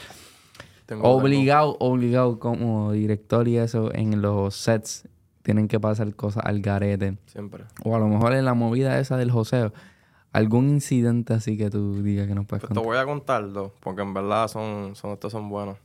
obligado, 1.02 1.76
obligado 1.80 2.39
como 2.39 2.91
director 2.91 3.48
y 3.48 3.58
eso 3.58 3.93
en 3.93 4.22
los 4.22 4.56
sets 4.56 5.08
tienen 5.43 5.67
que 5.67 5.80
pasar 5.80 6.15
cosas 6.15 6.43
al 6.46 6.62
garete. 6.62 7.17
Siempre. 7.26 7.65
O 7.84 7.96
a 7.96 8.00
lo 8.00 8.08
mejor 8.08 8.34
en 8.34 8.46
la 8.46 8.54
movida 8.54 9.00
esa 9.00 9.17
del 9.17 9.32
joseo. 9.32 9.74
¿Algún 10.32 10.69
incidente 10.69 11.34
así 11.34 11.58
que 11.58 11.69
tú 11.69 12.02
digas 12.02 12.28
que 12.28 12.34
no 12.34 12.43
puedes 12.46 12.63
contar? 12.63 12.82
Te 12.82 12.88
voy 12.88 12.98
a 12.98 13.06
contar 13.06 13.52
dos, 13.52 13.72
porque 13.80 14.02
en 14.02 14.15
verdad 14.15 14.48
son, 14.48 14.96
son, 14.96 15.12
estos 15.12 15.32
son 15.32 15.48
buenos. 15.48 15.78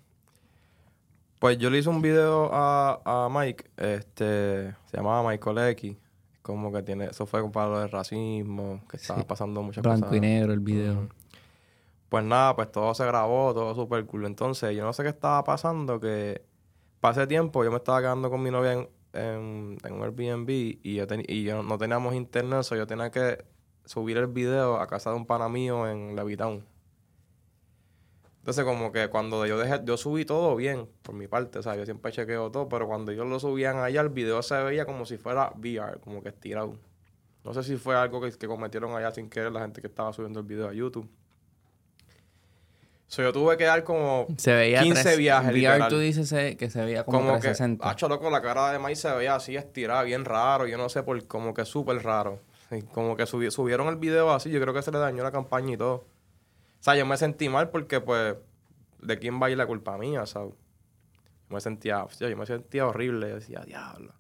Pues 1.39 1.59
yo 1.59 1.69
le 1.71 1.79
hice 1.79 1.89
un 1.91 2.01
video 2.01 2.51
a, 2.53 3.01
a 3.05 3.29
Mike, 3.29 3.65
este, 3.77 4.75
se 4.87 4.97
llamaba 4.97 5.29
Michael 5.29 5.59
X. 5.71 5.97
Como 6.49 6.73
que 6.73 6.83
tiene, 6.83 7.05
eso 7.05 7.27
fue 7.27 7.47
para 7.53 7.69
lo 7.69 7.81
del 7.81 7.91
racismo, 7.91 8.81
que 8.89 8.97
estaba 8.97 9.23
pasando 9.25 9.63
muchas 9.63 9.85
cosas. 9.85 10.01
Blanco 10.01 10.17
y 10.17 10.21
negro 10.21 10.55
el 10.55 10.61
video. 10.61 11.07
Pues 12.09 12.25
nada, 12.25 12.57
pues 12.57 12.73
todo 12.73 12.95
se 12.95 13.05
grabó, 13.05 13.53
todo 13.53 13.75
súper 13.75 14.07
cool. 14.07 14.25
Entonces, 14.25 14.75
yo 14.75 14.83
no 14.83 14.95
sé 14.95 15.03
qué 15.03 15.11
estaba 15.11 15.45
pasando, 15.45 16.01
que 16.01 16.41
pasé 17.01 17.27
tiempo, 17.27 17.65
yo 17.65 17.71
me 17.71 17.77
estaba 17.77 18.01
quedando 18.01 18.31
con 18.31 18.43
mi 18.43 18.51
novia 18.51 18.73
en, 18.73 18.89
en, 19.85 19.93
un 19.93 20.03
Airbnb 20.03 20.49
y 20.49 20.95
yo, 20.95 21.05
y 21.27 21.43
yo 21.43 21.63
no 21.63 21.77
teníamos 21.77 22.15
internet, 22.15 22.63
so 22.63 22.77
yo 22.77 22.87
tenía 22.87 23.11
que 23.11 23.45
subir 23.85 24.17
el 24.17 24.29
video 24.29 24.81
a 24.81 24.87
casa 24.87 25.11
de 25.11 25.17
un 25.17 25.27
pana 25.27 25.51
mío 25.51 25.87
en 25.87 26.17
Levitown. 26.17 26.65
Entonces, 28.39 28.65
como 28.65 28.93
que 28.93 29.09
cuando 29.09 29.45
yo 29.47 29.59
dejé, 29.59 29.81
yo 29.85 29.97
subí 29.97 30.25
todo 30.25 30.57
bien, 30.57 30.89
por 31.03 31.15
mi 31.15 31.27
parte, 31.27 31.59
o 31.59 31.63
sea, 31.63 31.77
yo 31.77 31.85
siempre 31.85 32.13
chequeo 32.13 32.51
todo, 32.51 32.69
pero 32.69 32.87
cuando 32.87 33.13
ellos 33.13 33.27
lo 33.27 33.39
subían 33.39 33.79
allá, 33.79 34.01
el 34.01 34.09
video 34.09 34.43
se 34.43 34.55
veía 34.63 34.87
como 34.87 35.05
si 35.05 35.19
fuera 35.19 35.53
VR, 35.57 36.01
como 36.01 36.23
que 36.23 36.31
estirado. 36.31 36.77
No 37.45 37.53
sé 37.53 37.63
si 37.63 37.77
fue 37.77 37.95
algo 37.95 38.21
que, 38.21 38.33
que 38.33 38.47
cometieron 38.47 38.97
allá 38.97 39.11
sin 39.11 39.29
querer 39.29 39.53
la 39.53 39.61
gente 39.61 39.81
que 39.81 39.87
estaba 39.87 40.13
subiendo 40.13 40.41
el 40.41 40.47
video 40.47 40.69
a 40.69 40.73
YouTube. 40.73 41.09
So, 43.09 43.23
yo 43.23 43.33
tuve 43.33 43.57
que 43.57 43.65
dar 43.65 43.85
como 43.85 44.27
se 44.37 44.53
veía 44.53 44.83
15 44.83 45.17
viajes. 45.17 45.51
VR 45.51 45.89
tú 45.89 45.99
dices 45.99 46.31
que 46.57 46.69
se 46.69 46.85
veía 46.85 47.05
como, 47.05 47.21
como 47.21 47.31
360. 47.39 47.83
Que, 47.83 47.91
hacho, 47.91 48.07
loco, 48.07 48.29
la 48.29 48.43
cara 48.43 48.71
de 48.71 48.79
Mike 48.79 48.97
se 48.97 49.11
veía 49.13 49.35
así 49.35 49.57
estirada, 49.57 50.03
bien 50.03 50.27
raro. 50.27 50.67
Yo 50.67 50.77
no 50.77 50.91
sé, 50.91 51.03
por 51.03 51.27
como 51.27 51.55
que 51.55 51.65
súper 51.65 52.03
raro. 52.03 52.41
como 52.93 53.17
que 53.17 53.25
subieron 53.25 53.89
el 53.89 53.97
video 53.97 54.31
así. 54.31 54.51
Yo 54.51 54.61
creo 54.61 54.75
que 54.75 54.83
se 54.83 54.93
le 54.93 54.99
dañó 54.99 55.23
la 55.23 55.33
campaña 55.33 55.73
y 55.73 55.77
todo. 55.79 56.05
O 56.81 56.83
sea, 56.83 56.97
yo 56.97 57.07
me 57.07 57.17
sentí 57.17 57.49
mal 57.49 57.71
porque, 57.71 58.01
pues, 58.01 58.37
¿de 59.01 59.19
quién 59.19 59.41
va 59.41 59.47
a 59.47 59.51
ir 59.51 59.59
la 59.59 59.67
culpa 59.67 59.99
mía, 59.99 60.27
sabes? 60.27 60.55
Yo 61.49 61.55
me 61.55 61.61
sentía, 61.61 62.07
yo 62.21 62.37
me 62.37 62.47
sentía 62.47 62.87
horrible. 62.87 63.29
Yo 63.29 63.35
decía, 63.37 63.63
diablo. 63.65 64.13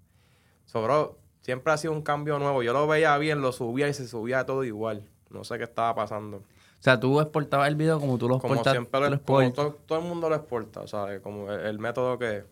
So, 0.65 1.19
siempre 1.41 1.73
ha 1.73 1.77
sido 1.77 1.93
un 1.93 2.03
cambio 2.03 2.39
nuevo. 2.39 2.63
Yo 2.63 2.73
lo 2.73 2.87
veía 2.87 3.17
bien, 3.19 3.41
lo 3.41 3.53
subía 3.53 3.89
y 3.89 3.95
se 3.95 4.09
subía 4.09 4.45
todo 4.45 4.65
igual. 4.65 5.09
No 5.31 5.45
sé 5.45 5.59
qué 5.59 5.65
estaba 5.65 5.95
pasando. 5.95 6.39
O 6.39 6.83
sea, 6.83 7.01
tú 7.01 7.21
exportabas 7.21 7.69
el 7.69 7.77
video 7.77 7.99
como 8.01 8.19
tú 8.19 8.29
lo 8.29 8.37
exportas. 8.37 8.59
Como 8.59 8.71
siempre 8.71 9.11
lo, 9.11 9.19
todo, 9.53 9.99
el 9.99 10.05
mundo 10.05 10.29
lo 10.29 10.37
exporta, 10.37 10.87
¿sabes? 10.87 11.21
Como 11.21 11.51
el, 11.51 11.79
método 11.79 12.19
que... 12.19 12.45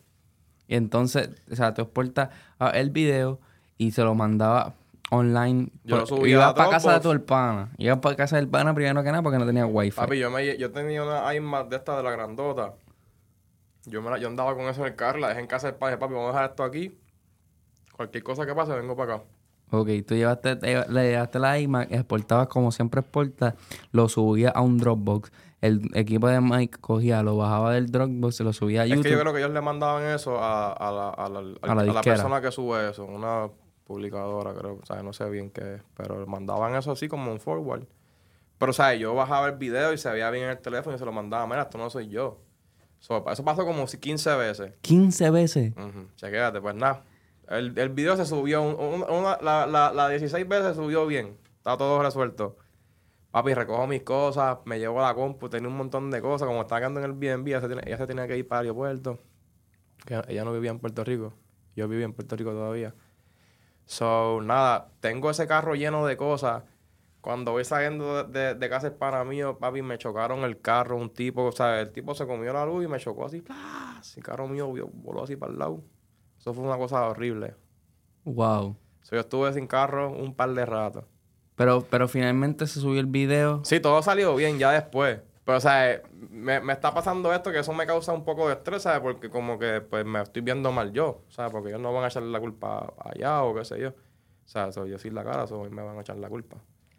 Y 0.66 0.74
entonces, 0.74 1.30
o 1.50 1.54
sea, 1.54 1.74
tú 1.74 1.82
exportas 1.82 2.30
ah, 2.58 2.70
el 2.70 2.90
video 2.90 3.38
y 3.78 3.92
se 3.92 4.02
lo 4.02 4.14
mandaba 4.14 4.74
online. 5.10 5.70
Yo 5.84 5.98
lo 5.98 6.06
subía 6.06 6.34
Ibas 6.34 6.54
para 6.54 6.70
casa 6.70 6.98
de 6.98 7.00
tu 7.00 7.24
pana. 7.24 7.70
Ibas 7.78 7.98
para 7.98 8.16
casa 8.16 8.36
del 8.36 8.48
pana 8.48 8.74
primero 8.74 9.02
que 9.02 9.10
nada 9.10 9.22
porque 9.22 9.38
no 9.38 9.46
tenía 9.46 9.66
wifi. 9.66 9.96
Papi, 9.96 10.18
yo, 10.18 10.30
me, 10.30 10.56
yo 10.56 10.70
tenía 10.72 11.02
una 11.02 11.34
iMac 11.34 11.68
de 11.68 11.76
esta 11.76 11.96
de 11.96 12.02
la 12.02 12.10
grandota. 12.10 12.74
Yo, 13.84 14.02
me 14.02 14.10
la, 14.10 14.18
yo 14.18 14.28
andaba 14.28 14.54
con 14.56 14.66
eso 14.66 14.80
en 14.80 14.88
el 14.88 14.96
carro, 14.96 15.18
la 15.18 15.28
dejé 15.28 15.40
en 15.40 15.46
casa 15.46 15.68
del 15.68 15.76
pana. 15.76 15.98
Papi, 15.98 16.14
vamos 16.14 16.30
a 16.30 16.32
dejar 16.32 16.50
esto 16.50 16.64
aquí. 16.64 16.98
Cualquier 17.92 18.22
cosa 18.22 18.44
que 18.44 18.54
pase, 18.54 18.72
vengo 18.72 18.96
para 18.96 19.14
acá. 19.14 19.24
Ok, 19.70 19.88
tú 20.06 20.14
llevaste, 20.14 20.54
le 20.56 21.10
llevaste 21.10 21.38
la 21.38 21.58
iMac, 21.58 21.90
exportabas 21.90 22.46
como 22.46 22.70
siempre 22.70 23.00
exportas, 23.00 23.54
lo 23.90 24.08
subías 24.08 24.52
a 24.54 24.60
un 24.60 24.78
Dropbox. 24.78 25.32
El 25.60 25.90
equipo 25.94 26.28
de 26.28 26.40
Mike 26.40 26.78
cogía, 26.80 27.22
lo 27.22 27.36
bajaba 27.36 27.72
del 27.72 27.90
Dropbox, 27.90 28.36
se 28.36 28.44
lo 28.44 28.52
subía 28.52 28.82
a 28.82 28.86
YouTube. 28.86 29.00
Es 29.00 29.06
que 29.06 29.12
yo 29.12 29.20
creo 29.20 29.32
que 29.32 29.40
ellos 29.40 29.50
le 29.52 29.60
mandaban 29.60 30.04
eso 30.04 30.38
a, 30.38 30.72
a, 30.72 30.92
la, 30.92 31.08
a, 31.08 31.28
la, 31.28 31.84
la, 31.84 32.00
persona 32.02 32.40
que 32.40 32.52
sube 32.52 32.90
eso, 32.90 33.06
una 33.06 33.48
publicadora, 33.86 34.52
creo, 34.54 34.80
o 34.82 34.86
sea, 34.86 35.02
no 35.02 35.12
sé 35.12 35.28
bien 35.30 35.50
qué 35.50 35.76
es, 35.76 35.82
pero 35.96 36.26
mandaban 36.26 36.74
eso 36.74 36.92
así 36.92 37.08
como 37.08 37.30
un 37.30 37.40
forward. 37.40 37.84
Pero, 38.58 38.70
o 38.70 38.72
sea, 38.72 38.94
yo 38.94 39.14
bajaba 39.14 39.48
el 39.48 39.56
video 39.56 39.92
y 39.92 39.98
se 39.98 40.10
veía 40.10 40.30
bien 40.30 40.44
en 40.44 40.50
el 40.50 40.58
teléfono 40.58 40.96
y 40.96 40.98
se 40.98 41.04
lo 41.04 41.12
mandaba, 41.12 41.46
mira, 41.46 41.62
esto 41.62 41.78
no 41.78 41.88
soy 41.90 42.08
yo. 42.08 42.40
eso 43.00 43.24
pasó 43.44 43.64
como 43.64 43.86
15 43.86 44.36
veces. 44.36 44.72
¿15 44.82 45.32
veces? 45.32 45.72
Uh 45.76 46.06
Chequéate, 46.16 46.60
pues 46.60 46.74
nada. 46.74 47.04
El, 47.48 47.78
el 47.78 47.90
video 47.90 48.16
se 48.16 48.24
subió, 48.24 48.62
una, 48.62 49.38
la, 49.40 49.66
la, 49.66 49.92
la 49.92 50.08
16 50.08 50.48
veces 50.48 50.68
se 50.68 50.74
subió 50.74 51.06
bien. 51.06 51.36
Está 51.58 51.76
todo 51.76 52.02
resuelto. 52.02 52.56
Papi, 53.30 53.54
recojo 53.54 53.86
mis 53.86 54.02
cosas, 54.02 54.58
me 54.64 54.78
llevo 54.78 55.00
a 55.04 55.08
la 55.08 55.14
compu, 55.14 55.48
tenía 55.48 55.68
un 55.68 55.76
montón 55.76 56.10
de 56.10 56.20
cosas. 56.22 56.48
Como 56.48 56.62
estaba 56.62 56.80
quedando 56.80 57.00
en 57.00 57.06
el 57.06 57.12
BNB, 57.12 57.48
ella 57.48 57.60
se, 57.60 57.68
tenía, 57.68 57.82
ella 57.86 57.98
se 57.98 58.06
tenía 58.06 58.26
que 58.26 58.38
ir 58.38 58.48
para 58.48 58.62
el 58.62 58.66
aeropuerto. 58.68 59.18
Que 60.04 60.20
ella 60.28 60.44
no 60.44 60.52
vivía 60.52 60.70
en 60.70 60.78
Puerto 60.78 61.04
Rico. 61.04 61.34
Yo 61.76 61.86
vivía 61.86 62.06
en 62.06 62.14
Puerto 62.14 62.34
Rico 62.34 62.50
todavía. 62.52 62.94
So, 63.86 64.40
nada, 64.42 64.88
tengo 65.00 65.30
ese 65.30 65.46
carro 65.46 65.74
lleno 65.74 66.04
de 66.06 66.16
cosas. 66.16 66.64
Cuando 67.20 67.52
voy 67.52 67.64
saliendo 67.64 68.24
de, 68.24 68.54
de, 68.54 68.68
casa 68.68 68.92
para 68.96 69.24
mí, 69.24 69.40
papi, 69.58 69.82
me 69.82 69.98
chocaron 69.98 70.44
el 70.44 70.60
carro, 70.60 70.96
un 70.96 71.10
tipo, 71.10 71.44
o 71.44 71.52
sea, 71.52 71.80
el 71.80 71.90
tipo 71.90 72.14
se 72.14 72.26
comió 72.26 72.52
la 72.52 72.66
luz 72.66 72.84
y 72.84 72.88
me 72.88 72.98
chocó 72.98 73.26
así, 73.26 73.42
El 74.16 74.22
carro 74.22 74.46
mío 74.46 74.68
voló 74.68 75.24
así 75.24 75.34
para 75.34 75.52
el 75.52 75.58
lado. 75.58 75.82
Eso 76.38 76.52
fue 76.52 76.64
una 76.64 76.76
cosa 76.76 77.04
horrible. 77.08 77.54
Wow. 78.24 78.76
yo 79.10 79.18
estuve 79.18 79.52
sin 79.54 79.66
carro 79.66 80.10
un 80.12 80.34
par 80.34 80.52
de 80.52 80.66
ratos. 80.66 81.04
Pero, 81.56 81.84
pero 81.88 82.06
finalmente 82.06 82.66
se 82.66 82.80
subió 82.80 83.00
el 83.00 83.06
video. 83.06 83.64
Sí, 83.64 83.80
todo 83.80 84.02
salió 84.02 84.36
bien 84.36 84.58
ya 84.58 84.72
después. 84.72 85.20
Pero, 85.46 85.58
o 85.58 85.60
sea, 85.60 86.02
me, 86.28 86.72
está 86.72 86.92
pasando 86.92 87.32
esto 87.32 87.52
que 87.52 87.60
eso 87.60 87.72
me 87.72 87.86
causa 87.86 88.12
un 88.12 88.24
poco 88.24 88.48
de 88.48 88.54
estrés, 88.54 88.82
¿sabes? 88.82 88.98
Porque 88.98 89.30
como 89.30 89.60
que 89.60 89.80
pues 89.80 90.04
me 90.04 90.20
estoy 90.20 90.42
viendo 90.42 90.72
mal 90.72 90.92
yo, 90.92 91.22
¿sabes? 91.28 91.52
Porque 91.52 91.68
ellos 91.68 91.80
no 91.80 91.92
van 91.92 92.02
a 92.02 92.08
echarle 92.08 92.32
la 92.32 92.40
culpa 92.40 92.92
allá 92.98 93.44
o 93.44 93.54
qué 93.54 93.64
sé 93.64 93.78
yo. 93.78 93.90
O 93.90 94.48
sea, 94.48 94.72
soy 94.72 94.90
yo 94.90 94.98
sin 94.98 95.14
la 95.14 95.22
cara, 95.22 95.46
so, 95.46 95.62
me 95.70 95.82
van 95.84 95.96
a 95.96 96.00
echar 96.00 96.16
la 96.18 96.28
culpa. 96.28 96.56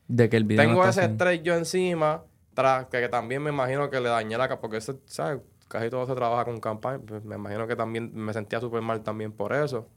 De 0.08 0.30
que 0.30 0.38
el 0.38 0.46
video 0.46 0.66
Tengo 0.66 0.86
ese 0.86 1.04
estrés 1.04 1.44
yo 1.44 1.56
encima, 1.56 2.24
tras 2.54 2.86
que, 2.86 3.10
también 3.10 3.44
me 3.44 3.50
imagino 3.50 3.90
que 3.90 4.00
le 4.00 4.08
dañé 4.08 4.38
la 4.38 4.48
cara, 4.48 4.62
porque 4.62 4.78
ese, 4.78 4.96
¿sabes? 5.08 5.42
casi 5.68 5.90
todo 5.90 6.06
se 6.06 6.16
trabaja 6.16 6.46
con 6.46 6.62
campaña. 6.62 7.02
Pues 7.06 7.26
me 7.26 7.36
imagino 7.36 7.68
que 7.68 7.76
también 7.76 8.12
me 8.16 8.32
sentía 8.32 8.62
súper 8.62 8.82
mal 8.82 9.02
también 9.04 9.34
por 9.34 9.52
eso. 9.52 9.90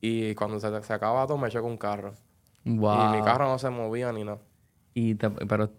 Y 0.00 0.34
cuando 0.34 0.58
se, 0.58 0.82
se 0.82 0.92
acaba 0.92 1.24
todo, 1.28 1.38
me 1.38 1.46
eché 1.46 1.60
con 1.60 1.70
un 1.70 1.78
carro. 1.78 2.12
Wow. 2.64 3.14
Y 3.14 3.16
mi 3.18 3.22
carro 3.22 3.46
no 3.46 3.58
se 3.58 3.70
movía 3.70 4.12
ni 4.12 4.24
nada. 4.24 4.40
Y 4.94 5.14
pero, 5.14 5.70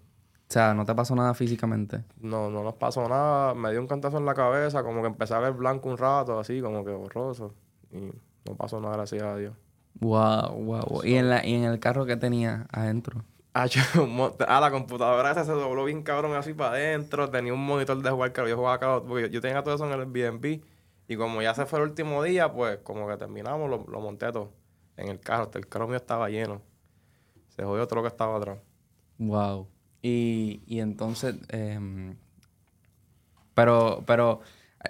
o 0.47 0.53
sea, 0.53 0.75
¿no 0.75 0.85
te 0.85 0.93
pasó 0.93 1.15
nada 1.15 1.33
físicamente? 1.33 2.03
No, 2.19 2.51
no 2.51 2.63
nos 2.63 2.75
pasó 2.75 3.09
nada. 3.09 3.55
Me 3.55 3.71
dio 3.71 3.81
un 3.81 3.87
cantazo 3.87 4.17
en 4.17 4.25
la 4.25 4.35
cabeza, 4.35 4.83
como 4.83 5.01
que 5.01 5.07
empecé 5.07 5.33
a 5.33 5.39
ver 5.39 5.53
blanco 5.53 5.89
un 5.89 5.97
rato, 5.97 6.39
así, 6.39 6.61
como 6.61 6.85
que 6.85 6.91
borroso. 6.91 7.55
Y 7.91 8.11
no 8.47 8.55
pasó 8.55 8.79
nada, 8.79 8.95
gracias 8.95 9.23
a 9.23 9.35
Dios. 9.35 9.55
Wow, 9.99 10.51
wow. 10.63 11.01
¿Y, 11.03 11.15
en 11.15 11.29
la, 11.29 11.45
¿Y 11.45 11.55
en 11.55 11.63
el 11.63 11.79
carro 11.79 12.05
que 12.05 12.15
tenía 12.15 12.67
adentro? 12.71 13.23
Ah, 13.55 14.59
la 14.59 14.69
computadora 14.69 15.31
esa 15.31 15.45
se 15.45 15.53
dobló 15.53 15.85
bien 15.85 16.03
cabrón 16.03 16.35
así 16.35 16.53
para 16.53 16.71
adentro. 16.71 17.29
Tenía 17.29 17.53
un 17.53 17.65
monitor 17.65 18.01
de 18.01 18.09
jugar 18.09 18.33
que 18.33 18.49
yo 18.49 18.57
jugaba 18.57 19.01
porque 19.01 19.29
yo, 19.29 19.39
tenía 19.39 19.63
todo 19.63 19.75
eso 19.75 19.85
en 19.85 19.93
el 19.93 20.01
Airbnb. 20.01 20.61
Y 21.07 21.15
como 21.15 21.41
ya 21.41 21.53
se 21.53 21.65
fue 21.65 21.79
el 21.79 21.87
último 21.87 22.21
día, 22.21 22.51
pues 22.51 22.79
como 22.79 23.07
que 23.07 23.15
terminamos, 23.15 23.69
lo, 23.69 23.85
lo 23.87 24.01
monté 24.01 24.29
todo 24.33 24.51
en 24.97 25.07
el 25.07 25.21
carro. 25.21 25.49
El 25.53 25.67
carro 25.67 25.87
mío 25.87 25.95
estaba 25.95 26.29
lleno. 26.29 26.61
Se 27.47 27.63
jodió 27.63 27.83
otro 27.83 28.01
que 28.01 28.09
estaba 28.09 28.35
atrás. 28.35 28.59
Wow. 29.19 29.69
Y, 30.07 30.61
y 30.67 30.81
entonces, 30.81 31.35
em, 31.49 32.15
pero, 33.55 34.03
pero 34.05 34.41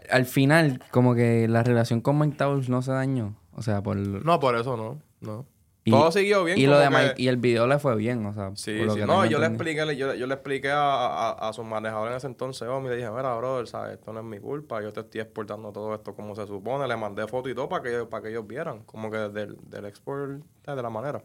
al 0.10 0.25
final, 0.25 0.84
como 0.91 1.15
que 1.15 1.47
la 1.47 1.63
relación 1.63 2.01
con 2.01 2.19
Mike 2.19 2.36
Towers 2.36 2.67
no 2.67 2.82
se 2.82 2.91
dañó. 2.91 3.34
O 3.54 3.62
sea, 3.62 3.82
por... 3.82 3.95
No, 3.95 4.41
por 4.41 4.58
eso 4.58 4.75
no. 4.75 4.99
No. 5.21 5.45
Todo 5.89 6.12
siguió 6.12 6.43
bien. 6.43 6.58
Y, 6.58 6.65
lo 6.65 6.78
de 6.78 7.13
y 7.15 7.30
el 7.30 7.38
video 7.38 7.65
le 7.65 7.80
fue 7.80 7.95
bien, 7.95 8.25
o 8.25 8.34
sea. 8.34 8.51
Sí, 8.56 8.78
sí. 8.89 8.99
no, 9.08 9.25
yo 9.25 9.39
le 9.39 9.45
expliqué, 9.45 9.95
yo, 9.95 10.15
yo, 10.15 10.28
le 10.28 10.34
expliqué 10.34 10.71
a, 10.71 11.30
a, 11.30 11.54
su 11.54 11.63
manejador 11.63 12.10
en 12.10 12.17
ese 12.17 12.28
entonces, 12.28 12.67
oh, 12.67 12.82
y 12.82 12.89
le 12.89 12.97
dije, 12.97 13.10
mira, 13.10 13.38
brother, 13.38 13.67
¿sabes? 13.67 13.93
Esto 13.93 14.12
no 14.12 14.19
es 14.19 14.25
mi 14.25 14.39
culpa, 14.39 14.82
yo 14.82 14.91
te 14.91 14.99
estoy 14.99 15.21
exportando 15.21 15.71
todo 15.71 15.95
esto 15.95 16.13
como 16.13 16.36
se 16.36 16.45
supone. 16.45 16.89
Le 16.89 16.97
mandé 16.97 17.25
foto 17.28 17.47
y 17.47 17.56
todo 17.56 17.69
para 17.69 17.84
que, 17.84 18.04
para 18.06 18.23
que 18.23 18.32
ellos 18.32 18.45
vieran, 18.45 18.82
como 18.82 19.10
que 19.10 19.17
del, 19.17 19.58
del 19.69 19.86
export 19.86 20.43
de 20.65 20.82
la 20.82 20.89
manera. 20.89 21.23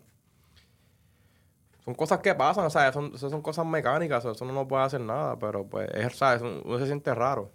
Son 1.90 1.94
cosas 1.96 2.20
que 2.20 2.33
pasan, 2.37 2.66
o 2.66 2.70
sea, 2.70 2.92
son, 2.92 3.18
son 3.18 3.42
cosas 3.42 3.66
mecánicas, 3.66 4.24
eso 4.24 4.44
no 4.44 4.68
puede 4.68 4.85
hacer 4.85 5.00
nada, 5.00 5.37
pero 5.40 5.66
pues, 5.66 5.88
es, 5.92 6.14
¿sabes? 6.16 6.40
Uno 6.40 6.79
se 6.79 6.87
siente 6.87 7.12
raro. 7.16 7.50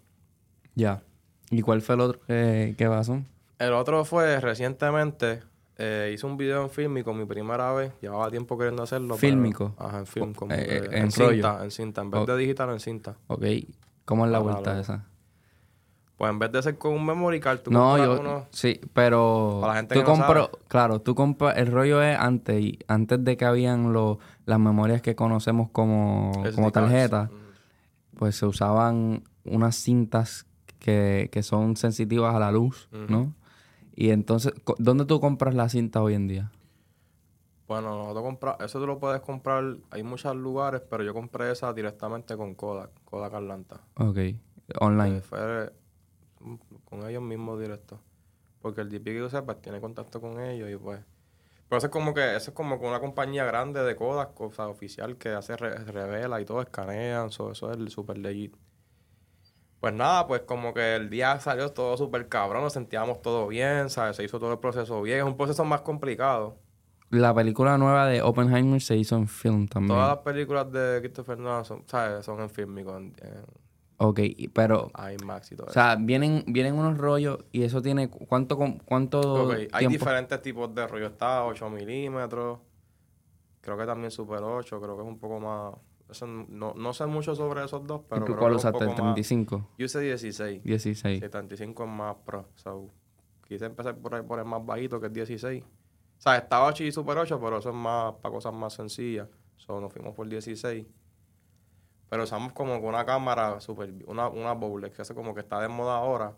Ya. 0.76 1.02
¿Y 1.50 1.62
cuál 1.62 1.82
fue 1.82 1.96
el 1.96 2.02
otro 2.02 2.20
que, 2.28 2.76
que 2.78 2.86
pasó? 2.90 3.22
El 3.60 3.72
otro 3.74 4.04
fue 4.04 4.40
recientemente 4.42 5.42
Eh, 5.78 6.12
hice 6.14 6.26
un 6.26 6.36
video 6.38 6.64
en 6.64 6.70
Filmico 6.70 7.14
mi 7.14 7.26
primera 7.26 7.72
vez. 7.74 7.94
Llevaba 8.02 8.30
tiempo 8.30 8.58
queriendo 8.58 8.84
hacerlo. 8.84 9.16
¿Filmico? 9.16 9.74
ajá, 9.78 10.00
en 10.00 10.06
film. 10.06 10.34
Como 10.34 10.54
Eh, 10.54 10.88
en 10.92 11.12
cinta, 11.12 11.60
en 11.64 11.72
cinta. 11.72 12.02
En 12.02 12.12
vez 12.12 12.26
de 12.26 12.38
digital, 12.38 12.70
en 12.72 12.80
cinta. 12.82 13.16
Ok. 13.28 13.44
¿Cómo 14.06 14.26
es 14.26 14.32
la 14.32 14.38
Ah, 14.38 14.42
vuelta 14.42 14.80
esa? 14.80 15.06
Pues 16.18 16.32
en 16.32 16.40
vez 16.40 16.50
de 16.52 16.64
ser 16.64 16.78
con 16.78 16.94
un 16.94 17.06
memory 17.06 17.40
card, 17.42 17.60
tú 17.60 17.72
No, 17.72 17.90
compras 17.98 18.06
yo... 18.08 18.20
uno... 18.22 18.46
Sí, 18.52 18.80
pero... 18.94 19.58
Para 19.60 19.74
la 19.74 19.80
gente 19.80 19.96
tú 19.96 20.02
que 20.02 20.08
no 20.08 20.14
compro- 20.16 20.46
sabe. 20.46 20.64
Claro, 20.70 21.02
tú 21.02 21.14
compras... 21.14 21.58
El 21.58 21.68
rollo 21.68 22.02
es 22.02 22.18
antes, 22.18 22.62
y 22.62 22.80
antes 22.88 23.22
de 23.24 23.36
que 23.36 23.44
habían 23.44 23.92
lo- 23.92 24.20
las 24.46 24.58
memorias 24.60 25.02
que 25.02 25.16
conocemos 25.16 25.70
como, 25.72 26.32
SD 26.46 26.56
como 26.56 26.72
tarjetas, 26.72 27.30
pues 28.18 28.38
se 28.38 28.46
usaban 28.46 29.24
unas 29.44 29.76
cintas 29.76 30.46
que, 30.80 31.30
que 31.34 31.44
son 31.44 31.76
sensitivas 31.76 32.34
a 32.34 32.40
la 32.40 32.52
luz. 32.52 32.88
¿no? 32.92 33.34
Y 33.94 34.12
entonces, 34.12 34.54
¿dónde 34.78 35.04
tú 35.06 35.20
compras 35.20 35.54
la 35.54 35.68
cinta 35.68 36.02
hoy 36.02 36.14
en 36.14 36.28
día? 36.28 36.52
Bueno, 37.68 37.98
nosotros 37.98 38.24
compra... 38.24 38.58
eso 38.64 38.80
tú 38.80 38.88
lo 38.88 39.00
puedes 39.00 39.22
comprar. 39.22 39.64
Hay 39.90 40.04
muchos 40.04 40.34
lugares, 40.36 40.82
pero 40.90 41.04
yo 41.04 41.14
compré 41.14 41.52
esa 41.52 41.74
directamente 41.74 42.38
con 42.38 42.54
Kodak. 42.56 42.92
Kodak 43.04 43.34
Atlanta. 43.34 43.82
Ok. 43.98 44.18
Online. 44.80 45.18
Eh, 45.18 45.22
fue 45.22 45.74
con 46.86 47.08
ellos 47.10 47.22
mismos 47.22 47.60
directo. 47.60 48.00
Porque 48.62 48.82
el 48.82 48.90
DP 48.90 49.04
que 49.06 49.18
yo 49.20 49.30
sé, 49.30 49.42
pues 49.44 49.62
tiene 49.62 49.80
contacto 49.80 50.20
con 50.22 50.40
ellos 50.40 50.70
y 50.70 50.76
pues... 50.78 51.00
Pero 51.68 51.78
eso 51.80 51.88
es 51.88 51.92
como 51.92 52.14
que, 52.14 52.36
eso 52.36 52.52
es 52.52 52.56
como 52.56 52.80
que 52.80 52.86
una 52.86 53.00
compañía 53.00 53.44
grande 53.46 53.84
de 53.84 53.96
Kodak, 53.96 54.40
o 54.40 54.52
sea, 54.54 54.68
oficial, 54.68 55.18
que 55.18 55.30
hace 55.30 55.56
re- 55.58 55.78
revela 55.86 56.40
y 56.40 56.46
todo, 56.46 56.62
escanean, 56.62 57.32
so- 57.32 57.52
eso 57.52 57.72
es 57.72 57.78
el 57.78 57.90
super 57.90 58.18
legit. 58.18 58.56
Pues 59.80 59.94
nada, 59.94 60.26
pues 60.28 60.42
como 60.42 60.74
que 60.74 60.96
el 60.96 61.10
día 61.10 61.40
salió 61.40 61.72
todo 61.72 61.96
súper 61.98 62.28
cabrón, 62.28 62.64
nos 62.64 62.74
sentíamos 62.74 63.22
todo 63.22 63.48
bien, 63.48 63.90
¿sabes? 63.90 64.16
Se 64.16 64.24
hizo 64.24 64.40
todo 64.40 64.54
el 64.54 64.60
proceso 64.60 65.02
bien, 65.02 65.20
es 65.20 65.26
un 65.26 65.38
proceso 65.38 65.64
más 65.66 65.82
complicado. 65.82 66.58
La 67.12 67.34
película 67.36 67.78
nueva 67.78 68.08
de 68.08 68.22
Oppenheimer 68.24 68.82
se 68.82 68.96
hizo 68.98 69.16
en 69.16 69.28
film 69.28 69.68
también. 69.68 69.96
Todas 69.96 70.10
las 70.10 70.18
películas 70.20 70.72
de 70.72 71.00
Christopher 71.02 71.38
Nolan 71.38 71.66
son, 71.66 71.84
¿sabes? 71.88 72.26
Son 72.26 72.40
en 72.42 72.50
fílmico, 72.50 72.98
en, 72.98 73.14
en 73.22 73.44
Ok, 73.98 74.20
pero... 74.54 74.92
IMAX 75.22 75.52
y 75.54 75.56
todo 75.56 75.68
O 75.68 75.70
eso. 75.70 75.74
sea, 75.80 75.96
vienen, 75.96 76.44
vienen 76.48 76.76
unos 76.76 76.98
rollos 76.98 77.40
y 77.52 77.64
eso 77.64 77.82
tiene... 77.82 78.10
¿Cuánto, 78.10 78.58
cuánto 78.86 79.46
Ok, 79.46 79.56
Hay 79.72 79.88
diferentes 79.88 80.42
tipos 80.42 80.74
de 80.76 80.86
rollo. 80.88 81.08
Está 81.08 81.46
8 81.46 81.70
milímetros. 81.70 82.60
Creo 83.62 83.78
que 83.78 83.86
también 83.86 84.12
Super 84.12 84.44
8. 84.44 84.82
Creo 84.82 84.96
que 84.98 85.02
es 85.04 85.08
un 85.08 85.18
poco 85.18 85.40
más... 85.40 85.74
eso 86.10 86.28
no, 86.28 86.74
no 86.76 86.94
sé 86.94 87.06
mucho 87.06 87.36
sobre 87.36 87.64
esos 87.64 87.88
dos, 87.88 88.02
¿Y 88.02 88.06
pero 88.10 88.26
creo 88.26 88.38
cuál 88.38 88.52
que 88.52 88.58
usaste? 88.58 88.80
¿El 88.84 88.90
poco 88.90 89.04
más- 89.04 89.14
35? 89.16 89.70
Yo 89.78 89.86
usé 89.86 90.02
16. 90.02 90.64
16. 90.64 91.24
Sí, 91.24 91.30
35 91.30 91.84
es 91.84 91.90
más 91.90 92.16
pro. 92.26 92.50
So, 92.56 92.90
quise 93.48 93.66
empezar 93.66 93.96
por 93.98 94.14
ahí 94.14 94.22
por 94.24 94.40
el 94.40 94.46
más 94.46 94.66
bajito, 94.66 95.00
que 95.00 95.08
es 95.08 95.14
16. 95.14 95.64
O 95.64 96.22
sea, 96.22 96.38
está 96.38 96.64
8 96.66 96.84
y 96.84 96.92
Super 96.92 97.18
8, 97.18 97.40
pero 97.42 97.60
eso 97.60 97.70
es 97.70 97.76
más 97.76 98.14
para 98.22 98.34
cosas 98.34 98.54
más 98.54 98.74
sencillas. 98.74 99.30
So, 99.56 99.80
nos 99.80 99.92
fuimos 99.94 100.14
por 100.14 100.28
16. 100.28 100.86
Pero 102.10 102.24
usamos 102.24 102.54
como 102.54 102.80
que 102.80 102.86
una 102.86 103.06
cámara 103.06 103.60
super, 103.60 103.92
una, 104.08 104.30
una 104.30 104.54
Bowlex, 104.54 104.96
que 104.96 105.02
eso 105.02 105.16
como 105.16 105.34
que 105.34 105.42
está 105.42 105.60
de 105.60 105.68
moda 105.68 105.96
ahora. 105.98 106.34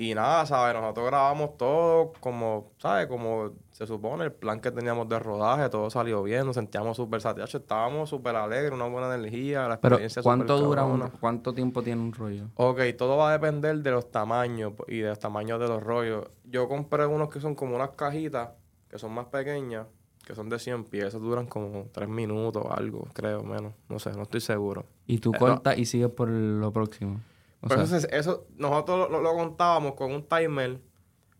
Y 0.00 0.14
nada, 0.14 0.46
¿sabes? 0.46 0.80
Nosotros 0.80 1.06
grabamos 1.06 1.56
todo 1.56 2.12
como, 2.20 2.70
¿sabes? 2.78 3.08
Como 3.08 3.50
se 3.72 3.84
supone, 3.84 4.26
el 4.26 4.32
plan 4.32 4.60
que 4.60 4.70
teníamos 4.70 5.08
de 5.08 5.18
rodaje, 5.18 5.68
todo 5.70 5.90
salió 5.90 6.22
bien, 6.22 6.46
nos 6.46 6.54
sentíamos 6.54 6.96
súper 6.96 7.20
satisfechos, 7.20 7.62
estábamos 7.62 8.08
súper 8.08 8.36
alegres, 8.36 8.70
una 8.70 8.86
buena 8.86 9.12
energía, 9.12 9.66
la 9.66 9.80
Pero, 9.80 9.96
experiencia 9.96 10.22
¿cuánto 10.22 10.56
súper 10.56 10.68
dura 10.68 10.84
un, 10.84 11.00
cabrona. 11.00 11.18
¿cuánto 11.18 11.52
tiempo 11.52 11.82
tiene 11.82 12.00
un 12.00 12.12
rollo? 12.12 12.44
Ok, 12.54 12.80
todo 12.96 13.16
va 13.16 13.30
a 13.30 13.32
depender 13.32 13.76
de 13.78 13.90
los 13.90 14.08
tamaños 14.12 14.74
y 14.86 14.98
de 14.98 15.08
los 15.08 15.18
tamaños 15.18 15.58
de 15.58 15.66
los 15.66 15.82
rollos. 15.82 16.30
Yo 16.44 16.68
compré 16.68 17.04
unos 17.04 17.28
que 17.28 17.40
son 17.40 17.56
como 17.56 17.74
unas 17.74 17.90
cajitas, 17.90 18.50
que 18.88 19.00
son 19.00 19.12
más 19.12 19.26
pequeñas, 19.26 19.88
que 20.28 20.34
son 20.34 20.48
de 20.50 20.58
100 20.58 20.84
pies. 20.84 21.06
Esos 21.06 21.22
duran 21.22 21.46
como 21.46 21.86
3 21.92 22.08
minutos 22.08 22.62
o 22.64 22.70
algo, 22.72 23.08
creo, 23.14 23.42
menos. 23.42 23.72
No 23.88 23.98
sé, 23.98 24.12
no 24.12 24.22
estoy 24.22 24.40
seguro. 24.42 24.84
Y 25.06 25.18
tú 25.18 25.30
Eh, 25.30 25.32
no. 25.32 25.38
cortas 25.38 25.78
y 25.78 25.86
sigues 25.86 26.10
por 26.10 26.28
lo 26.28 26.70
próximo. 26.72 27.20
O 27.62 27.68
Pero 27.68 27.86
sea, 27.86 27.98
eso, 28.12 28.46
nosotros 28.56 29.10
lo, 29.10 29.20
lo 29.20 29.32
contábamos 29.34 29.94
con 29.94 30.12
un 30.12 30.22
timer, 30.28 30.80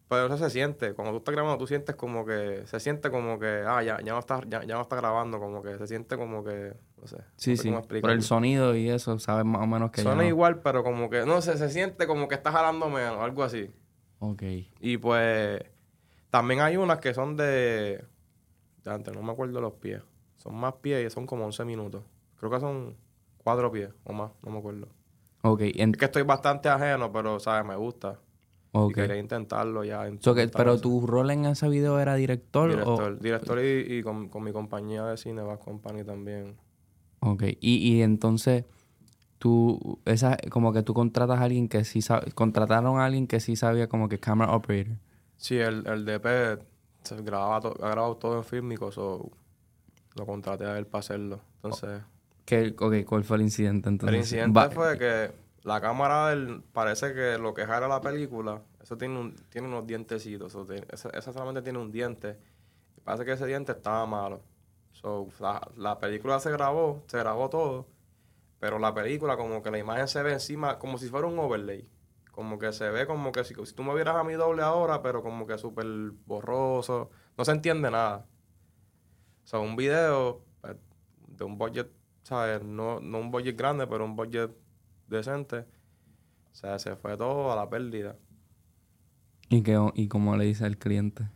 pero 0.08 0.26
eso 0.26 0.38
se 0.38 0.48
siente. 0.50 0.94
Cuando 0.94 1.12
tú 1.12 1.18
estás 1.18 1.34
grabando, 1.34 1.58
tú 1.58 1.66
sientes 1.66 1.94
como 1.96 2.24
que, 2.24 2.62
se 2.66 2.80
siente 2.80 3.10
como 3.10 3.38
que, 3.38 3.62
ah, 3.66 3.82
ya, 3.82 4.00
ya 4.02 4.14
no 4.14 4.18
está, 4.18 4.40
ya, 4.48 4.64
ya 4.64 4.74
no 4.76 4.80
está 4.82 4.96
grabando, 4.96 5.38
como 5.38 5.62
que 5.62 5.76
se 5.76 5.86
siente 5.86 6.16
como 6.16 6.42
que, 6.42 6.72
no 7.00 7.06
sé. 7.06 7.18
sí, 7.36 7.50
no 7.50 7.56
sé 7.58 7.62
sí. 7.62 7.68
cómo 7.70 7.82
Por 8.00 8.10
el 8.10 8.22
sonido 8.22 8.74
y 8.74 8.88
eso, 8.88 9.18
sabes 9.18 9.44
más 9.44 9.62
o 9.62 9.66
menos 9.66 9.90
que 9.90 10.00
Suena 10.00 10.22
no- 10.22 10.28
igual, 10.28 10.60
pero 10.62 10.82
como 10.82 11.10
que, 11.10 11.26
no 11.26 11.40
sé, 11.42 11.56
se 11.58 11.68
siente 11.70 12.06
como 12.06 12.26
que 12.26 12.34
estás 12.36 12.54
jalando 12.54 12.88
menos, 12.88 13.18
algo 13.20 13.44
así. 13.44 13.70
Ok. 14.18 14.42
Y 14.80 14.96
pues 14.96 15.60
también 16.30 16.60
hay 16.62 16.76
unas 16.78 16.98
que 17.00 17.12
son 17.14 17.36
de... 17.36 18.02
antes, 18.90 19.14
no 19.14 19.22
me 19.22 19.32
acuerdo 19.32 19.60
los 19.60 19.74
pies. 19.74 20.02
Son 20.36 20.54
más 20.54 20.74
pies 20.74 21.06
y 21.06 21.10
son 21.10 21.26
como 21.26 21.44
11 21.44 21.64
minutos. 21.64 22.02
Creo 22.38 22.50
que 22.50 22.60
son 22.60 22.96
4 23.38 23.70
pies 23.72 23.90
o 24.04 24.12
más, 24.12 24.30
no 24.42 24.50
me 24.52 24.58
acuerdo. 24.58 24.88
Ok. 25.42 25.60
Es 25.62 25.96
que 25.96 26.04
estoy 26.04 26.22
bastante 26.22 26.68
ajeno, 26.68 27.12
pero, 27.12 27.38
¿sabes? 27.40 27.66
Me 27.66 27.76
gusta. 27.76 28.18
Y 28.72 28.78
ok. 28.78 28.94
quería 28.94 29.16
intentarlo 29.18 29.82
ya. 29.84 30.08
So 30.20 30.34
que- 30.34 30.48
pero 30.48 30.78
tu 30.80 31.06
rol 31.06 31.30
en 31.30 31.46
ese 31.46 31.68
video 31.68 31.98
era 31.98 32.14
director, 32.14 32.68
Director, 32.70 33.12
o... 33.12 33.16
director 33.16 33.58
y, 33.60 33.98
y 33.98 34.02
con, 34.02 34.28
con 34.28 34.44
mi 34.44 34.52
compañía 34.52 35.04
de 35.06 35.16
cine, 35.16 35.42
Bass 35.42 35.58
Company 35.58 36.04
también. 36.04 36.56
Ok. 37.20 37.44
Y, 37.60 37.76
y 37.94 38.02
entonces, 38.02 38.64
tú, 39.38 39.98
esa, 40.04 40.36
como 40.50 40.72
que 40.72 40.82
tú 40.82 40.94
contratas 40.94 41.38
a 41.40 41.44
alguien 41.44 41.68
que 41.68 41.84
sí 41.84 42.02
sabe, 42.02 42.30
contrataron 42.32 42.98
a 43.00 43.06
alguien 43.06 43.26
que 43.26 43.40
sí 43.40 43.56
sabía 43.56 43.88
como 43.88 44.08
que 44.08 44.18
camera 44.20 44.52
operator. 44.54 44.96
Sí, 45.36 45.56
el, 45.56 45.86
el 45.86 46.04
DP 46.04 46.58
se 47.02 47.16
grababa 47.22 47.60
to- 47.60 47.76
ha 47.84 47.90
grabado 47.90 48.16
todo 48.16 48.36
en 48.38 48.44
fílmico, 48.44 48.90
so 48.92 49.30
lo 50.16 50.26
contraté 50.26 50.64
a 50.66 50.78
él 50.78 50.86
para 50.86 51.00
hacerlo. 51.00 51.40
Entonces... 51.56 52.02
¿Qué, 52.44 52.74
ok, 52.78 53.04
¿cuál 53.06 53.24
fue 53.24 53.36
el 53.36 53.42
incidente 53.42 53.88
entonces? 53.90 54.14
El 54.14 54.20
incidente 54.20 54.58
Va- 54.58 54.70
fue 54.70 54.98
que 54.98 55.30
la 55.64 55.80
cámara 55.82 56.28
del, 56.30 56.62
parece 56.72 57.12
que 57.12 57.36
lo 57.38 57.52
que 57.52 57.66
jala 57.66 57.88
la 57.88 58.00
película, 58.00 58.62
eso 58.82 58.96
tiene, 58.96 59.18
un, 59.18 59.34
tiene 59.50 59.68
unos 59.68 59.86
dientecitos. 59.86 60.52
so, 60.52 60.64
tiene- 60.64 60.86
esa, 60.90 61.10
esa 61.10 61.32
solamente 61.32 61.60
tiene 61.62 61.78
un 61.78 61.92
diente. 61.92 62.38
Y 62.96 63.00
parece 63.02 63.24
que 63.26 63.32
ese 63.32 63.46
diente 63.46 63.72
estaba 63.72 64.06
malo. 64.06 64.40
So, 64.92 65.28
la, 65.40 65.60
la 65.76 65.98
película 65.98 66.40
se 66.40 66.50
grabó, 66.50 67.02
se 67.06 67.18
grabó 67.18 67.50
todo, 67.50 67.86
pero 68.58 68.78
la 68.78 68.94
película 68.94 69.36
como 69.36 69.62
que 69.62 69.70
la 69.70 69.78
imagen 69.78 70.08
se 70.08 70.22
ve 70.22 70.32
encima 70.32 70.78
como 70.78 70.96
si 70.98 71.08
fuera 71.08 71.26
un 71.26 71.38
overlay. 71.38 71.86
Como 72.38 72.56
que 72.56 72.72
se 72.72 72.88
ve 72.90 73.04
como 73.04 73.32
que 73.32 73.42
si, 73.42 73.52
si 73.64 73.74
tú 73.74 73.82
me 73.82 73.92
vieras 73.96 74.14
a 74.14 74.22
mi 74.22 74.34
doble 74.34 74.62
ahora, 74.62 75.02
pero 75.02 75.24
como 75.24 75.44
que 75.44 75.58
súper 75.58 75.84
borroso. 76.24 77.10
No 77.36 77.44
se 77.44 77.50
entiende 77.50 77.90
nada. 77.90 78.26
O 79.42 79.46
sea, 79.48 79.58
un 79.58 79.74
video 79.74 80.44
pues, 80.60 80.76
de 81.26 81.42
un 81.42 81.58
budget, 81.58 81.90
¿sabes? 82.22 82.62
No, 82.62 83.00
no 83.00 83.18
un 83.18 83.32
budget 83.32 83.56
grande, 83.56 83.88
pero 83.88 84.04
un 84.04 84.14
budget 84.14 84.52
decente. 85.08 85.66
O 86.52 86.54
sea, 86.54 86.78
se 86.78 86.94
fue 86.94 87.16
todo 87.16 87.50
a 87.50 87.56
la 87.56 87.68
pérdida. 87.68 88.14
¿Y, 89.48 89.64
qué, 89.64 89.76
¿Y 89.94 90.06
cómo 90.06 90.36
le 90.36 90.44
dice 90.44 90.64
al 90.64 90.78
cliente? 90.78 91.28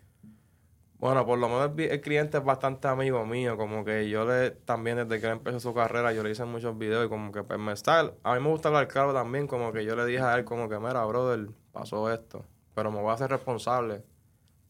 Bueno, 1.03 1.27
por 1.27 1.37
lo 1.37 1.49
menos 1.49 1.73
el, 1.77 1.81
el 1.81 2.01
cliente 2.01 2.39
es 2.39 2.45
bastante 2.45 2.87
amigo 2.87 3.27
mío, 3.27 3.57
como 3.57 3.85
que 3.85 4.09
yo 4.09 4.25
le, 4.25 4.53
también 4.53 4.97
desde 4.99 5.21
que 5.21 5.27
él 5.27 5.33
empezó 5.33 5.59
su 5.59 5.75
carrera, 5.75 6.13
yo 6.13 6.23
le 6.23 6.31
hice 6.31 6.45
muchos 6.45 6.79
videos 6.79 7.05
y 7.07 7.09
como 7.09 7.33
que 7.33 7.43
pues 7.43 7.59
me 7.59 7.73
está, 7.73 8.13
a 8.23 8.35
mí 8.37 8.41
me 8.41 8.49
gusta 8.51 8.69
hablar 8.69 8.87
claro 8.87 9.13
también, 9.13 9.49
como 9.49 9.73
que 9.73 9.85
yo 9.85 9.97
le 9.97 10.07
dije 10.07 10.23
a 10.23 10.37
él 10.39 10.45
como 10.45 10.69
que, 10.69 10.79
mira, 10.79 11.05
brother, 11.05 11.49
pasó 11.73 12.09
esto, 12.13 12.45
pero 12.77 12.93
me 12.93 13.01
voy 13.01 13.11
a 13.11 13.15
hacer 13.15 13.29
responsable, 13.31 14.05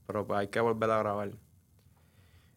pero 0.07 0.27
pues 0.27 0.41
hay 0.41 0.49
que 0.49 0.61
volver 0.61 0.91
a 0.91 1.01
grabar. 1.01 1.33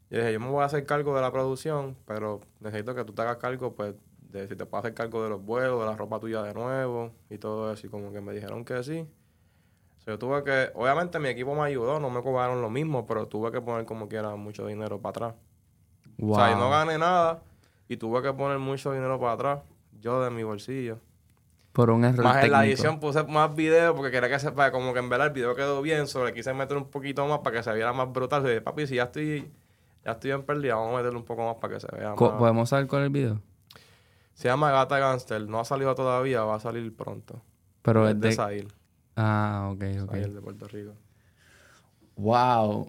Yo 0.09 0.19
dije, 0.19 0.31
yo 0.31 0.39
me 0.39 0.47
voy 0.49 0.61
a 0.61 0.65
hacer 0.67 0.85
cargo 0.85 1.13
de 1.13 1.21
la 1.21 1.33
producción, 1.33 1.97
pero 2.05 2.39
necesito 2.61 2.95
que 2.95 3.03
tú 3.03 3.11
te 3.13 3.23
hagas 3.23 3.37
cargo, 3.37 3.75
pues, 3.75 3.93
de 4.29 4.47
si 4.47 4.55
te 4.55 4.65
puedes 4.65 4.85
hacer 4.85 4.93
cargo 4.93 5.21
de 5.21 5.29
los 5.31 5.43
vuelos, 5.43 5.81
de 5.81 5.85
la 5.85 5.97
ropa 5.97 6.21
tuya 6.21 6.43
de 6.43 6.53
nuevo 6.53 7.11
y 7.29 7.37
todo 7.39 7.73
eso, 7.73 7.87
y 7.87 7.89
como 7.89 8.13
que 8.13 8.21
me 8.21 8.31
dijeron 8.33 8.63
que 8.63 8.81
sí. 8.83 9.05
So, 10.05 10.11
yo 10.11 10.19
tuve 10.19 10.43
que, 10.43 10.69
obviamente 10.75 11.19
mi 11.19 11.29
equipo 11.29 11.55
me 11.55 11.63
ayudó, 11.63 11.99
no 11.99 12.11
me 12.11 12.21
cobraron 12.21 12.61
lo 12.61 12.69
mismo, 12.69 13.07
pero 13.07 13.27
tuve 13.27 13.51
que 13.51 13.59
poner 13.59 13.85
como 13.85 14.07
quiera 14.07 14.35
mucho 14.35 14.67
dinero 14.67 15.01
para 15.01 15.09
atrás. 15.09 15.35
Wow. 16.17 16.31
O 16.31 16.35
sea, 16.35 16.51
y 16.51 16.55
no 16.55 16.69
gané 16.69 16.97
nada 16.97 17.41
y 17.87 17.97
tuve 17.97 18.21
que 18.21 18.31
poner 18.31 18.59
mucho 18.59 18.93
dinero 18.93 19.19
para 19.19 19.33
atrás, 19.33 19.59
yo 19.99 20.21
de 20.21 20.29
mi 20.29 20.43
bolsillo. 20.43 20.99
Por 21.73 21.89
un 21.89 22.05
error 22.05 22.23
Más 22.23 22.43
en 22.43 22.51
la 22.51 22.65
edición 22.65 23.01
puse 23.01 23.23
más 23.23 23.53
videos 23.53 23.93
porque 23.95 24.09
quería 24.09 24.29
que 24.29 24.39
sepa 24.39 24.71
como 24.71 24.93
que 24.93 24.99
en 24.99 25.09
verdad 25.09 25.27
el 25.27 25.33
video 25.33 25.55
quedó 25.55 25.81
bien, 25.81 26.07
solo 26.07 26.27
le 26.27 26.33
quise 26.33 26.53
meter 26.53 26.77
un 26.77 26.89
poquito 26.89 27.27
más 27.27 27.39
para 27.39 27.57
que 27.57 27.63
se 27.63 27.73
viera 27.73 27.91
más 27.91 28.09
brutal. 28.13 28.45
Y 28.45 28.49
dije, 28.49 28.61
papi, 28.61 28.87
si 28.87 28.95
ya 28.95 29.03
estoy, 29.03 29.51
ya 30.05 30.11
estoy 30.11 30.31
en 30.31 30.43
pérdida, 30.43 30.75
vamos 30.75 30.93
a 30.93 30.97
meterle 30.97 31.17
un 31.17 31.25
poco 31.25 31.45
más 31.45 31.55
para 31.55 31.73
que 31.73 31.79
se 31.81 31.87
vea 31.93 32.15
más. 32.15 32.17
¿Podemos 32.17 32.69
saber 32.69 32.87
cuál 32.87 33.01
es 33.01 33.05
el 33.07 33.11
video? 33.11 33.41
Se 34.35 34.47
llama 34.47 34.71
Gata 34.71 34.99
Gangster, 34.99 35.45
no 35.49 35.59
ha 35.59 35.65
salido 35.65 35.93
todavía, 35.95 36.43
va 36.43 36.55
a 36.55 36.59
salir 36.59 36.95
pronto. 36.95 37.41
Pero 37.81 38.07
es 38.07 38.15
es 38.15 38.21
de 38.21 38.29
de... 38.29 38.67
Ah, 39.15 39.69
ok, 39.73 39.83
ok. 40.03 40.11
Sahil 40.11 40.33
de 40.35 40.41
Puerto 40.41 40.67
Rico. 40.67 40.93
Wow. 42.17 42.87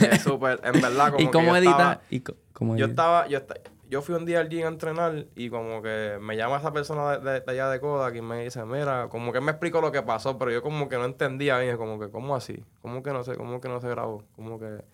Es 0.00 0.22
súper, 0.22 0.60
en 0.64 0.80
verdad, 0.80 1.10
como 1.12 1.22
¿Y 1.22 1.26
que 1.26 1.30
cómo 1.32 1.48
yo 1.50 1.56
edita? 1.56 1.70
estaba- 1.70 2.00
¿Y 2.10 2.20
co- 2.20 2.36
cómo 2.52 2.76
Yo 2.76 2.86
edita? 2.86 3.02
estaba, 3.02 3.26
yo, 3.28 3.38
esta- 3.38 3.60
yo 3.88 4.02
fui 4.02 4.14
un 4.14 4.24
día 4.24 4.40
al 4.40 4.48
gym 4.48 4.64
a 4.64 4.68
entrenar 4.68 5.26
y 5.34 5.50
como 5.50 5.82
que 5.82 6.18
me 6.20 6.36
llama 6.36 6.58
esa 6.58 6.72
persona 6.72 7.18
de, 7.18 7.42
allá 7.46 7.68
de 7.70 7.80
Kodak 7.80 8.14
y 8.16 8.22
me 8.22 8.44
dice, 8.44 8.64
mira, 8.64 9.08
como 9.10 9.32
que 9.32 9.40
me 9.40 9.50
explicó 9.50 9.80
lo 9.80 9.90
que 9.92 10.02
pasó, 10.02 10.38
pero 10.38 10.50
yo 10.50 10.62
como 10.62 10.88
que 10.88 10.96
no 10.96 11.04
entendía. 11.04 11.62
Y 11.64 11.76
como 11.76 11.98
que, 11.98 12.08
¿cómo 12.10 12.34
así? 12.36 12.64
¿Cómo 12.80 13.02
que 13.02 13.12
no 13.12 13.24
sé? 13.24 13.36
¿Cómo 13.36 13.60
que 13.60 13.68
no 13.68 13.80
se 13.80 13.88
grabó? 13.88 14.24
Como 14.36 14.58
que... 14.58 14.84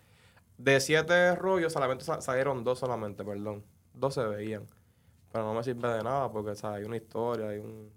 De 0.57 0.81
siete 0.81 1.37
rollos 1.37 1.73
solamente 1.73 2.05
salieron 2.21 2.65
dos 2.65 2.81
solamente, 2.81 3.23
perdón. 3.25 3.63
Dos 3.95 4.15
se 4.15 4.25
veían. 4.25 4.65
Pero 5.31 5.45
no 5.45 5.55
me 5.55 5.63
sirve 5.63 5.89
de 5.93 6.03
nada 6.03 6.33
porque, 6.33 6.57
¿sabes? 6.57 6.79
Hay 6.79 6.85
una 6.85 6.97
historia, 6.97 7.51
hay 7.51 7.59
un, 7.59 7.93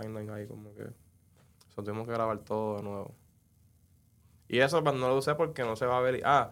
timeline 0.00 0.30
ahí 0.30 0.46
como 0.46 0.72
que... 0.74 0.86
So, 1.80 1.84
tuvimos 1.84 2.06
que 2.06 2.12
grabar 2.12 2.38
todo 2.38 2.76
de 2.76 2.82
nuevo. 2.82 3.14
Y 4.48 4.58
eso 4.58 4.84
pues, 4.84 4.94
no 4.94 5.08
lo 5.08 5.16
usé 5.16 5.34
porque 5.34 5.62
no 5.62 5.76
se 5.76 5.86
va 5.86 5.96
a 5.96 6.00
ver... 6.00 6.20
Ah, 6.24 6.50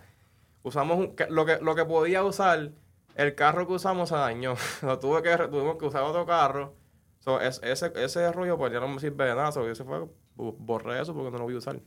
usamos 0.62 0.99
un, 0.99 1.14
lo, 1.29 1.45
que, 1.45 1.59
lo 1.61 1.74
que 1.74 1.85
podía 1.85 2.24
usar, 2.24 2.72
el 3.14 3.35
carro 3.35 3.66
que 3.66 3.74
usamos 3.74 4.09
se 4.09 4.14
dañó. 4.14 4.55
lo 4.83 4.99
tuve 4.99 5.22
que, 5.22 5.37
tuvimos 5.49 5.76
que 5.76 5.85
usar 5.85 6.03
otro 6.03 6.24
carro. 6.24 6.74
So, 7.18 7.41
ese, 7.41 7.93
ese 7.97 8.33
rollo 8.33 8.57
pues 8.57 8.72
ya 8.72 8.81
no 8.81 8.89
me 8.89 9.01
sirve 9.01 9.26
de 9.26 9.35
nada. 9.35 9.53
So, 9.53 9.66
yo 9.66 9.74
se 9.74 9.85
fue, 9.85 10.09
borré 10.37 11.03
eso 11.03 11.12
porque 11.12 11.31
no 11.31 11.39
lo 11.39 11.45
voy 11.45 11.55
a 11.55 11.59
usar. 11.59 11.81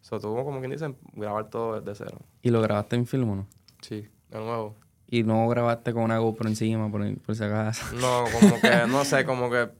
So, 0.00 0.18
tuvo 0.18 0.44
como 0.44 0.58
quien 0.58 0.72
dice 0.72 0.92
grabar 1.12 1.50
todo 1.50 1.80
desde 1.80 2.04
cero. 2.04 2.18
¿Y 2.42 2.50
lo 2.50 2.60
grabaste 2.60 2.96
en 2.96 3.06
film 3.06 3.30
o 3.30 3.36
no? 3.36 3.46
Sí, 3.80 4.08
de 4.28 4.38
nuevo. 4.38 4.74
¿Y 5.06 5.22
no 5.22 5.46
grabaste 5.48 5.92
con 5.92 6.02
una 6.02 6.18
GoPro 6.18 6.48
encima 6.48 6.90
por, 6.90 7.16
por 7.20 7.36
si 7.36 7.44
acaso? 7.44 7.94
No, 7.94 8.24
como 8.32 8.60
que, 8.60 8.86
no 8.88 9.04
sé, 9.04 9.24
como 9.26 9.50
que 9.50 9.70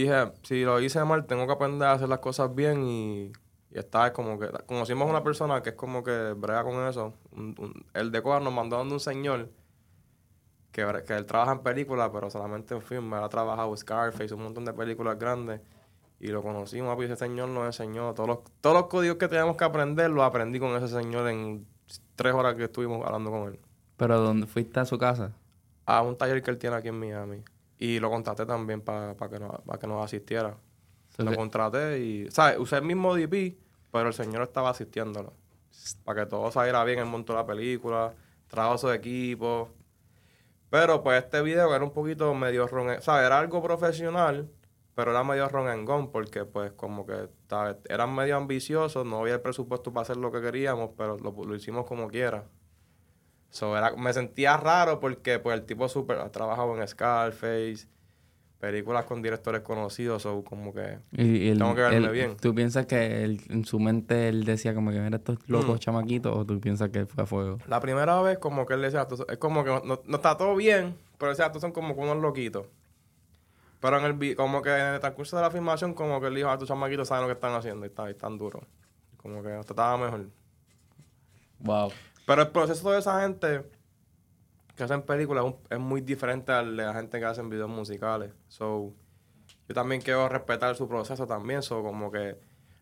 dije, 0.00 0.32
si 0.42 0.64
lo 0.64 0.80
hice 0.80 1.02
mal, 1.04 1.26
tengo 1.26 1.46
que 1.46 1.52
aprender 1.52 1.88
a 1.88 1.92
hacer 1.92 2.08
las 2.08 2.18
cosas 2.18 2.54
bien 2.54 2.86
y 2.86 3.32
y 3.74 3.78
está 3.78 4.12
como 4.12 4.38
que 4.38 4.48
conocimos 4.66 5.08
a 5.08 5.10
una 5.10 5.24
persona 5.24 5.60
que 5.60 5.70
es 5.70 5.74
como 5.74 6.04
que 6.04 6.32
brega 6.34 6.62
con 6.62 6.86
eso. 6.86 7.12
el 7.92 8.12
de 8.12 8.22
nos 8.22 8.52
mandó 8.52 8.76
donde 8.76 8.94
un 8.94 9.00
señor 9.00 9.50
que, 10.70 10.86
que 11.04 11.14
él 11.14 11.26
trabaja 11.26 11.52
en 11.52 11.58
películas, 11.58 12.10
pero 12.12 12.30
solamente 12.30 12.74
en 12.74 12.82
film. 12.82 13.12
Él 13.14 13.24
ha 13.24 13.28
trabajado 13.28 13.76
Scarface, 13.76 14.32
un 14.32 14.44
montón 14.44 14.64
de 14.64 14.72
películas 14.72 15.18
grandes. 15.18 15.60
Y 16.20 16.28
lo 16.28 16.40
conocimos, 16.40 16.96
y 17.00 17.04
ese 17.04 17.16
señor 17.16 17.48
nos 17.48 17.66
enseñó. 17.66 18.14
Todos 18.14 18.28
los, 18.28 18.38
todos 18.60 18.76
los 18.76 18.86
códigos 18.86 19.16
que 19.18 19.26
teníamos 19.26 19.56
que 19.56 19.64
aprender, 19.64 20.08
los 20.08 20.22
aprendí 20.22 20.60
con 20.60 20.70
ese 20.76 20.88
señor 20.88 21.28
en 21.28 21.66
tres 22.14 22.32
horas 22.32 22.54
que 22.54 22.64
estuvimos 22.64 23.04
hablando 23.04 23.32
con 23.32 23.48
él. 23.48 23.58
¿Pero 23.96 24.20
dónde 24.20 24.46
fuiste 24.46 24.78
a 24.78 24.84
su 24.84 24.98
casa? 24.98 25.32
A 25.84 26.00
un 26.02 26.16
taller 26.16 26.42
que 26.44 26.50
él 26.52 26.58
tiene 26.58 26.76
aquí 26.76 26.88
en 26.88 26.98
Miami. 26.98 27.42
Y 27.78 27.98
lo 27.98 28.10
contraté 28.10 28.46
también 28.46 28.80
para 28.80 29.14
que, 29.14 29.38
nos, 29.38 29.78
que 29.80 29.86
nos 29.86 30.04
asistiera. 30.04 30.56
lo 31.18 31.34
contraté 31.34 31.98
y, 31.98 32.30
¿sabes? 32.30 32.58
Usé 32.58 32.76
el 32.76 32.82
mismo 32.82 33.14
DP, 33.14 33.56
pero 33.90 34.08
el 34.08 34.14
señor 34.14 34.42
estaba 34.42 34.70
asistiéndolo. 34.70 35.32
Para 36.04 36.24
que 36.24 36.30
todo 36.30 36.50
saliera 36.50 36.84
bien, 36.84 36.98
él 37.00 37.06
montó 37.06 37.34
la 37.34 37.44
película, 37.44 38.14
trajo 38.48 38.78
su 38.78 38.90
equipo. 38.90 39.70
Pero 40.70 41.02
pues 41.02 41.22
este 41.22 41.40
video 41.42 41.72
era 41.72 41.84
un 41.84 41.92
poquito 41.92 42.34
medio 42.34 42.66
ron, 42.66 43.00
sea, 43.00 43.24
era 43.24 43.38
algo 43.38 43.62
profesional, 43.62 44.50
pero 44.94 45.12
era 45.12 45.22
medio 45.22 45.48
ron 45.48 45.68
en 45.68 45.84
gone 45.84 46.08
porque 46.10 46.44
pues 46.44 46.72
como 46.72 47.06
que 47.06 47.28
eran 47.88 48.12
medio 48.12 48.36
ambiciosos, 48.36 49.06
no 49.06 49.20
había 49.20 49.34
el 49.34 49.40
presupuesto 49.40 49.92
para 49.92 50.02
hacer 50.02 50.16
lo 50.16 50.32
que 50.32 50.40
queríamos, 50.40 50.90
pero 50.96 51.16
lo, 51.18 51.54
hicimos 51.54 51.86
como 51.86 52.08
quiera. 52.08 52.44
So, 53.54 53.78
era, 53.78 53.94
me 53.94 54.12
sentía 54.12 54.56
raro 54.56 54.98
porque 54.98 55.38
pues 55.38 55.56
el 55.56 55.64
tipo 55.64 55.88
super 55.88 56.18
ha 56.18 56.28
trabajado 56.32 56.76
en 56.76 56.88
Scarface, 56.88 57.86
películas 58.58 59.04
con 59.04 59.22
directores 59.22 59.60
conocidos 59.60 60.26
o 60.26 60.42
como 60.42 60.74
que 60.74 60.98
tengo 61.14 61.72
que 61.76 61.82
verme 61.82 62.10
bien. 62.10 62.36
¿Tú 62.36 62.52
piensas 62.52 62.86
que 62.86 63.22
en 63.22 63.64
su 63.64 63.78
mente 63.78 64.28
él 64.28 64.44
decía 64.44 64.74
como 64.74 64.90
que 64.90 64.98
mira 64.98 65.18
estos 65.18 65.38
locos 65.48 65.76
mm. 65.76 65.78
chamaquitos 65.78 66.36
o 66.36 66.44
tú 66.44 66.60
piensas 66.60 66.90
que 66.90 67.06
fue 67.06 67.22
a 67.22 67.26
fuego? 67.26 67.58
La 67.68 67.78
primera 67.78 68.20
vez 68.22 68.38
como 68.38 68.66
que 68.66 68.74
él 68.74 68.82
decía, 68.82 69.06
es 69.28 69.38
como 69.38 69.62
que 69.62 69.70
no, 69.70 70.02
está 70.16 70.36
todo 70.36 70.56
bien, 70.56 70.96
pero 71.16 71.30
decía, 71.30 71.46
estos 71.46 71.60
son 71.60 71.70
como 71.70 71.94
unos 71.94 72.16
loquitos. 72.16 72.66
Pero 73.78 74.00
en 74.00 74.04
el 74.04 74.34
como 74.34 74.62
que 74.62 74.70
en 74.70 74.94
el 74.94 75.00
transcurso 75.00 75.36
de 75.36 75.42
la 75.42 75.52
filmación 75.52 75.94
como 75.94 76.20
que 76.20 76.26
él 76.26 76.34
dijo, 76.34 76.48
a 76.48 76.50
ah, 76.50 76.54
estos 76.54 76.66
chamaquitos 76.66 77.06
saben 77.06 77.22
lo 77.22 77.28
que 77.28 77.34
están 77.34 77.52
haciendo 77.52 77.86
y 77.86 77.88
están, 77.88 78.08
están 78.08 78.36
duros. 78.36 78.64
Como 79.16 79.44
que 79.44 79.60
estaba 79.60 79.96
mejor. 79.96 80.26
Wow. 81.60 81.92
Pero 82.26 82.42
el 82.42 82.48
proceso 82.48 82.90
de 82.90 82.98
esa 82.98 83.20
gente 83.22 83.64
que 84.76 84.82
hacen 84.82 85.02
películas 85.02 85.44
es 85.70 85.78
muy 85.78 86.00
diferente 86.00 86.52
al 86.52 86.76
de 86.76 86.84
la 86.84 86.94
gente 86.94 87.18
que 87.18 87.24
hacen 87.24 87.48
videos 87.48 87.70
musicales. 87.70 88.32
So, 88.48 88.92
yo 89.68 89.74
también 89.74 90.00
quiero 90.00 90.28
respetar 90.28 90.74
su 90.74 90.88
proceso 90.88 91.26
también. 91.26 91.62
So, 91.62 91.82
como 91.82 92.10
que 92.10 92.38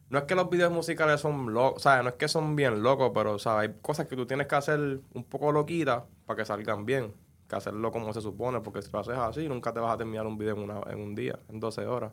no 0.09 0.19
es 0.19 0.25
que 0.25 0.35
los 0.35 0.49
videos 0.51 0.73
musicales 0.73 1.21
son 1.21 1.53
locos, 1.53 1.79
o 1.79 1.81
sea, 1.81 2.03
no 2.03 2.11
es 2.11 2.15
que 2.17 2.29
son 2.29 2.55
bien 2.55 2.83
locos, 2.83 3.13
pero, 3.15 3.37
o 3.37 3.51
hay 3.51 3.75
cosas 3.81 4.07
que 4.07 4.17
tú 4.17 4.27
tienes 4.27 4.47
que 4.47 4.55
hacer 4.55 5.01
un 5.15 5.25
poco 5.25 5.53
loquitas 5.53 6.03
para 6.27 6.37
que 6.37 6.45
salgan 6.45 6.85
bien. 6.85 7.13
Que 7.49 7.57
hacerlo 7.57 7.91
como 7.91 8.13
se 8.13 8.21
supone, 8.21 8.61
porque 8.61 8.83
si 8.83 8.91
lo 8.91 9.01
haces 9.01 9.17
así, 9.17 9.49
nunca 9.49 9.73
te 9.73 9.81
vas 9.81 9.95
a 9.95 9.97
terminar 9.97 10.27
un 10.27 10.39
video 10.39 10.55
en, 10.55 10.63
una, 10.63 10.81
en 10.91 11.01
un 11.01 11.15
día, 11.15 11.39
en 11.49 11.61
12 11.61 11.87
horas. 11.87 12.13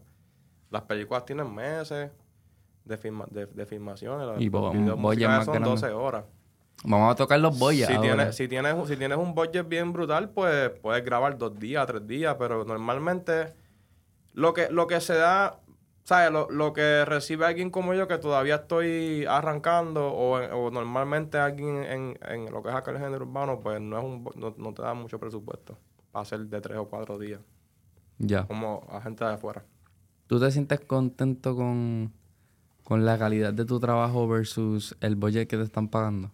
Las 0.70 0.84
películas 0.84 1.26
tienen 1.26 1.54
meses 1.54 2.12
de, 2.86 3.48
de, 3.54 3.66
filmaciones. 3.66 4.42
y 4.42 4.50
los 4.50 4.74
videos 4.74 4.98
musicales 4.98 5.46
son 5.46 5.64
12 5.64 5.92
horas. 5.92 6.26
Vamos 6.84 7.12
a 7.12 7.16
tocar 7.16 7.40
los 7.40 7.58
boyas. 7.58 7.90
Si 7.90 8.00
tienes, 8.00 8.36
si, 8.36 8.48
tienes, 8.48 8.88
si 8.88 8.96
tienes 8.96 9.18
un 9.18 9.36
budget 9.36 9.68
bien 9.68 9.92
brutal, 9.92 10.30
pues 10.30 10.70
puedes 10.82 11.04
grabar 11.04 11.38
dos 11.38 11.60
días, 11.60 11.86
tres 11.88 12.08
días, 12.08 12.36
pero 12.40 12.64
normalmente 12.64 13.54
lo 14.34 14.54
que, 14.54 14.70
lo 14.70 14.88
que 14.88 15.02
se 15.02 15.16
da, 15.16 15.60
¿sabes? 16.06 16.32
Lo, 16.32 16.74
que 16.74 17.04
recibe 17.04 17.46
alguien 17.46 17.70
como 17.70 17.94
yo 17.94 18.08
que 18.08 18.18
todavía 18.18 18.56
estoy 18.56 19.26
arrancando 19.26 20.08
o, 20.08 20.72
normalmente 20.72 21.38
alguien 21.38 21.84
en, 21.84 22.20
en, 22.28 22.52
lo 22.52 22.64
que 22.64 22.70
es 22.70 22.76
acá 22.76 22.92
el 22.92 22.98
género 22.98 23.26
urbano, 23.26 23.60
pues 23.60 23.82
no, 23.82 23.98
es 23.98 24.04
un, 24.06 24.56
no, 24.58 24.74
te 24.74 24.82
da 24.82 24.94
mucho 24.94 25.20
presupuesto 25.20 25.78
para 26.12 26.24
hacer 26.24 26.40
de 26.46 26.62
tres 26.62 26.78
o 26.78 26.86
cuatro 26.86 27.20
días. 27.20 27.42
Ya. 28.20 28.46
Como 28.46 28.88
a 28.90 29.02
gente 29.02 29.26
de 29.26 29.34
afuera. 29.34 29.66
¿Tú 30.28 30.40
te 30.40 30.50
sientes 30.52 30.80
contento 30.82 31.56
con, 31.56 32.14
con 32.84 33.06
la 33.06 33.18
calidad 33.18 33.54
de 33.54 33.66
tu 33.66 33.80
trabajo 33.80 34.28
versus 34.28 34.96
el 35.02 35.16
budget 35.16 35.48
que 35.50 35.58
te 35.58 35.64
están 35.64 35.90
pagando? 35.90 36.32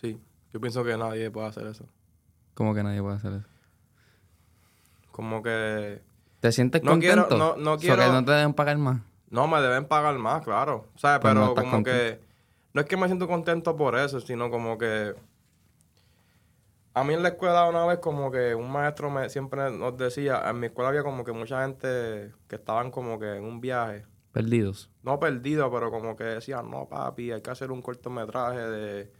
Sí, 0.00 0.18
yo 0.52 0.60
pienso 0.60 0.82
que 0.82 0.96
nadie 0.96 1.30
puede 1.30 1.48
hacer 1.48 1.66
eso. 1.66 1.84
¿Cómo 2.54 2.74
que 2.74 2.82
nadie 2.82 3.02
puede 3.02 3.16
hacer 3.16 3.32
eso? 3.34 3.46
Como 5.12 5.42
que... 5.42 6.00
¿Te 6.40 6.52
sientes 6.52 6.80
contento? 6.80 7.36
no, 7.36 7.56
no 7.56 7.78
quiero... 7.78 8.02
que 8.02 8.08
no 8.08 8.24
te 8.24 8.32
deben 8.32 8.54
pagar 8.54 8.78
más? 8.78 9.02
No, 9.28 9.46
me 9.46 9.60
deben 9.60 9.84
pagar 9.84 10.16
más, 10.18 10.42
claro. 10.42 10.86
O 10.94 10.98
sea, 10.98 11.20
pues 11.20 11.34
pero 11.34 11.54
como 11.54 11.84
que... 11.84 12.18
No 12.72 12.80
es 12.80 12.86
que 12.86 12.96
me 12.96 13.06
siento 13.06 13.28
contento 13.28 13.76
por 13.76 13.98
eso, 13.98 14.20
sino 14.20 14.50
como 14.50 14.78
que... 14.78 15.14
A 16.94 17.04
mí 17.04 17.14
en 17.14 17.22
la 17.22 17.30
escuela 17.30 17.68
una 17.68 17.84
vez 17.86 17.98
como 17.98 18.30
que 18.30 18.54
un 18.54 18.70
maestro 18.70 19.10
me 19.10 19.28
siempre 19.30 19.70
nos 19.70 19.96
decía, 19.96 20.42
en 20.48 20.58
mi 20.58 20.66
escuela 20.66 20.88
había 20.88 21.04
como 21.04 21.24
que 21.24 21.32
mucha 21.32 21.62
gente 21.62 22.32
que 22.48 22.56
estaban 22.56 22.90
como 22.90 23.18
que 23.18 23.36
en 23.36 23.44
un 23.44 23.60
viaje. 23.60 24.04
Perdidos. 24.32 24.90
No 25.02 25.20
perdidos, 25.20 25.70
pero 25.72 25.90
como 25.90 26.16
que 26.16 26.24
decían, 26.24 26.68
no 26.70 26.88
papi, 26.88 27.30
hay 27.30 27.42
que 27.42 27.50
hacer 27.50 27.70
un 27.70 27.80
cortometraje 27.80 28.58
de 28.58 29.19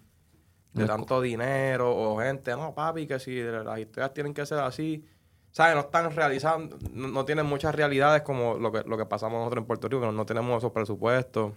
de 0.73 0.87
tanto 0.87 1.21
dinero 1.21 1.91
o 1.91 2.19
gente, 2.19 2.53
no, 2.53 2.75
papi, 2.75 3.07
que 3.07 3.19
si 3.19 3.43
las 3.43 3.79
historias 3.79 4.15
tienen 4.15 4.33
que 4.33 4.47
ser 4.47 4.59
así, 4.59 5.05
¿sabes? 5.51 5.75
No 5.75 5.81
están 5.81 6.15
realizando, 6.15 6.79
no, 6.93 7.25
tienen 7.25 7.47
muchas 7.47 7.75
realidades 7.75 8.23
como 8.23 8.55
lo 8.55 8.71
que, 8.71 8.83
lo 8.87 8.97
que 8.97 9.07
pasamos 9.07 9.39
nosotros 9.41 9.63
en 9.63 9.67
Puerto 9.67 9.89
Rico, 9.89 10.03
que 10.03 10.13
no, 10.13 10.27
tenemos 10.27 10.59
esos 10.59 10.73
presupuestos. 10.73 11.55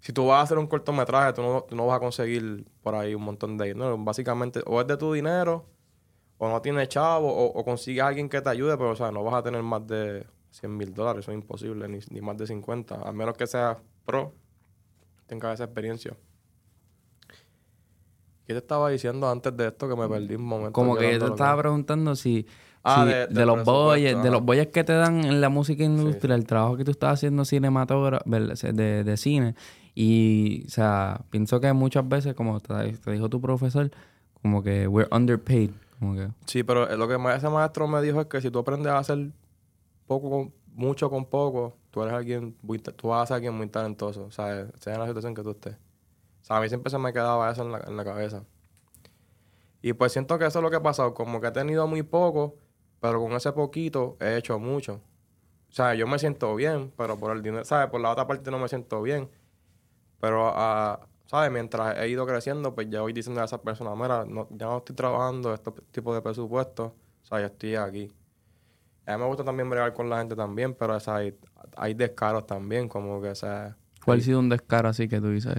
Si 0.00 0.12
tú 0.12 0.26
vas 0.26 0.40
a 0.40 0.42
hacer 0.42 0.58
un 0.58 0.66
cortometraje, 0.66 1.32
tú 1.32 1.42
no, 1.42 1.62
tú 1.62 1.76
no 1.76 1.86
vas 1.86 1.96
a 1.96 2.00
conseguir 2.00 2.64
por 2.82 2.94
ahí 2.94 3.14
un 3.14 3.22
montón 3.22 3.56
de 3.56 3.66
dinero. 3.66 3.96
Básicamente, 3.98 4.60
o 4.66 4.80
es 4.80 4.86
de 4.86 4.96
tu 4.96 5.12
dinero, 5.12 5.66
o 6.38 6.48
no 6.48 6.60
tienes 6.60 6.88
chavo, 6.88 7.32
o, 7.32 7.64
consigues 7.64 8.02
a 8.02 8.08
alguien 8.08 8.28
que 8.28 8.40
te 8.40 8.48
ayude, 8.48 8.76
pero, 8.76 8.90
o 8.90 8.96
sea, 8.96 9.12
no 9.12 9.22
vas 9.22 9.34
a 9.34 9.42
tener 9.42 9.62
más 9.62 9.86
de 9.86 10.26
100 10.50 10.76
mil 10.76 10.92
dólares, 10.92 11.24
eso 11.24 11.30
es 11.30 11.36
imposible, 11.36 11.88
ni, 11.88 12.00
ni 12.10 12.20
más 12.20 12.36
de 12.36 12.46
50, 12.46 12.96
a 12.96 13.12
menos 13.12 13.36
que 13.36 13.46
seas 13.46 13.76
pro, 14.04 14.34
tengas 15.26 15.54
esa 15.54 15.64
experiencia. 15.64 16.16
¿Qué 18.46 18.54
te 18.54 18.58
estaba 18.58 18.90
diciendo 18.90 19.30
antes 19.30 19.56
de 19.56 19.68
esto 19.68 19.88
que 19.88 19.94
me 19.94 20.08
perdí 20.08 20.34
un 20.34 20.44
momento? 20.44 20.72
Como 20.72 20.96
que 20.96 21.12
yo 21.12 21.18
te 21.18 21.26
estaba 21.26 21.60
preguntando 21.60 22.16
si, 22.16 22.46
ah, 22.82 23.04
de, 23.04 23.46
los 23.46 23.64
boyes, 23.64 24.20
de 24.20 24.30
los 24.30 24.42
boyes 24.42 24.68
que 24.68 24.82
te 24.82 24.92
dan 24.92 25.24
en 25.24 25.40
la 25.40 25.48
música 25.48 25.84
industrial, 25.84 26.40
el 26.40 26.46
trabajo 26.46 26.76
que 26.76 26.84
tú 26.84 26.90
estás 26.90 27.14
haciendo 27.14 27.44
cinematógrafo, 27.44 28.24
de, 28.26 29.04
de, 29.04 29.16
cine. 29.16 29.54
Y, 29.94 30.64
o 30.66 30.70
sea, 30.70 31.20
pienso 31.30 31.60
que 31.60 31.72
muchas 31.72 32.08
veces, 32.08 32.34
como 32.34 32.58
te, 32.60 32.96
dijo 33.12 33.28
tu 33.28 33.40
profesor, 33.40 33.90
como 34.40 34.62
que 34.62 34.88
we're 34.88 35.08
underpaid. 35.14 35.70
Como 36.00 36.16
que... 36.16 36.28
Sí, 36.46 36.64
pero 36.64 36.96
lo 36.96 37.06
que 37.06 37.14
ese 37.36 37.48
maestro 37.48 37.86
me 37.86 38.02
dijo 38.02 38.20
es 38.20 38.26
que 38.26 38.40
si 38.40 38.50
tú 38.50 38.58
aprendes 38.58 38.92
a 38.92 38.98
hacer 38.98 39.30
poco 40.08 40.30
con, 40.30 40.52
mucho 40.74 41.08
con 41.10 41.26
poco, 41.26 41.76
tú 41.92 42.02
eres 42.02 42.14
alguien, 42.14 42.56
tú 42.96 43.08
vas 43.08 43.22
a 43.22 43.26
ser 43.26 43.34
alguien 43.36 43.54
muy 43.54 43.68
talentoso, 43.68 44.24
o 44.24 44.30
sea, 44.32 44.66
sea 44.80 44.94
en 44.94 45.00
la 45.00 45.06
situación 45.06 45.34
que 45.34 45.42
tú 45.42 45.50
estés. 45.50 45.76
O 46.42 46.44
sea, 46.44 46.56
a 46.56 46.60
mí 46.60 46.68
siempre 46.68 46.90
se 46.90 46.98
me 46.98 47.12
quedaba 47.12 47.50
eso 47.50 47.62
en 47.62 47.96
la, 47.96 48.04
cabeza. 48.04 48.44
Y 49.80 49.92
pues 49.92 50.12
siento 50.12 50.38
que 50.38 50.46
eso 50.46 50.58
es 50.58 50.62
lo 50.62 50.70
que 50.70 50.76
ha 50.76 50.82
pasado. 50.82 51.14
Como 51.14 51.40
que 51.40 51.46
he 51.46 51.52
tenido 51.52 51.86
muy 51.86 52.02
poco, 52.02 52.56
pero 53.00 53.20
con 53.20 53.32
ese 53.32 53.52
poquito 53.52 54.16
he 54.20 54.36
hecho 54.36 54.58
mucho. 54.58 55.00
O 55.70 55.74
sea, 55.74 55.94
yo 55.94 56.06
me 56.06 56.18
siento 56.18 56.54
bien, 56.56 56.92
pero 56.96 57.16
por 57.16 57.34
el 57.34 57.42
dinero, 57.42 57.64
¿sabes? 57.64 57.88
Por 57.90 58.00
la 58.00 58.10
otra 58.10 58.26
parte 58.26 58.50
no 58.50 58.58
me 58.58 58.68
siento 58.68 59.00
bien. 59.02 59.30
Pero, 60.20 60.50
uh, 60.50 60.98
¿sabes? 61.26 61.50
Mientras 61.50 61.96
he 61.98 62.08
ido 62.08 62.26
creciendo, 62.26 62.74
pues 62.74 62.90
ya 62.90 63.00
voy 63.00 63.12
diciendo 63.12 63.40
a 63.40 63.44
esas 63.44 63.60
personas, 63.60 63.96
mira, 63.96 64.24
ya 64.50 64.66
no 64.66 64.78
estoy 64.78 64.96
trabajando 64.96 65.54
este 65.54 65.70
tipo 65.92 66.14
de 66.14 66.22
presupuestos, 66.22 66.88
o 66.88 67.24
sea, 67.24 67.40
ya 67.40 67.46
estoy 67.46 67.76
aquí. 67.76 68.12
A 69.06 69.16
mí 69.16 69.22
me 69.22 69.28
gusta 69.28 69.44
también 69.44 69.70
bregar 69.70 69.94
con 69.94 70.10
la 70.10 70.18
gente 70.18 70.36
también, 70.36 70.74
pero 70.74 70.98
hay, 71.06 71.36
hay 71.76 71.94
descaros 71.94 72.46
también, 72.46 72.88
como 72.88 73.20
que, 73.20 73.30
o 73.30 73.34
sea... 73.34 73.76
¿Cuál 74.04 74.18
ha 74.18 74.22
sido 74.22 74.40
un 74.40 74.48
descaro 74.48 74.88
así 74.88 75.08
que 75.08 75.20
tú 75.20 75.30
dices? 75.30 75.56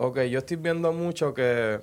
Ok, 0.00 0.20
yo 0.30 0.38
estoy 0.38 0.56
viendo 0.58 0.92
mucho 0.92 1.34
que 1.34 1.80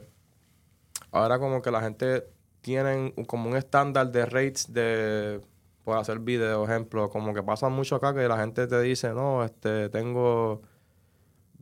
ahora 1.11 1.38
como 1.38 1.61
que 1.61 1.70
la 1.70 1.82
gente 1.82 2.26
tiene 2.61 3.13
como 3.28 3.49
un 3.49 3.57
estándar 3.57 4.09
de 4.11 4.26
rates 4.26 4.72
de 4.74 5.41
por 5.84 5.97
hacer 5.97 6.20
videos, 6.20 6.70
ejemplo, 6.70 7.09
como 7.09 7.34
que 7.34 7.43
pasa 7.43 7.68
mucho 7.70 7.95
acá 7.97 8.13
que 8.13 8.28
la 8.28 8.38
gente 8.38 8.68
te 8.68 8.82
dice, 8.82 9.09
no, 9.13 9.43
este, 9.43 9.89
tengo 9.89 10.61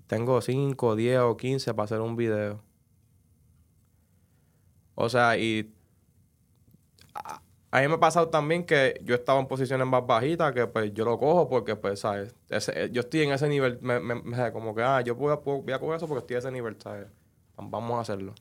tengo 0.08 0.41
5, 0.41 0.95
10 0.95 1.20
o 1.22 1.38
15 1.38 1.74
para 1.74 1.86
hacer 1.86 2.01
un 2.01 2.16
video. 2.16 2.62
O 4.95 5.10
sea, 5.10 5.38
y 5.38 5.74
a, 7.74 7.82
mí 7.82 7.88
me 7.88 7.95
ha 7.95 7.99
pasado 7.99 8.30
también 8.30 8.63
que 8.65 9.01
yo 9.03 9.15
estaba 9.15 9.39
en 9.39 9.47
posiciones 9.47 9.88
más 9.88 10.05
bajitas 10.05 10.53
que 10.53 10.67
pues 10.67 10.93
yo 10.93 11.05
lo 11.05 11.17
cojo 11.17 11.49
porque 11.49 11.76
pues, 11.76 12.01
¿sabes? 12.01 12.36
yo 12.91 13.01
estoy 13.01 13.24
en 13.24 13.32
ese 13.32 13.47
nivel, 13.49 13.80
me, 13.82 13.99
me, 13.99 14.51
como 14.51 14.76
que, 14.76 14.84
ah, 14.84 15.01
yo 15.01 15.15
voy 15.15 15.34
a, 15.34 15.38
voy 15.38 15.74
a 15.74 15.80
coger 15.80 15.97
eso 15.97 16.07
porque 16.07 16.19
estoy 16.19 16.36
en 16.36 16.38
ese 16.38 16.51
nivel, 16.51 16.80
¿sabes? 16.80 17.07
Vamos 17.57 17.97
a 17.97 18.01
hacerlo. 18.01 18.36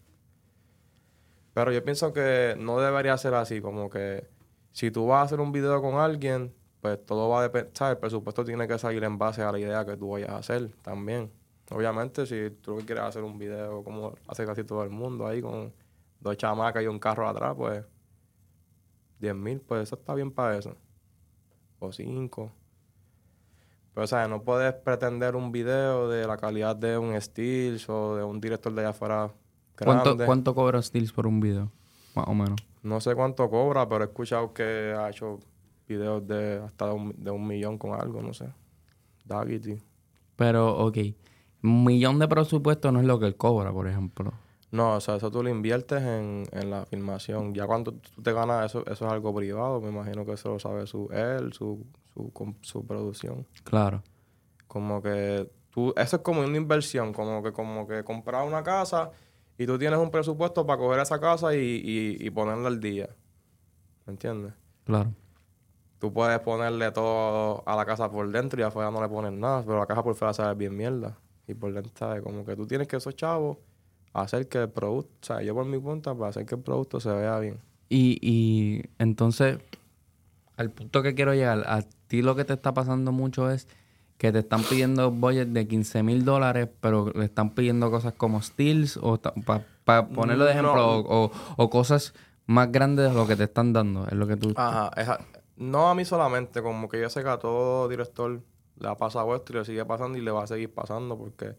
Pero 1.54 1.72
yo 1.72 1.82
pienso 1.82 2.12
que 2.12 2.56
no 2.58 2.78
debería 2.78 3.16
ser 3.16 3.32
así, 3.32 3.62
como 3.62 3.88
que 3.88 4.28
si 4.70 4.90
tú 4.90 5.06
vas 5.06 5.20
a 5.20 5.22
hacer 5.22 5.40
un 5.40 5.50
video 5.50 5.80
con 5.80 5.94
alguien, 5.94 6.54
pues 6.82 7.02
todo 7.06 7.30
va 7.30 7.40
a 7.40 7.42
depender. 7.44 7.72
El 7.88 7.96
presupuesto 7.96 8.44
tiene 8.44 8.68
que 8.68 8.78
salir 8.78 9.02
en 9.02 9.16
base 9.16 9.40
a 9.40 9.50
la 9.50 9.58
idea 9.58 9.86
que 9.86 9.96
tú 9.96 10.10
vayas 10.10 10.28
a 10.28 10.36
hacer 10.36 10.74
también. 10.82 11.32
Obviamente, 11.70 12.26
si 12.26 12.50
tú 12.60 12.82
quieres 12.84 13.04
hacer 13.04 13.22
un 13.22 13.38
video 13.38 13.82
como 13.82 14.14
hace 14.28 14.44
casi 14.44 14.62
todo 14.62 14.84
el 14.84 14.90
mundo 14.90 15.26
ahí 15.26 15.40
con 15.40 15.72
dos 16.20 16.36
chamacas 16.36 16.82
y 16.82 16.86
un 16.86 16.98
carro 16.98 17.26
atrás, 17.26 17.54
pues 17.56 17.82
10 19.22 19.34
mil, 19.36 19.60
pues 19.60 19.84
eso 19.84 19.94
está 19.94 20.14
bien 20.14 20.30
para 20.30 20.58
eso. 20.58 20.76
O 21.78 21.92
5. 21.92 22.52
Pero, 23.94 24.04
o 24.04 24.06
sea, 24.06 24.28
no 24.28 24.42
puedes 24.42 24.74
pretender 24.74 25.36
un 25.36 25.52
video 25.52 26.08
de 26.08 26.26
la 26.26 26.36
calidad 26.36 26.76
de 26.76 26.98
un 26.98 27.18
Steels 27.20 27.88
o 27.88 28.16
de 28.16 28.24
un 28.24 28.40
director 28.40 28.74
de 28.74 28.80
allá 28.80 28.90
afuera 28.90 29.32
¿Cuánto, 29.78 30.16
¿Cuánto 30.16 30.54
cobra 30.54 30.82
Steels 30.82 31.12
por 31.12 31.26
un 31.26 31.40
video? 31.40 31.70
Más 32.14 32.28
o 32.28 32.34
menos. 32.34 32.60
No 32.82 33.00
sé 33.00 33.14
cuánto 33.14 33.48
cobra, 33.48 33.88
pero 33.88 34.04
he 34.04 34.06
escuchado 34.08 34.52
que 34.52 34.94
ha 34.96 35.08
hecho 35.08 35.38
videos 35.88 36.26
de 36.26 36.60
hasta 36.64 36.86
de 36.86 36.92
un, 36.92 37.14
de 37.16 37.30
un 37.30 37.46
millón 37.46 37.78
con 37.78 37.98
algo, 37.98 38.22
no 38.22 38.34
sé. 38.34 38.52
Daggity. 39.24 39.78
Pero, 40.36 40.76
ok. 40.78 40.98
Un 41.62 41.84
millón 41.84 42.18
de 42.18 42.28
presupuesto 42.28 42.92
no 42.92 43.00
es 43.00 43.06
lo 43.06 43.18
que 43.18 43.26
él 43.26 43.36
cobra, 43.36 43.72
por 43.72 43.88
ejemplo. 43.88 44.32
No, 44.72 44.94
o 44.94 45.00
sea, 45.00 45.16
eso 45.16 45.30
tú 45.30 45.42
lo 45.42 45.50
inviertes 45.50 46.02
en, 46.02 46.70
la 46.70 46.86
filmación. 46.86 47.52
Ya 47.54 47.66
cuando 47.66 47.92
tú 47.92 48.22
te 48.22 48.32
ganas 48.32 48.64
eso, 48.64 48.80
eso 48.86 49.06
es 49.06 49.12
algo 49.12 49.34
privado. 49.34 49.82
Me 49.82 49.90
imagino 49.90 50.24
que 50.24 50.32
eso 50.32 50.48
lo 50.48 50.58
sabe 50.58 50.86
su, 50.86 51.10
él, 51.12 51.52
su, 51.52 51.86
su, 52.14 52.56
su 52.62 52.86
producción. 52.86 53.46
Claro. 53.64 54.02
Como 54.66 55.02
que 55.02 55.46
tú, 55.68 55.92
eso 55.94 56.16
es 56.16 56.22
como 56.22 56.40
una 56.40 56.56
inversión, 56.56 57.12
como 57.12 57.42
que, 57.42 57.52
como 57.52 57.86
que 57.86 58.02
comprar 58.02 58.46
una 58.46 58.62
casa 58.62 59.10
y 59.58 59.66
tú 59.66 59.78
tienes 59.78 59.98
un 59.98 60.10
presupuesto 60.10 60.64
para 60.64 60.78
coger 60.78 61.00
esa 61.00 61.20
casa 61.20 61.54
y, 61.54 62.16
y, 62.18 62.30
ponerla 62.30 62.68
al 62.68 62.80
día. 62.80 63.10
¿Me 64.06 64.14
entiendes? 64.14 64.54
Claro. 64.84 65.12
Tú 65.98 66.14
puedes 66.14 66.40
ponerle 66.40 66.90
todo 66.92 67.62
a 67.66 67.76
la 67.76 67.84
casa 67.84 68.10
por 68.10 68.26
dentro 68.32 68.58
y 68.58 68.62
afuera 68.62 68.90
no 68.90 69.02
le 69.02 69.08
pones 69.10 69.32
nada, 69.32 69.62
pero 69.66 69.78
la 69.78 69.86
casa 69.86 70.02
por 70.02 70.14
fuera 70.14 70.32
sabe 70.32 70.54
bien 70.54 70.74
mierda. 70.74 71.18
Y 71.46 71.52
por 71.52 71.74
dentro 71.74 71.92
sabe 71.94 72.22
como 72.22 72.42
que 72.46 72.56
tú 72.56 72.66
tienes 72.66 72.88
que 72.88 72.96
esos 72.96 73.14
chavos 73.14 73.58
hacer 74.12 74.48
que 74.48 74.58
el 74.58 74.68
producto, 74.68 75.12
o 75.22 75.26
sea, 75.26 75.42
yo 75.42 75.54
por 75.54 75.64
mi 75.64 75.78
punta, 75.78 76.14
para 76.14 76.30
hacer 76.30 76.46
que 76.46 76.54
el 76.54 76.60
producto 76.60 77.00
se 77.00 77.10
vea 77.10 77.38
bien. 77.38 77.58
Y, 77.88 78.18
y 78.22 78.82
entonces, 78.98 79.58
al 80.56 80.70
punto 80.70 81.02
que 81.02 81.14
quiero 81.14 81.34
llegar, 81.34 81.64
a 81.66 81.82
ti 82.06 82.22
lo 82.22 82.34
que 82.34 82.44
te 82.44 82.52
está 82.52 82.74
pasando 82.74 83.12
mucho 83.12 83.50
es 83.50 83.68
que 84.22 84.30
te 84.30 84.38
están 84.38 84.62
pidiendo 84.62 85.10
budget 85.10 85.48
de 85.48 85.66
15 85.66 86.02
mil 86.04 86.24
dólares, 86.24 86.68
pero 86.80 87.10
le 87.14 87.24
están 87.24 87.50
pidiendo 87.50 87.90
cosas 87.90 88.12
como 88.12 88.40
steals 88.40 88.96
o 88.96 89.20
para 89.84 90.08
ponerlo 90.08 90.44
de 90.44 90.52
ejemplo, 90.52 90.98
o, 91.56 91.70
cosas 91.70 92.14
más 92.46 92.70
grandes 92.70 93.10
de 93.10 93.14
lo 93.16 93.26
que 93.26 93.34
te 93.34 93.44
están 93.44 93.72
dando, 93.72 94.06
es 94.06 94.12
lo 94.12 94.28
que 94.28 94.36
tú... 94.36 94.52
Ajá, 94.56 95.18
no 95.56 95.88
a 95.88 95.94
mí 95.94 96.04
solamente, 96.04 96.62
como 96.62 96.88
que 96.88 97.00
yo 97.00 97.10
sé 97.10 97.22
que 97.22 97.30
a 97.30 97.38
todo 97.38 97.88
director 97.88 98.40
le 98.78 98.88
ha 98.88 98.96
pasado 98.96 99.34
esto 99.34 99.52
y 99.52 99.56
le 99.56 99.64
sigue 99.64 99.84
pasando 99.84 100.16
y 100.16 100.20
le 100.20 100.30
va 100.30 100.44
a 100.44 100.46
seguir 100.46 100.72
pasando 100.72 101.18
porque 101.18 101.56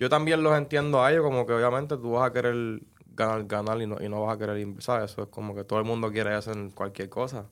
yo 0.00 0.08
también 0.08 0.42
los 0.42 0.56
entiendo 0.56 1.04
a 1.04 1.12
ellos 1.12 1.22
como 1.22 1.46
que 1.46 1.52
obviamente 1.52 1.96
tú 1.96 2.12
vas 2.12 2.28
a 2.28 2.32
querer 2.32 2.82
ganar, 3.14 3.44
ganar 3.44 3.80
y 3.80 3.86
no, 3.86 4.02
y 4.02 4.08
no 4.08 4.22
vas 4.22 4.34
a 4.34 4.38
querer, 4.38 4.66
¿sabes? 4.82 5.12
Eso 5.12 5.22
es 5.22 5.28
como 5.28 5.54
que 5.54 5.62
todo 5.62 5.78
el 5.78 5.84
mundo 5.84 6.10
quiere 6.10 6.34
hacer 6.34 6.56
cualquier 6.74 7.08
cosa, 7.08 7.46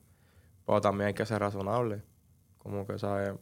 pero 0.66 0.80
también 0.80 1.08
hay 1.08 1.14
que 1.14 1.26
ser 1.26 1.40
razonable, 1.40 2.02
como 2.58 2.86
que, 2.86 2.98
¿sabes? 2.98 3.34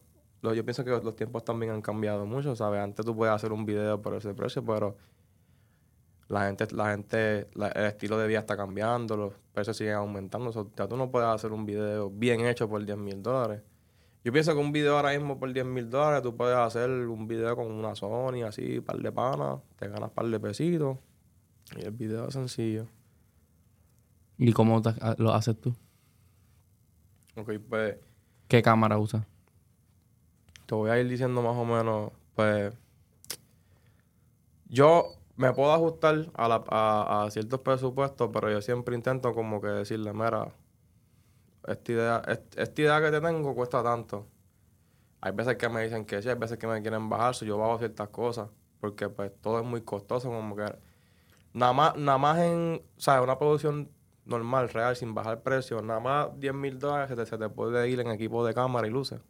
yo 0.43 0.65
pienso 0.65 0.85
que 0.85 0.91
los 0.91 1.17
tiempos 1.17 1.45
también 1.45 1.73
han 1.73 1.83
cambiado 1.83 2.27
mucho, 2.27 2.55
¿sabes? 2.55 2.81
Antes 2.81 3.05
tú 3.05 3.17
puedes 3.17 3.35
hacer 3.35 3.53
un 3.53 3.65
video 3.65 4.01
por 4.01 4.15
ese 4.15 4.35
precio, 4.35 4.65
pero 4.65 4.97
la 6.29 6.47
gente, 6.47 6.67
la 6.73 6.91
gente, 6.91 7.49
el 7.55 7.85
estilo 7.87 8.19
de 8.19 8.27
vida 8.27 8.41
está 8.41 8.57
cambiando, 8.57 9.17
los 9.17 9.35
precios 9.53 9.77
siguen 9.77 9.95
aumentando. 9.95 10.51
O 10.51 10.53
sea, 10.53 10.89
tú 10.89 10.97
no 10.97 11.11
puedes 11.11 11.29
hacer 11.29 11.53
un 11.53 11.67
video 11.67 12.11
bien 12.11 12.47
hecho 12.47 12.69
por 12.69 12.85
10 12.85 12.99
mil 12.99 13.23
dólares. 13.23 13.63
Yo 14.27 14.33
pienso 14.33 14.53
que 14.55 14.59
un 14.59 14.73
video 14.73 14.97
ahora 14.97 15.13
mismo 15.13 15.39
por 15.39 15.53
10 15.53 15.65
mil 15.67 15.89
dólares, 15.89 16.21
tú 16.21 16.37
puedes 16.37 16.57
hacer 16.57 16.91
un 16.91 17.29
video 17.29 17.55
con 17.55 17.71
una 17.71 17.95
Sony, 17.95 18.43
así, 18.45 18.81
par 18.81 18.97
de 18.97 19.13
panas, 19.13 19.61
te 19.79 19.87
ganas 19.87 20.11
par 20.11 20.27
de 20.27 20.41
pesitos 20.41 20.99
y 21.77 21.85
el 21.85 21.93
video 21.93 22.27
es 22.27 22.35
sencillo. 22.35 22.89
¿Y 24.37 24.53
cómo 24.53 24.83
lo 25.19 25.33
haces 25.33 25.61
tú? 25.61 25.77
Ok, 27.37 27.53
pues... 27.69 27.99
¿Qué 28.49 28.63
cámara 28.63 28.99
usas? 28.99 29.25
te 30.67 30.75
voy 30.75 30.91
a 30.91 30.99
ir 30.99 31.09
diciendo 31.09 31.41
más 31.41 31.55
o 31.55 31.65
menos, 31.65 32.11
pues, 32.35 32.75
yo 34.65 35.13
me 35.37 35.53
puedo 35.53 35.73
ajustar 35.73 36.33
a, 36.35 37.29
ciertos 37.31 37.61
presupuestos, 37.61 38.29
pero 38.33 38.51
yo 38.51 38.61
siempre 38.61 38.97
intento 38.97 39.33
como 39.33 39.61
que 39.61 39.69
decirle, 39.69 40.13
mira, 40.13 40.53
esta 41.67 41.93
idea, 41.93 42.23
esta 42.57 42.81
idea 42.83 43.01
que 43.01 43.11
te 43.11 43.21
tengo 43.21 43.55
cuesta 43.55 43.83
tanto. 43.83 44.27
Hay 45.21 45.33
veces 45.33 45.57
que 45.57 45.69
me 45.69 45.83
dicen 45.83 46.05
que 46.05 46.23
sí, 46.23 46.29
hay 46.29 46.37
veces 46.37 46.59
que 46.59 46.67
me 46.67 46.81
quieren 46.83 47.09
bajar, 47.09 47.35
si 47.35 47.47
yo 47.47 47.59
bajo 47.59 47.79
ciertas 47.79 48.09
cosas, 48.09 48.49
porque 48.81 49.09
pues 49.09 49.33
todo 49.41 49.61
es 49.61 49.67
muy 49.67 49.83
costoso, 49.83 50.29
como 50.31 50.55
que 50.55 50.73
nada 51.53 51.73
más, 51.73 51.97
nada 51.97 52.19
más 52.19 52.39
en, 52.39 52.83
o 53.07 53.23
una 53.23 53.39
producción 53.39 53.91
normal, 54.25 54.69
real, 54.69 54.97
sin 54.97 55.15
bajar 55.15 55.43
precio, 55.43 55.81
nada 55.83 56.01
más 56.01 56.29
10 56.39 56.55
mil 56.55 56.79
dólares 56.79 57.09
se 57.09 57.17
te, 57.17 57.27
se 57.27 57.39
te 57.39 57.49
puede 57.49 57.89
ir 57.89 58.01
en 58.01 58.09
equipo 58.09 58.45
de 58.45 58.55
cámara 58.55 58.87
y 58.87 58.91
luces. 58.91 59.21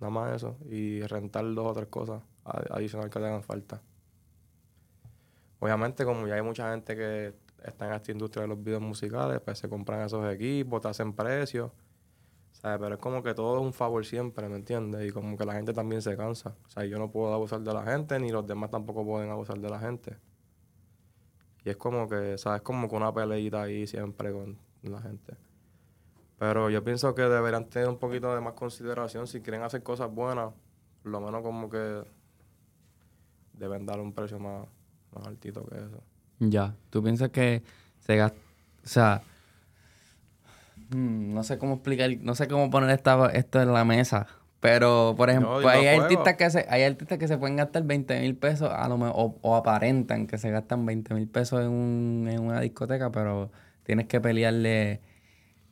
Nada 0.00 0.10
más 0.10 0.34
eso. 0.34 0.56
Y 0.68 1.02
rentar 1.02 1.44
dos 1.54 1.66
o 1.66 1.72
tres 1.74 1.88
cosas 1.88 2.22
adicionales 2.44 3.12
que 3.12 3.20
te 3.20 3.26
hagan 3.26 3.42
falta. 3.42 3.82
Obviamente, 5.60 6.04
como 6.04 6.26
ya 6.26 6.34
hay 6.34 6.42
mucha 6.42 6.70
gente 6.70 6.96
que 6.96 7.34
está 7.62 7.86
en 7.86 7.92
esta 7.92 8.10
industria 8.10 8.42
de 8.42 8.48
los 8.48 8.62
videos 8.62 8.80
musicales, 8.80 9.40
pues 9.40 9.58
se 9.58 9.68
compran 9.68 10.00
esos 10.00 10.26
equipos, 10.32 10.80
te 10.80 10.88
hacen 10.88 11.12
precios. 11.12 11.70
¿Sabes? 12.60 12.78
Pero 12.78 12.94
es 12.96 13.00
como 13.00 13.22
que 13.22 13.32
todo 13.32 13.58
es 13.58 13.62
un 13.62 13.72
favor 13.72 14.04
siempre, 14.04 14.46
¿me 14.48 14.56
entiendes? 14.56 15.08
Y 15.08 15.12
como 15.12 15.36
que 15.38 15.46
la 15.46 15.54
gente 15.54 15.72
también 15.72 16.02
se 16.02 16.14
cansa. 16.16 16.54
O 16.66 16.68
sea, 16.68 16.84
yo 16.84 16.98
no 16.98 17.10
puedo 17.10 17.32
abusar 17.32 17.60
de 17.60 17.72
la 17.72 17.82
gente, 17.84 18.18
ni 18.20 18.30
los 18.30 18.46
demás 18.46 18.70
tampoco 18.70 19.04
pueden 19.04 19.30
abusar 19.30 19.58
de 19.58 19.70
la 19.70 19.78
gente. 19.78 20.18
Y 21.64 21.70
es 21.70 21.76
como 21.76 22.06
que, 22.06 22.36
¿sabes? 22.36 22.60
Como 22.60 22.88
que 22.88 22.96
una 22.96 23.14
peleita 23.14 23.62
ahí 23.62 23.86
siempre 23.86 24.30
con 24.32 24.58
la 24.82 25.00
gente. 25.00 25.36
Pero 26.38 26.68
yo 26.68 26.84
pienso 26.84 27.14
que 27.14 27.22
deberían 27.22 27.66
tener 27.66 27.88
un 27.88 27.98
poquito 27.98 28.34
de 28.34 28.40
más 28.40 28.54
consideración 28.54 29.26
si 29.26 29.40
quieren 29.40 29.62
hacer 29.62 29.82
cosas 29.82 30.10
buenas, 30.10 30.52
lo 31.04 31.20
menos 31.20 31.42
como 31.42 31.70
que 31.70 32.02
deben 33.54 33.86
dar 33.86 34.00
un 34.00 34.12
precio 34.12 34.38
más, 34.38 34.66
más 35.14 35.26
altito 35.26 35.64
que 35.64 35.76
eso. 35.76 36.02
Ya, 36.38 36.74
tú 36.90 37.02
piensas 37.02 37.30
que 37.30 37.62
se 37.98 38.16
gasta, 38.16 38.38
o 38.82 38.88
sea, 38.88 39.22
mm, 40.90 41.34
no 41.34 41.42
sé 41.42 41.58
cómo 41.58 41.74
explicar, 41.74 42.10
no 42.20 42.34
sé 42.34 42.48
cómo 42.48 42.70
poner 42.70 42.90
esta, 42.90 43.26
esto 43.32 43.60
en 43.60 43.72
la 43.72 43.84
mesa, 43.84 44.26
pero 44.60 45.14
por 45.16 45.30
ejemplo, 45.30 45.66
hay, 45.68 45.86
artistas 45.86 46.36
que 46.36 46.50
se, 46.50 46.66
hay 46.68 46.82
artistas 46.82 47.18
que 47.18 47.28
se 47.28 47.38
pueden 47.38 47.56
gastar 47.56 47.82
20 47.82 48.20
mil 48.20 48.36
pesos 48.36 48.70
a 48.70 48.88
lo 48.88 48.98
mejor, 48.98 49.36
o, 49.40 49.56
aparentan 49.56 50.26
que 50.26 50.38
se 50.38 50.50
gastan 50.50 50.84
20 50.84 51.14
mil 51.14 51.28
pesos 51.28 51.60
en, 51.60 51.70
un, 51.70 52.28
en 52.30 52.40
una 52.40 52.60
discoteca, 52.60 53.10
pero 53.10 53.50
tienes 53.84 54.06
que 54.06 54.20
pelearle 54.20 55.00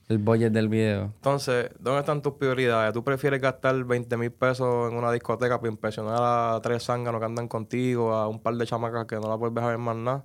el 0.08 0.18
budget 0.18 0.52
del 0.52 0.68
video. 0.68 1.12
Entonces, 1.16 1.70
¿dónde 1.78 2.00
están 2.00 2.22
tus 2.22 2.34
prioridades? 2.34 2.94
¿Tú 2.94 3.04
prefieres 3.04 3.40
gastar 3.40 3.84
20 3.84 4.16
mil 4.16 4.32
pesos 4.32 4.90
en 4.90 4.96
una 4.96 5.12
discoteca 5.12 5.58
para 5.58 5.70
impresionar 5.70 6.18
a 6.20 6.60
tres 6.62 6.84
zánganos 6.84 7.20
que 7.20 7.26
andan 7.26 7.46
contigo, 7.46 8.14
a 8.14 8.26
un 8.26 8.40
par 8.40 8.54
de 8.54 8.66
chamacas 8.66 9.04
que 9.06 9.16
no 9.16 9.28
la 9.28 9.36
puedes 9.36 9.54
ver 9.54 9.78
más 9.78 9.96
nada? 9.96 10.24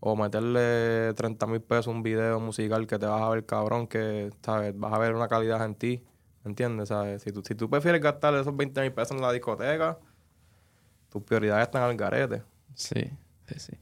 ¿O 0.00 0.14
meterle 0.14 1.12
30 1.14 1.46
mil 1.46 1.60
pesos 1.60 1.88
a 1.88 1.90
un 1.90 2.02
video 2.02 2.38
musical 2.38 2.86
que 2.86 2.98
te 2.98 3.06
vas 3.06 3.20
a 3.20 3.28
ver 3.30 3.44
cabrón, 3.44 3.86
que, 3.86 4.30
¿sabes? 4.42 4.78
Vas 4.78 4.92
a 4.92 4.98
ver 4.98 5.14
una 5.14 5.28
calidad 5.28 5.64
en 5.64 5.74
ti, 5.74 6.04
¿entiendes? 6.44 6.88
¿Sabes? 6.88 7.22
Si 7.22 7.32
tú, 7.32 7.42
si 7.44 7.54
tú 7.54 7.68
prefieres 7.68 8.00
gastar 8.00 8.34
esos 8.34 8.56
20 8.56 8.80
mil 8.80 8.92
pesos 8.92 9.16
en 9.16 9.22
la 9.22 9.32
discoteca, 9.32 9.98
tus 11.10 11.22
prioridades 11.22 11.64
están 11.64 11.82
al 11.82 11.96
garete. 11.96 12.42
Sí. 12.74 13.10
Sí, 13.48 13.58
sí. 13.58 13.72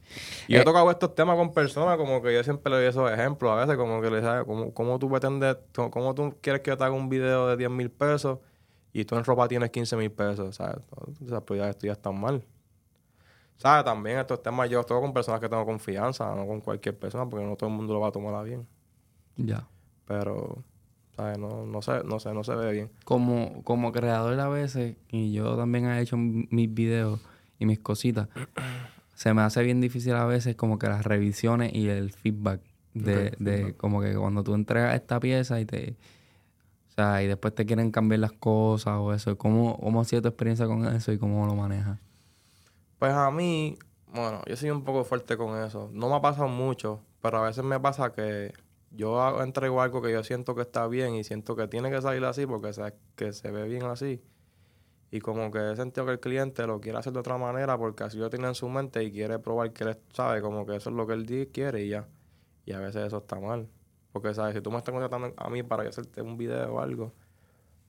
Y 0.47 0.53
yo 0.53 0.59
he 0.61 0.63
eh, 0.63 0.65
tocado 0.65 0.91
estos 0.91 1.15
temas 1.15 1.37
con 1.37 1.53
personas, 1.53 1.97
como 1.97 2.23
que 2.23 2.33
yo 2.33 2.45
siempre 2.45 2.71
le 2.71 2.77
doy 2.79 2.87
esos 2.87 3.11
ejemplos 3.11 3.51
a 3.51 3.57
veces, 3.57 3.77
como 3.77 4.01
que 4.01 4.11
le 4.11 4.21
digo, 4.21 4.47
¿cómo, 4.47 4.73
cómo 4.73 4.99
tú 4.99 5.11
pretendes, 5.11 5.57
cómo 5.75 6.15
tú 6.15 6.37
quieres 6.41 6.63
que 6.63 6.71
yo 6.71 6.77
te 6.77 6.85
haga 6.85 6.95
un 6.95 7.09
video 7.09 7.49
de 7.49 7.57
10 7.57 7.71
mil 7.71 7.91
pesos 7.91 8.39
y 8.93 9.05
tú 9.05 9.17
en 9.17 9.25
ropa 9.25 9.49
tienes 9.49 9.71
15 9.71 9.97
mil 9.97 10.13
pesos? 10.13 10.55
¿Sabes? 10.55 10.79
O 10.93 11.29
sea, 11.29 11.41
pues 11.41 11.61
ya 11.61 11.69
esto 11.69 11.87
ya 11.87 11.95
está 11.95 12.13
mal. 12.13 12.45
¿Sabes? 13.57 13.85
También 13.85 14.19
estos 14.19 14.43
temas 14.43 14.69
yo 14.69 14.85
toco 14.85 15.01
con 15.01 15.13
personas 15.13 15.41
que 15.41 15.49
tengo 15.49 15.65
confianza, 15.65 16.35
no 16.35 16.47
con 16.47 16.61
cualquier 16.61 16.99
persona, 16.99 17.29
porque 17.29 17.45
no 17.45 17.57
todo 17.57 17.71
el 17.71 17.77
mundo 17.77 17.95
lo 17.95 18.01
va 18.01 18.09
a 18.09 18.13
tomar 18.13 18.45
bien. 18.45 18.67
Ya. 19.37 19.67
Pero, 20.07 20.63
¿sabes? 21.17 21.39
No, 21.39 21.67
no, 21.67 21.83
sé, 21.83 22.03
no 22.05 22.21
sé, 22.21 22.35
no 22.35 22.45
se 22.45 22.55
ve 22.55 22.73
bien. 22.73 22.91
Como, 23.05 23.63
como 23.65 23.93
creador 23.93 24.39
a 24.39 24.49
veces, 24.49 24.97
y 25.09 25.33
yo 25.33 25.57
también 25.57 25.87
he 25.87 26.01
hecho 26.01 26.17
mis 26.17 26.73
videos 26.73 27.21
y 27.59 27.67
mis 27.67 27.79
cositas 27.79 28.29
se 29.15 29.33
me 29.33 29.43
hace 29.43 29.63
bien 29.63 29.81
difícil 29.81 30.15
a 30.15 30.27
veces 30.27 30.57
como 30.57 30.79
que 30.79 30.89
las 30.89 31.05
revisiones 31.05 31.73
y 31.75 31.89
el 31.89 32.13
feedback 32.13 32.61
de, 32.93 33.35
de 33.39 33.75
como 33.75 34.01
que 34.01 34.15
cuando 34.15 34.43
tú 34.43 34.55
entregas 34.55 34.95
esta 34.95 35.21
pieza 35.21 35.61
y 35.61 35.65
te... 35.65 35.97
O 36.91 36.95
sea, 36.97 37.23
y 37.23 37.27
después 37.27 37.55
te 37.55 37.67
quieren 37.67 37.91
cambiar 37.91 38.21
las 38.21 38.33
cosas 38.33 38.95
o 38.97 39.13
eso. 39.13 39.37
¿Cómo, 39.37 39.79
cómo 39.79 40.01
ha 40.01 40.05
sido 40.05 40.23
tu 40.23 40.29
experiencia 40.29 40.67
con 40.67 40.87
eso 40.87 41.13
y 41.13 41.19
cómo 41.19 41.47
lo 41.47 41.55
manejas? 41.55 41.99
Pues 42.99 43.13
a 43.13 43.31
mí, 43.31 43.79
bueno, 44.13 44.41
yo 44.47 44.57
soy 44.57 44.71
un 44.71 44.85
poco 44.85 45.05
fuerte 45.05 45.37
con 45.37 45.63
eso. 45.63 45.91
No 45.93 46.09
me 46.09 46.17
ha 46.17 46.21
pasado 46.21 46.49
mucho, 46.49 47.03
pero 47.21 47.39
a 47.39 47.43
veces 47.43 47.63
me 47.65 47.79
pasa 47.79 48.13
que 48.13 48.55
yo 48.91 49.43
entrego 49.43 49.83
algo 49.83 50.01
que 50.01 50.13
yo 50.13 50.25
siento 50.25 50.55
que 50.55 50.63
está 50.63 50.87
bien 50.87 51.15
y 51.15 51.25
siento 51.25 51.57
que 51.57 51.69
tiene 51.69 51.91
que 51.91 52.01
salir 52.01 52.25
así 52.25 52.47
porque 52.47 52.71
que 53.17 53.33
se 53.33 53.51
ve 53.51 53.69
bien 53.69 53.85
así. 53.85 54.23
Y 55.11 55.21
como 55.21 55.51
que 55.51 55.73
he 55.73 55.77
sentido 55.77 56.07
que 56.07 56.13
el 56.13 56.21
cliente 56.21 56.67
lo 56.67 56.81
quiere 56.81 56.99
hacer 56.99 57.13
de 57.13 57.21
otra 57.21 57.37
manera 57.39 57.79
porque 57.79 58.05
así 58.05 58.19
lo 58.19 58.31
tiene 58.31 58.49
en 58.49 58.55
su 58.55 58.69
mente 58.69 59.05
y 59.05 59.13
quiere 59.13 59.39
probar 59.39 59.73
que 59.73 59.85
él 59.85 59.99
sabe, 60.13 60.41
como 60.41 60.67
que 60.67 60.77
eso 60.77 60.91
es 60.91 60.97
lo 60.97 61.07
que 61.07 61.13
él 61.13 61.51
quiere 61.53 61.85
y 61.85 61.91
ya. 61.91 62.09
Y 62.65 62.73
a 62.73 62.81
veces 62.81 63.07
eso 63.07 63.19
está 63.19 63.39
mal. 63.39 63.69
Porque, 64.13 64.35
¿sabes? 64.35 64.55
Si 64.55 64.63
tú 64.63 64.71
me 64.71 64.79
estás 64.79 64.93
contratando 64.93 65.35
a 65.37 65.51
mí 65.51 65.63
para 65.63 65.89
hacerte 65.89 66.23
un 66.23 66.37
video 66.39 66.75
o 66.75 66.81
algo, 66.81 67.13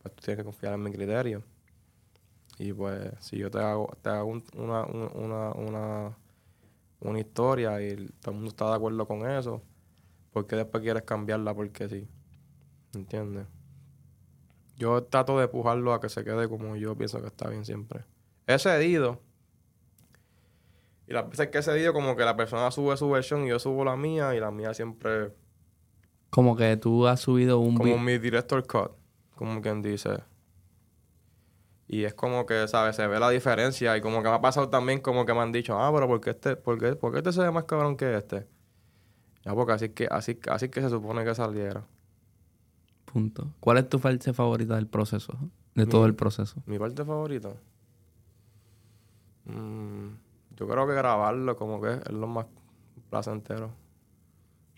pues 0.01 0.14
tú 0.16 0.24
tienes 0.24 0.39
que 0.39 0.43
confiar 0.43 0.74
en 0.74 0.84
mi 0.84 0.91
criterio. 0.91 1.43
Y 2.60 2.74
pues, 2.74 3.12
si 3.20 3.38
yo 3.38 3.51
te 3.51 3.60
hago, 3.60 3.95
te 4.01 4.10
hago 4.10 4.41
una, 4.55 4.86
una, 4.86 5.51
una, 5.51 6.18
una 6.99 7.20
historia 7.20 7.82
y 7.82 7.95
todo 8.20 8.32
el 8.32 8.34
mundo 8.34 8.49
está 8.49 8.70
de 8.70 8.76
acuerdo 8.76 9.08
con 9.08 9.30
eso, 9.30 9.62
¿por 10.32 10.47
qué 10.47 10.55
después 10.55 10.82
quieres 10.82 11.03
cambiarla? 11.03 11.53
Porque 11.53 11.88
sí. 11.88 12.08
¿Entiendes? 12.95 13.45
Yo 14.76 15.03
trato 15.03 15.38
de 15.38 15.45
empujarlo 15.45 15.93
a 15.93 15.99
que 15.99 16.10
se 16.10 16.24
quede 16.24 16.47
como 16.47 16.76
yo 16.76 16.95
pienso 16.95 17.22
que 17.22 17.28
está 17.28 17.49
bien 17.49 17.66
siempre. 17.66 18.05
He 18.47 18.58
cedido. 18.58 19.22
Y 21.08 21.14
las 21.14 21.30
veces 21.30 21.47
que 21.47 21.60
he 21.60 21.64
cedido, 21.64 21.93
como 21.93 22.16
que 22.16 22.24
la 22.24 22.36
persona 22.36 22.70
sube 22.72 22.97
su 22.97 23.10
versión 23.10 23.45
y 23.45 23.49
yo 23.49 23.60
subo 23.60 23.86
la 23.86 23.95
mía, 23.95 24.36
y 24.36 24.39
la 24.39 24.51
mía 24.51 24.74
siempre. 24.74 25.34
Como 26.30 26.55
que 26.55 26.76
tú 26.78 27.08
has 27.08 27.22
subido 27.22 27.60
un 27.60 27.76
Como 27.78 27.97
mi 27.97 28.18
director 28.18 28.66
cut, 28.66 28.91
como 29.36 29.62
quien 29.62 29.82
dice. 29.82 30.20
Y 31.88 32.03
es 32.03 32.13
como 32.13 32.45
que, 32.45 32.67
¿sabes? 32.67 32.95
Se 32.97 33.07
ve 33.07 33.19
la 33.19 33.29
diferencia. 33.29 33.95
Y 33.95 34.01
como 34.01 34.21
que 34.21 34.29
me 34.29 34.35
ha 34.35 34.41
pasado 34.41 34.69
también, 34.69 34.99
como 34.99 35.25
que 35.25 35.33
me 35.33 35.39
han 35.39 35.51
dicho, 35.51 35.79
ah, 35.79 35.91
pero 35.93 36.07
¿por 36.07 36.19
qué 36.19 36.31
este, 36.31 36.55
por 36.57 36.77
qué, 36.77 36.95
por 36.95 37.11
qué 37.11 37.19
este 37.19 37.31
se 37.31 37.41
ve 37.41 37.51
más 37.51 37.63
cabrón 37.63 37.95
que 37.95 38.17
este? 38.17 38.45
Ya, 39.45 39.53
porque 39.53 39.73
así 39.73 39.89
que, 39.89 40.07
así, 40.11 40.38
así 40.49 40.69
que 40.69 40.81
se 40.81 40.89
supone 40.89 41.23
que 41.23 41.33
saliera. 41.33 41.85
Punto. 43.05 43.53
¿Cuál 43.61 43.77
es 43.77 43.88
tu 43.88 43.99
parte 43.99 44.33
favorita 44.33 44.75
del 44.75 44.88
proceso? 44.88 45.33
De 45.75 45.85
todo 45.85 46.05
el 46.05 46.15
proceso. 46.15 46.61
Mi 46.65 46.77
parte 46.77 47.05
favorita. 47.05 47.53
Mm, 49.45 50.09
yo 50.57 50.67
creo 50.67 50.88
que 50.88 50.93
grabarlo 50.93 51.55
como 51.55 51.79
que 51.79 51.93
es 51.93 52.11
lo 52.11 52.27
más 52.27 52.47
placentero. 53.09 53.71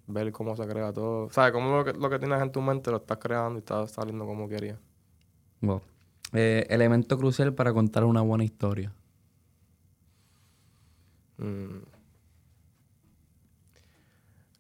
Ver 0.06 0.32
cómo 0.32 0.56
se 0.56 0.68
crea 0.68 0.94
todo. 0.94 1.30
¿Sabes? 1.32 1.52
Cómo 1.54 1.78
lo 1.78 1.86
que, 1.86 1.94
lo 1.94 2.10
que 2.10 2.20
tienes 2.20 2.42
en 2.42 2.52
tu 2.52 2.62
mente 2.62 2.92
lo 2.92 2.98
estás 2.98 3.18
creando 3.18 3.56
y 3.56 3.60
está 3.60 3.88
saliendo 3.88 4.26
como 4.26 4.48
querías. 4.48 4.78
Wow. 5.62 5.82
Eh, 6.34 6.68
elemento 6.70 7.18
crucial 7.18 7.54
para 7.54 7.74
contar 7.74 8.04
una 8.04 8.22
buena 8.22 8.44
historia. 8.44 8.94
Mm. 11.38 11.80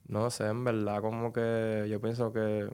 No 0.07 0.29
sé, 0.31 0.47
en 0.47 0.63
verdad, 0.63 1.01
como 1.01 1.31
que 1.31 1.85
yo 1.89 2.01
pienso 2.01 2.33
que 2.33 2.67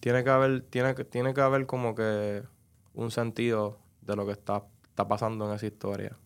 tiene 0.00 0.22
que 0.24 0.30
haber, 0.30 0.62
tiene 0.62 0.94
que, 0.94 1.04
tiene 1.04 1.34
que 1.34 1.40
haber 1.40 1.66
como 1.66 1.94
que 1.94 2.44
un 2.94 3.10
sentido 3.10 3.80
de 4.02 4.16
lo 4.16 4.26
que 4.26 4.32
está, 4.32 4.64
está 4.84 5.08
pasando 5.08 5.48
en 5.48 5.54
esa 5.54 5.66
historia. 5.66 6.16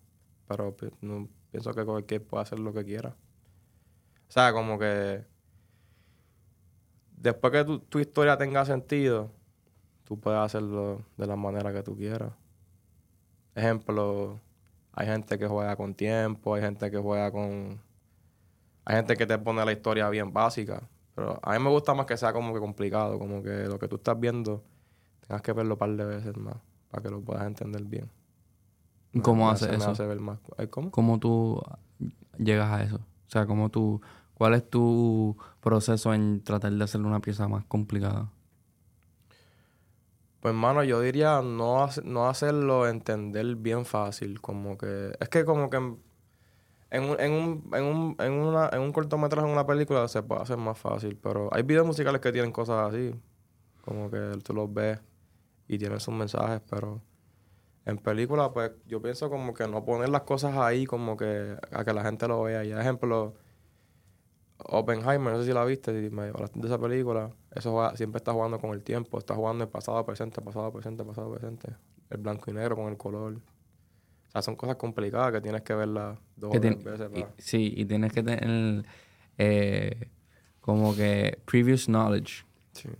Pero 0.49 0.77
no, 1.01 1.29
pienso 1.51 1.73
que 1.73 1.85
cualquier 1.85 2.23
puede 2.27 2.43
hacer 2.43 2.59
lo 2.59 2.75
que 2.75 2.85
quiera. 2.85 3.17
O 4.29 4.33
sea, 4.33 4.53
como 4.53 4.79
que 4.79 5.25
después 7.25 7.53
que 7.53 7.65
tu, 7.65 7.79
tu 7.81 7.99
historia 7.99 8.37
tenga 8.37 8.65
sentido, 8.67 9.31
tú 10.05 10.21
puedes 10.21 10.39
hacerlo 10.39 11.03
de 11.17 11.27
la 11.27 11.37
manera 11.37 11.73
que 11.73 11.83
tú 11.83 11.97
quieras. 11.97 12.33
Ejemplo, 13.55 14.41
hay 14.93 15.07
gente 15.07 15.39
que 15.39 15.47
juega 15.47 15.75
con 15.75 15.95
tiempo, 15.95 16.55
hay 16.55 16.63
gente 16.63 16.91
que 16.91 16.99
juega 16.99 17.33
con... 17.33 17.81
Hay 18.85 18.97
gente 18.97 19.17
que 19.17 19.27
te 19.27 19.39
pone 19.39 19.65
la 19.65 19.73
historia 19.73 20.09
bien 20.11 20.33
básica. 20.33 20.83
Pero 21.15 21.41
a 21.43 21.53
mí 21.53 21.65
me 21.65 21.71
gusta 21.71 21.95
más 21.95 22.05
que 22.05 22.17
sea 22.17 22.33
como 22.35 22.53
que 22.53 22.61
complicado, 22.61 23.19
como 23.19 23.43
que 23.43 23.65
lo 23.65 23.79
que 23.79 23.89
tú 23.89 23.97
estás 23.97 24.21
viendo 24.21 24.63
tengas 25.27 25.41
que 25.41 25.53
verlo 25.53 25.75
un 25.75 25.79
par 25.79 25.91
de 25.91 26.05
veces 26.05 26.37
más 26.37 26.57
para 26.91 27.03
que 27.03 27.09
lo 27.09 27.23
puedas 27.23 27.47
entender 27.47 27.85
bien. 27.85 28.11
¿Cómo 29.23 29.49
haces 29.49 29.71
eso? 29.71 29.93
hace 29.93 30.05
ver 30.05 30.21
más. 30.21 30.41
¿Cómo? 30.71 30.91
¿Cómo 30.91 31.19
tú 31.19 31.63
llegas 32.37 32.71
a 32.71 32.83
eso? 32.83 32.97
O 32.97 33.31
sea, 33.31 33.47
¿cómo 33.47 33.71
tú, 33.71 34.03
¿cuál 34.35 34.55
es 34.55 34.69
tu 34.69 35.37
proceso 35.61 36.13
en 36.15 36.43
tratar 36.43 36.73
de 36.73 36.85
hacer 36.85 37.01
una 37.01 37.21
pieza 37.21 37.49
más 37.49 37.65
complicada? 37.65 38.31
Pues, 40.41 40.53
hermano, 40.53 40.85
yo 40.85 41.01
diría 41.01 41.41
no, 41.43 41.89
no 42.05 42.29
hacerlo 42.29 42.87
entender 42.87 43.57
bien 43.57 43.87
fácil. 43.87 44.41
Como 44.41 44.77
que. 44.77 45.17
Es 45.19 45.29
que, 45.31 45.45
como 45.45 45.71
que 45.71 45.79
en 45.79 47.03
un, 47.03 47.19
en 47.19 47.33
un, 47.33 47.71
en 47.73 47.85
un, 47.85 48.17
en 48.19 48.33
una, 48.33 48.69
en 48.73 48.81
un 48.83 48.93
cortometraje, 48.93 49.47
en 49.47 49.53
una 49.53 49.67
película, 49.67 50.07
se 50.09 50.23
puede 50.23 50.43
hacer 50.43 50.59
más 50.59 50.79
fácil. 50.79 51.17
Pero 51.17 51.49
hay 51.53 51.63
videos 51.63 51.87
musicales 51.87 52.21
que 52.21 52.31
tienen 52.31 52.53
cosas 52.53 52.93
así. 52.93 53.15
Como 53.85 54.11
que 54.11 54.39
tú 54.45 54.53
los 54.55 54.73
ves 54.73 55.01
y 55.67 55.79
tienen 55.79 56.01
sus 56.01 56.15
mensajes, 56.15 56.61
pero 56.71 57.01
en 57.87 57.99
película, 57.99 58.53
pues 58.53 58.73
yo 58.87 59.01
pienso 59.03 59.31
como 59.31 59.55
que 59.55 59.69
no 59.69 59.85
poner 59.85 60.09
las 60.09 60.23
cosas 60.23 60.57
ahí 60.57 60.87
como 60.87 61.17
que 61.17 61.57
a 61.71 61.85
que 61.85 61.93
la 61.93 62.03
gente 62.03 62.29
lo 62.29 62.43
vea. 62.43 62.65
Y 62.65 62.73
ejemplo, 62.73 63.35
Oppenheimer, 64.59 65.33
no 65.33 65.41
sé 65.41 65.47
si 65.47 65.53
la 65.53 65.65
viste, 65.65 66.09
si 66.09 66.15
me 66.15 66.29
hablaste 66.29 66.61
de 66.61 66.67
esa 66.67 66.79
película, 66.79 67.31
eso 67.51 67.91
siempre 67.97 68.19
está 68.19 68.33
jugando 68.33 68.59
con 68.59 68.71
el 68.71 68.83
tiempo, 68.83 69.19
está 69.19 69.35
jugando 69.35 69.65
el 69.65 69.71
pasado, 69.71 70.05
presente, 70.07 70.41
pasado, 70.41 70.73
presente, 70.73 71.05
pasado, 71.05 71.31
presente. 71.31 71.69
El 72.11 72.19
blanco 72.19 72.51
y 72.51 72.55
negro 72.55 72.77
con 72.77 72.89
el 72.89 72.97
color 72.97 73.41
son 74.43 74.57
cosas 74.57 74.77
complicadas 74.77 75.33
que 75.33 75.41
tienes 75.41 75.63
que 75.63 75.75
verlas 75.75 76.19
dos 76.37 76.57
o 76.57 76.61
tres 76.61 76.83
veces. 76.83 77.09
sí, 77.39 77.73
y 77.77 77.85
tienes 77.85 78.13
que 78.13 78.23
tener 78.23 78.85
eh, 79.39 80.09
como 80.61 80.95
que 80.95 81.39
previous 81.45 81.87
knowledge. 81.87 82.45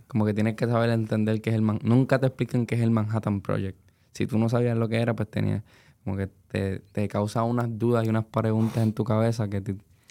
Como 0.07 0.25
que 0.25 0.33
tienes 0.33 0.55
que 0.55 0.65
saber 0.67 0.89
entender 0.89 1.41
qué 1.41 1.49
es 1.49 1.55
el 1.55 1.61
Man 1.61 1.79
Nunca 1.83 2.17
te 2.17 2.27
explican 2.27 2.65
qué 2.65 2.75
es 2.75 2.81
el 2.81 2.91
Manhattan 2.91 3.41
Project. 3.41 3.77
Si 4.13 4.25
tú 4.25 4.37
no 4.37 4.47
sabías 4.47 4.77
lo 4.77 4.87
que 4.87 5.01
era, 5.01 5.13
pues 5.13 5.29
tenías 5.29 5.63
como 6.05 6.15
que 6.15 6.27
te, 6.27 6.79
te 6.79 7.07
causa 7.09 7.43
unas 7.43 7.77
dudas 7.77 8.05
y 8.05 8.09
unas 8.09 8.23
preguntas 8.23 8.81
en 8.81 8.93
tu 8.93 9.03
cabeza 9.03 9.49
que 9.49 9.61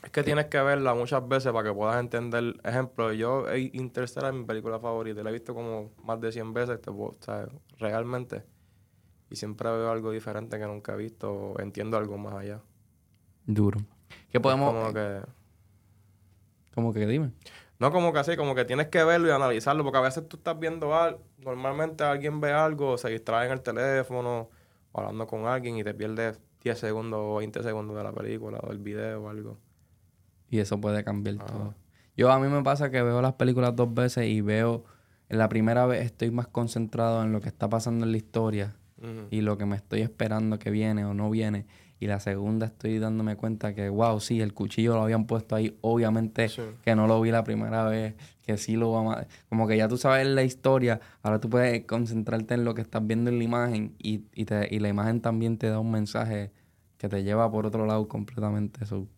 Es 0.05 0.11
que 0.11 0.23
tienes 0.23 0.47
que 0.47 0.61
verla 0.61 0.95
muchas 0.95 1.27
veces 1.27 1.53
para 1.53 1.69
que 1.69 1.75
puedas 1.75 1.99
entender. 1.99 2.55
Ejemplo, 2.63 3.13
yo 3.13 3.47
Interstellar 3.57 4.33
es 4.33 4.39
mi 4.39 4.45
película 4.45 4.79
favorita. 4.79 5.23
La 5.23 5.31
he 5.31 5.33
visto 5.33 5.55
como 5.55 5.93
más 6.05 6.21
de 6.21 6.31
100 6.31 6.53
veces. 6.53 6.81
Te, 6.81 6.91
o 6.91 7.17
sea, 7.21 7.49
realmente 7.79 8.45
y 9.31 9.37
siempre 9.37 9.71
veo 9.71 9.91
algo 9.91 10.11
diferente 10.11 10.59
que 10.59 10.67
nunca 10.67 10.95
he 10.95 10.97
visto 10.97 11.33
o 11.33 11.61
entiendo 11.61 11.97
algo 11.97 12.17
más 12.19 12.35
allá. 12.35 12.61
Duro. 13.47 13.81
¿Qué 14.31 14.41
podemos...? 14.41 14.73
Como 14.73 14.93
que... 14.93 15.21
¿Cómo 16.75 16.93
que 16.93 17.07
dime? 17.07 17.33
No, 17.79 17.91
como 17.91 18.13
que 18.13 18.19
así, 18.21 18.37
como 18.37 18.55
que 18.55 18.65
tienes 18.65 18.89
que 18.89 19.03
verlo 19.05 19.29
y 19.29 19.31
analizarlo, 19.31 19.85
porque 19.85 19.99
a 19.99 20.03
veces 20.03 20.29
tú 20.29 20.37
estás 20.37 20.59
viendo 20.59 20.95
algo, 20.95 21.21
normalmente 21.39 22.05
alguien 22.05 22.41
ve 22.41 22.53
algo, 22.53 22.97
se 22.99 23.11
distrae 23.11 23.47
en 23.47 23.53
el 23.53 23.61
teléfono, 23.61 24.51
o 24.93 25.01
hablando 25.01 25.27
con 25.27 25.47
alguien 25.47 25.77
y 25.77 25.85
te 25.85 25.95
pierdes 25.95 26.41
10 26.63 26.79
segundos 26.79 27.21
o 27.23 27.37
20 27.37 27.63
segundos 27.63 27.97
de 27.97 28.05
la 28.05 28.13
película 28.13 28.59
o 28.63 28.69
del 28.69 28.79
video 28.79 29.23
o 29.23 29.29
algo. 29.29 29.59
Y 30.55 30.61
eso 30.61 30.81
puede 30.81 31.03
cambiar 31.03 31.39
todo. 31.39 31.75
Yo 32.17 32.31
a 32.31 32.39
mí 32.39 32.47
me 32.47 32.63
pasa 32.63 32.89
que 32.89 33.03
veo 33.03 33.21
las 33.21 33.33
películas 33.33 33.75
dos 33.75 33.93
veces 33.93 34.29
y 34.29 34.41
veo, 34.41 34.85
en 35.29 35.39
la 35.39 35.49
primera 35.49 35.85
vez 35.85 36.05
estoy 36.05 36.31
más 36.31 36.47
concentrado 36.47 37.25
en 37.25 37.33
lo 37.33 37.41
que 37.41 37.49
está 37.49 37.69
pasando 37.69 38.07
en 38.07 38.13
la 38.13 38.19
historia 38.19 38.77
y 39.33 39.41
lo 39.41 39.59
que 39.59 39.67
me 39.67 39.75
estoy 39.75 40.03
esperando 40.03 40.61
que 40.61 40.71
viene 40.71 41.05
o 41.05 41.13
no 41.13 41.29
viene. 41.29 41.67
Y 41.99 42.07
la 42.07 42.21
segunda 42.21 42.67
estoy 42.67 43.01
dándome 43.01 43.35
cuenta 43.35 43.75
que, 43.75 43.89
wow, 43.89 44.21
sí, 44.21 44.41
el 44.41 44.55
cuchillo 44.55 44.95
lo 44.95 45.03
habían 45.03 45.27
puesto 45.27 45.57
ahí. 45.57 45.77
Obviamente 45.81 46.49
que 46.85 46.95
no 46.95 47.09
lo 47.09 47.21
vi 47.21 47.33
la 47.33 47.43
primera 47.43 47.87
vez, 47.87 48.15
que 48.43 48.57
sí 48.57 48.77
lo 48.77 48.93
vamos 48.93 49.17
a... 49.17 49.27
Como 49.49 49.67
que 49.67 49.77
ya 49.77 49.89
tú 49.89 49.97
sabes 49.97 50.25
la 50.25 50.45
historia, 50.45 51.01
ahora 51.25 51.41
tú 51.41 51.51
puedes 51.51 51.85
concentrarte 51.85 52.55
en 52.55 52.65
lo 52.65 52.77
que 52.77 52.83
estás 52.83 53.05
viendo 53.05 53.29
en 53.29 53.39
la 53.39 53.45
imagen 53.45 53.97
y, 53.99 54.19
te, 54.45 54.69
y 54.73 54.79
la 54.79 54.89
imagen 54.89 55.21
también 55.21 55.59
te 55.59 55.69
da 55.69 55.81
un 55.81 55.91
mensaje 55.91 56.53
que 56.97 57.09
te 57.09 57.25
lleva 57.25 57.51
por 57.51 57.67
otro 57.67 57.87
lado 57.87 58.07
completamente. 58.07 58.85
Eso 58.85 59.09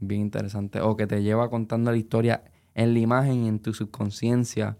bien 0.00 0.22
interesante. 0.22 0.80
O 0.80 0.96
que 0.96 1.06
te 1.06 1.22
lleva 1.22 1.48
contando 1.50 1.90
la 1.90 1.96
historia 1.96 2.42
en 2.74 2.94
la 2.94 3.00
imagen 3.00 3.44
y 3.44 3.48
en 3.48 3.60
tu 3.60 3.72
subconsciencia. 3.74 4.76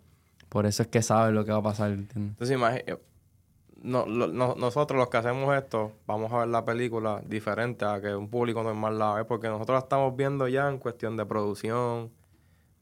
Por 0.48 0.66
eso 0.66 0.82
es 0.82 0.88
que 0.88 1.02
sabes 1.02 1.34
lo 1.34 1.44
que 1.44 1.52
va 1.52 1.58
a 1.58 1.62
pasar. 1.62 1.92
Entonces, 1.92 2.50
imagínate 2.50 2.98
no, 3.82 4.06
nosotros 4.06 4.98
los 4.98 5.08
que 5.08 5.16
hacemos 5.16 5.56
esto, 5.56 5.92
vamos 6.06 6.32
a 6.32 6.40
ver 6.40 6.48
la 6.48 6.64
película 6.64 7.22
diferente 7.24 7.84
a 7.84 8.00
que 8.00 8.14
un 8.14 8.28
público 8.28 8.62
normal 8.62 8.98
la 8.98 9.14
ve, 9.14 9.24
porque 9.24 9.48
nosotros 9.48 9.76
la 9.76 9.80
estamos 9.80 10.14
viendo 10.16 10.48
ya 10.48 10.68
en 10.68 10.78
cuestión 10.78 11.16
de 11.16 11.24
producción, 11.24 12.10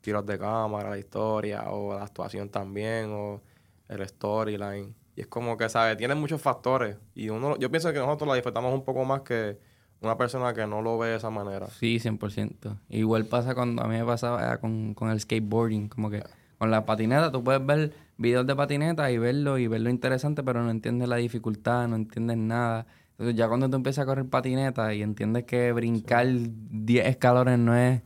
tiros 0.01 0.27
de 0.27 0.39
cámara, 0.39 0.91
la 0.91 0.99
historia, 0.99 1.71
o 1.71 1.95
la 1.95 2.05
actuación 2.05 2.49
también, 2.49 3.11
o 3.13 3.41
el 3.89 4.07
storyline. 4.09 4.95
Y 5.15 5.23
es 5.23 5.27
como 5.29 5.57
que, 5.57 5.69
¿sabes? 5.69 5.97
Tiene 5.97 6.15
muchos 6.15 6.41
factores. 6.41 6.97
Y 7.15 7.29
uno, 7.29 7.57
yo 7.59 7.71
pienso 7.71 7.93
que 7.93 7.99
nosotros 7.99 8.29
la 8.29 8.35
disfrutamos 8.35 8.73
un 8.75 8.85
poco 8.85 9.05
más 9.05 9.23
que 9.23 9.59
una 10.01 10.17
persona 10.17 10.55
que 10.55 10.67
no 10.67 10.83
lo 10.83 10.99
ve 10.99 11.09
de 11.09 11.17
esa 11.17 11.31
manera. 11.31 11.67
Sí, 11.67 11.99
100%. 11.99 12.77
Igual 12.89 13.27
pasa 13.27 13.55
cuando 13.55 13.83
a 13.83 13.89
mí 13.89 13.97
me 13.97 14.05
pasaba 14.05 14.57
con, 14.59 14.95
con 14.95 15.11
el 15.11 15.21
skateboarding, 15.21 15.89
como 15.89 16.11
que 16.11 16.23
con 16.59 16.71
la 16.71 16.85
patineta 16.85 17.31
tú 17.31 17.43
puedes 17.43 17.65
ver 17.65 17.93
videos 18.17 18.47
de 18.47 18.55
patineta 18.57 19.11
y 19.11 19.19
verlo 19.19 19.59
y 19.59 19.67
verlo 19.67 19.91
interesante, 19.91 20.43
pero 20.43 20.63
no 20.63 20.71
entiendes 20.71 21.09
la 21.09 21.17
dificultad, 21.17 21.89
no 21.89 21.97
entiendes 21.97 22.37
nada. 22.37 22.87
Entonces 23.13 23.37
ya 23.37 23.49
cuando 23.49 23.69
tú 23.69 23.77
empiezas 23.77 24.03
a 24.03 24.07
correr 24.07 24.27
patineta 24.27 24.95
y 24.95 25.03
entiendes 25.03 25.45
que 25.45 25.73
brincar 25.73 26.27
10 26.29 27.07
escalones 27.07 27.59
no 27.59 27.77
es... 27.77 28.03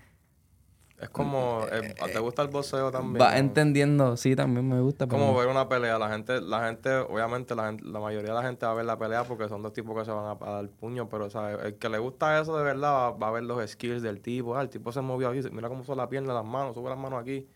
Es 1.02 1.10
como, 1.10 1.66
eh, 1.72 1.96
¿te 2.12 2.18
gusta 2.20 2.42
el 2.42 2.48
boxeo 2.48 2.92
también? 2.92 3.20
Va 3.20 3.36
entendiendo, 3.36 4.16
sí, 4.16 4.36
también 4.36 4.68
me 4.68 4.80
gusta. 4.80 5.08
Como 5.08 5.34
ver 5.34 5.48
una 5.48 5.68
pelea, 5.68 5.98
la 5.98 6.08
gente, 6.08 6.40
la 6.40 6.64
gente, 6.64 6.94
obviamente 6.94 7.56
la, 7.56 7.72
la 7.82 7.98
mayoría 7.98 8.28
de 8.28 8.34
la 8.34 8.42
gente 8.44 8.64
va 8.66 8.70
a 8.70 8.74
ver 8.76 8.84
la 8.84 8.96
pelea 8.96 9.24
porque 9.24 9.48
son 9.48 9.64
dos 9.64 9.72
tipos 9.72 9.98
que 9.98 10.04
se 10.04 10.12
van 10.12 10.38
a, 10.40 10.50
dar 10.50 10.68
puño, 10.68 11.08
pero 11.08 11.28
¿sabes? 11.28 11.58
el 11.64 11.74
que 11.74 11.88
le 11.88 11.98
gusta 11.98 12.40
eso 12.40 12.56
de 12.56 12.62
verdad 12.62 13.14
va, 13.20 13.28
a 13.28 13.30
ver 13.32 13.42
los 13.42 13.68
skills 13.68 14.00
del 14.00 14.20
tipo, 14.20 14.56
ah, 14.56 14.62
el 14.62 14.68
tipo 14.68 14.92
se 14.92 15.00
movió 15.00 15.30
aquí, 15.30 15.40
mira 15.50 15.68
cómo 15.68 15.82
son 15.82 15.96
la 15.96 16.08
pierna, 16.08 16.34
las 16.34 16.44
manos, 16.44 16.76
sube 16.76 16.88
las 16.88 16.98
manos 16.98 17.20
aquí, 17.20 17.48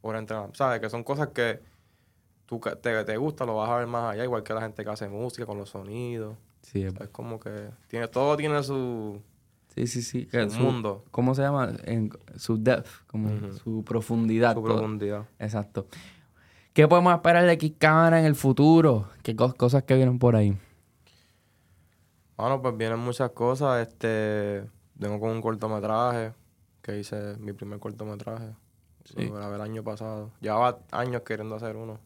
por 0.00 0.16
entrenar, 0.16 0.50
¿sabes? 0.54 0.80
Que 0.80 0.90
son 0.90 1.04
cosas 1.04 1.28
que 1.28 1.60
tú 2.46 2.60
te, 2.82 3.04
te 3.04 3.16
gusta, 3.16 3.46
lo 3.46 3.54
vas 3.54 3.70
a 3.70 3.76
ver 3.76 3.86
más 3.86 4.12
allá, 4.12 4.24
igual 4.24 4.42
que 4.42 4.54
la 4.54 4.62
gente 4.62 4.82
que 4.82 4.90
hace 4.90 5.08
música 5.08 5.46
con 5.46 5.56
los 5.56 5.68
sonidos. 5.68 6.36
Sí, 6.62 6.82
es, 6.82 6.92
como 7.12 7.38
que 7.38 7.70
tiene, 7.86 8.08
todo 8.08 8.36
tiene 8.36 8.60
su, 8.64 9.22
sí, 9.86 10.02
sí, 10.02 10.02
sí, 10.02 10.28
su, 10.50 10.60
mundo. 10.60 11.04
¿Cómo 11.10 11.34
se 11.34 11.42
llama? 11.42 11.72
En, 11.84 12.10
su 12.36 12.62
depth, 12.62 12.88
como 13.06 13.52
su 13.52 13.84
profundidad. 13.84 14.54
Su 14.54 14.62
profundidad. 14.62 15.26
Exacto. 15.38 15.86
¿Qué 16.72 16.86
podemos 16.86 17.14
esperar 17.14 17.44
de 17.44 17.58
Kick 17.58 17.78
Cámara 17.78 18.20
en 18.20 18.26
el 18.26 18.34
futuro? 18.34 19.08
¿Qué 19.22 19.34
cosas 19.34 19.82
que 19.82 19.94
vienen 19.94 20.18
por 20.18 20.36
ahí? 20.36 20.56
Bueno, 22.36 22.62
pues 22.62 22.76
vienen 22.76 23.00
muchas 23.00 23.30
cosas. 23.30 23.86
Este, 23.86 24.64
vengo 24.94 25.18
con 25.18 25.30
un 25.30 25.42
cortometraje, 25.42 26.34
que 26.82 26.98
hice 26.98 27.36
mi 27.38 27.52
primer 27.52 27.80
cortometraje. 27.80 28.54
Sí. 29.04 29.22
el 29.22 29.60
año 29.60 29.82
pasado. 29.82 30.30
Llevaba 30.40 30.80
años 30.92 31.22
queriendo 31.22 31.56
hacer 31.56 31.76
uno. 31.76 31.98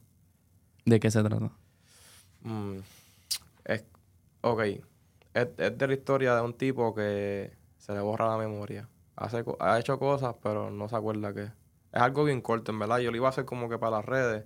¿De 0.84 1.00
qué 1.00 1.10
se 1.10 1.22
trata? 1.22 1.50
Mm, 2.42 2.78
es, 3.64 3.84
ok. 4.40 4.60
Es, 5.34 5.56
de 5.56 5.86
la 5.86 5.92
historia 5.92 6.34
de 6.34 6.42
un 6.42 6.54
tipo 6.54 6.94
que 6.94 7.52
se 7.82 7.92
le 7.92 8.00
borra 8.00 8.28
la 8.28 8.36
memoria. 8.36 8.88
Hace, 9.16 9.44
ha 9.58 9.78
hecho 9.80 9.98
cosas, 9.98 10.36
pero 10.40 10.70
no 10.70 10.88
se 10.88 10.94
acuerda 10.94 11.34
qué. 11.34 11.50
Es 11.92 12.00
algo 12.00 12.22
bien 12.22 12.40
corto, 12.40 12.70
en 12.70 12.78
verdad. 12.78 12.98
Yo 12.98 13.10
lo 13.10 13.16
iba 13.16 13.26
a 13.26 13.30
hacer 13.30 13.44
como 13.44 13.68
que 13.68 13.76
para 13.76 13.96
las 13.96 14.04
redes, 14.04 14.44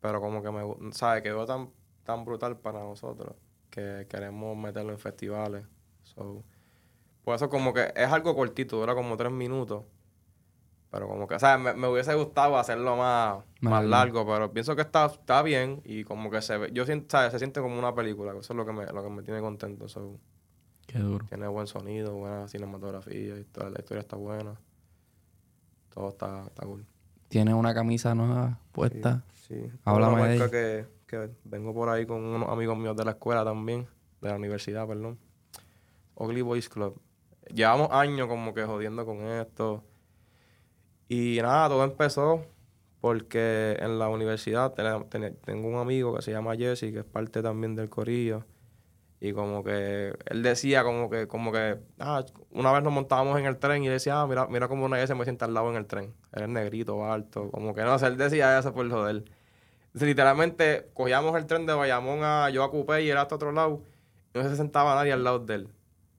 pero 0.00 0.20
como 0.20 0.42
que 0.42 0.50
me, 0.50 0.92
¿sabe? 0.92 1.22
Quedó 1.22 1.46
tan, 1.46 1.70
tan 2.04 2.26
brutal 2.26 2.58
para 2.58 2.80
nosotros 2.80 3.34
que 3.70 4.06
queremos 4.10 4.54
meterlo 4.54 4.92
en 4.92 4.98
festivales. 4.98 5.64
So, 6.02 6.44
por 7.24 7.36
eso 7.36 7.48
como 7.48 7.72
que 7.72 7.90
es 7.96 8.12
algo 8.12 8.36
cortito, 8.36 8.76
dura 8.76 8.94
como 8.94 9.16
tres 9.16 9.32
minutos. 9.32 9.84
Pero 10.90 11.08
como 11.08 11.26
que, 11.26 11.36
o 11.36 11.38
sea, 11.38 11.56
me, 11.56 11.88
hubiese 11.88 12.14
gustado 12.14 12.58
hacerlo 12.58 12.96
más, 12.96 13.44
más, 13.62 13.82
largo, 13.82 14.26
pero 14.26 14.52
pienso 14.52 14.76
que 14.76 14.82
está, 14.82 15.06
está 15.06 15.40
bien 15.42 15.80
y 15.84 16.04
como 16.04 16.30
que 16.30 16.42
se 16.42 16.58
ve, 16.58 16.70
yo 16.72 16.84
siento, 16.84 17.06
¿sabes? 17.12 17.32
Se 17.32 17.38
siente 17.38 17.62
como 17.62 17.78
una 17.78 17.94
película, 17.94 18.32
eso 18.32 18.52
es 18.52 18.56
lo 18.56 18.66
que 18.66 18.72
me, 18.72 18.84
lo 18.84 19.02
que 19.02 19.10
me 19.10 19.22
tiene 19.22 19.40
contento. 19.40 19.86
Qué 20.96 21.02
duro. 21.02 21.26
Tiene 21.26 21.46
buen 21.48 21.66
sonido, 21.66 22.14
buena 22.14 22.48
cinematografía, 22.48 23.34
toda 23.52 23.70
la 23.70 23.78
historia 23.80 24.00
está 24.00 24.16
buena. 24.16 24.54
Todo 25.92 26.08
está, 26.08 26.44
está 26.46 26.64
cool. 26.66 26.86
¿Tiene 27.28 27.54
una 27.54 27.74
camisa 27.74 28.14
nueva 28.14 28.58
puesta? 28.72 29.24
Sí. 29.34 29.54
sí. 29.54 29.72
Háblame 29.84 30.38
de 30.38 30.50
que, 30.50 30.86
que 31.06 31.30
vengo 31.44 31.74
por 31.74 31.88
ahí 31.88 32.06
con 32.06 32.22
unos 32.22 32.48
amigos 32.48 32.78
míos 32.78 32.96
de 32.96 33.04
la 33.04 33.12
escuela 33.12 33.44
también, 33.44 33.86
de 34.20 34.28
la 34.28 34.36
universidad, 34.36 34.86
perdón. 34.86 35.18
Ugly 36.14 36.42
Boys 36.42 36.68
Club. 36.68 37.00
Llevamos 37.52 37.90
años 37.92 38.26
como 38.28 38.54
que 38.54 38.64
jodiendo 38.64 39.04
con 39.04 39.18
esto 39.22 39.84
y 41.08 41.38
nada, 41.40 41.68
todo 41.68 41.84
empezó 41.84 42.44
porque 43.00 43.76
en 43.78 43.98
la 43.98 44.08
universidad 44.08 44.72
tengo 44.72 45.68
un 45.68 45.76
amigo 45.76 46.16
que 46.16 46.22
se 46.22 46.32
llama 46.32 46.56
Jesse, 46.56 46.92
que 46.92 47.00
es 47.00 47.04
parte 47.04 47.42
también 47.42 47.76
del 47.76 47.88
corillo. 47.88 48.44
Y 49.20 49.32
como 49.32 49.64
que 49.64 50.14
él 50.26 50.42
decía 50.42 50.84
como 50.84 51.08
que, 51.08 51.26
como 51.26 51.50
que, 51.50 51.78
ah, 51.98 52.24
una 52.50 52.72
vez 52.72 52.82
nos 52.82 52.92
montábamos 52.92 53.38
en 53.38 53.46
el 53.46 53.58
tren 53.58 53.82
y 53.82 53.88
decía, 53.88 54.20
ah, 54.20 54.26
mira, 54.26 54.46
mira 54.48 54.68
cómo 54.68 54.84
una 54.84 54.98
vez 54.98 55.08
se 55.08 55.14
me 55.14 55.24
sienta 55.24 55.46
al 55.46 55.54
lado 55.54 55.70
en 55.70 55.76
el 55.76 55.86
tren. 55.86 56.14
Él 56.32 56.42
es 56.42 56.48
negrito, 56.48 57.10
alto, 57.10 57.50
como 57.50 57.74
que 57.74 57.82
no 57.82 57.98
sé, 57.98 58.06
él 58.06 58.18
decía 58.18 58.58
eso 58.58 58.74
por 58.74 58.88
joder. 58.90 59.24
Entonces, 59.86 60.08
literalmente, 60.08 60.90
cogíamos 60.92 61.34
el 61.36 61.46
tren 61.46 61.64
de 61.64 61.72
Bayamón 61.72 62.20
a 62.22 62.50
yo 62.50 62.62
a 62.62 62.70
Coupé 62.70 63.02
y 63.04 63.10
él 63.10 63.16
hasta 63.16 63.36
otro 63.36 63.52
lado, 63.52 63.82
y 64.34 64.38
no 64.38 64.48
se 64.48 64.56
sentaba 64.56 64.94
nadie 64.94 65.12
al 65.12 65.24
lado 65.24 65.38
de 65.38 65.54
él. 65.54 65.68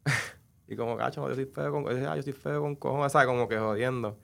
y 0.68 0.76
como, 0.76 0.98
cacho, 0.98 1.28
yo 1.30 1.36
soy 1.36 1.46
feo 1.46 1.72
con, 1.72 1.88
ah, 1.88 2.16
yo 2.16 2.24
soy 2.24 2.34
feo 2.34 2.62
con 2.62 2.76
cojones, 2.76 3.12
¿sabes? 3.12 3.28
Como 3.28 3.48
que 3.48 3.58
jodiendo. 3.60 4.18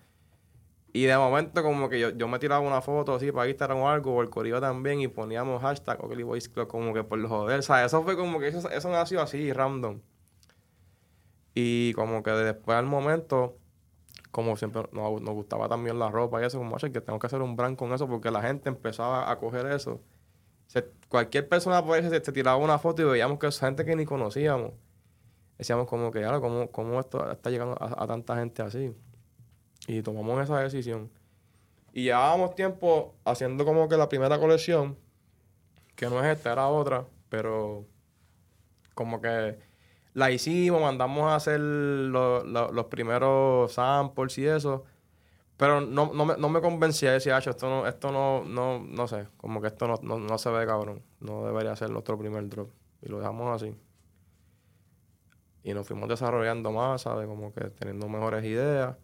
Y 0.95 1.05
de 1.05 1.17
momento 1.17 1.63
como 1.63 1.89
que 1.89 1.99
yo, 1.99 2.11
yo 2.11 2.27
me 2.27 2.37
tiraba 2.37 2.61
una 2.61 2.79
foto 2.79 3.15
así 3.15 3.31
para 3.31 3.49
Instagram 3.49 3.79
o 3.79 3.89
algo, 3.89 4.13
o 4.15 4.21
el 4.21 4.29
corillo 4.29 4.61
también, 4.61 5.01
y 5.01 5.07
poníamos 5.07 5.59
hashtag 5.63 5.99
Boys 6.23 6.47
Club 6.49 6.67
como 6.67 6.93
que 6.93 7.03
por 7.03 7.19
joder. 7.27 7.59
O 7.59 7.63
sea, 7.63 7.83
eso 7.83 8.03
fue 8.03 8.15
como 8.15 8.39
que 8.39 8.49
eso, 8.49 8.69
eso 8.69 8.89
nació 8.91 9.19
así, 9.19 9.51
random. 9.51 10.01
Y 11.55 11.93
como 11.93 12.21
que 12.21 12.29
después 12.29 12.77
al 12.77 12.85
momento, 12.85 13.57
como 14.29 14.55
siempre 14.55 14.83
nos, 14.91 15.19
nos, 15.19 15.33
gustaba 15.33 15.67
también 15.67 15.97
la 15.97 16.11
ropa 16.11 16.41
y 16.41 16.45
eso, 16.45 16.59
como 16.59 16.75
que 16.77 17.01
tengo 17.01 17.17
que 17.17 17.27
hacer 17.27 17.41
un 17.41 17.55
brand 17.55 17.75
con 17.75 17.91
eso 17.93 18.07
porque 18.07 18.29
la 18.29 18.43
gente 18.43 18.69
empezaba 18.69 19.31
a 19.31 19.39
coger 19.39 19.65
eso. 19.67 19.99
cualquier 21.09 21.49
persona 21.49 21.83
por 21.83 21.99
se, 22.01 22.23
se, 22.23 22.31
tiraba 22.31 22.57
una 22.57 22.77
foto 22.77 23.01
y 23.01 23.05
veíamos 23.05 23.39
que 23.39 23.47
es 23.47 23.59
gente 23.59 23.83
que 23.83 23.95
ni 23.95 24.05
conocíamos. 24.05 24.73
Decíamos 25.57 25.87
como 25.87 26.11
que, 26.11 26.23
ahora, 26.23 26.39
¿cómo, 26.39 26.69
¿cómo, 26.71 26.99
esto 26.99 27.31
está 27.31 27.49
llegando 27.49 27.75
a 27.79 28.07
tanta 28.07 28.35
gente 28.35 28.61
así? 28.61 28.93
Y 29.88 30.01
tomamos 30.01 30.41
esa 30.41 30.59
decisión. 30.59 31.09
Y 31.93 32.03
llevábamos 32.03 32.55
tiempo 32.55 33.15
haciendo 33.25 33.65
como 33.65 33.88
que 33.88 33.97
la 33.97 34.09
primera 34.09 34.39
colección, 34.39 34.97
que 35.95 36.07
no 36.07 36.23
es 36.23 36.38
esta, 36.38 36.53
era 36.53 36.67
otra, 36.67 37.05
pero 37.29 37.86
como 38.95 39.21
que 39.21 39.57
la 40.13 40.31
hicimos, 40.31 40.81
mandamos 40.81 41.23
a 41.23 41.36
hacer 41.36 41.59
los 41.59 42.86
primeros 42.86 43.73
samples 43.73 44.38
y 44.38 44.45
eso. 44.47 44.86
Pero 45.57 45.81
no, 45.81 46.11
no, 46.13 46.25
me, 46.25 46.36
no 46.38 46.49
me 46.49 46.61
convencía, 46.61 47.11
decía, 47.11 47.38
esto 47.38 47.69
no, 47.69 47.88
esto 47.88 48.11
no, 48.11 48.43
no, 48.43 48.79
no 48.79 49.07
sé, 49.07 49.27
como 49.38 49.61
que 49.61 49.67
esto 49.67 49.88
no, 49.88 50.17
no, 50.19 50.38
se 50.38 50.49
ve 50.49 50.65
cabrón. 50.65 51.03
No 51.19 51.45
debería 51.45 51.75
ser 51.75 51.89
nuestro 51.89 52.17
primer 52.17 52.47
drop. 52.49 52.69
Y 53.01 53.09
lo 53.09 53.19
dejamos 53.19 53.61
así. 53.61 53.75
Y 55.63 55.73
nos 55.73 55.88
fuimos 55.88 56.09
desarrollando 56.09 56.71
más, 56.71 57.03
¿sabes? 57.03 57.27
Como 57.27 57.53
que 57.53 57.69
teniendo 57.69 58.09
mejores 58.09 58.43
ideas. 58.43 58.97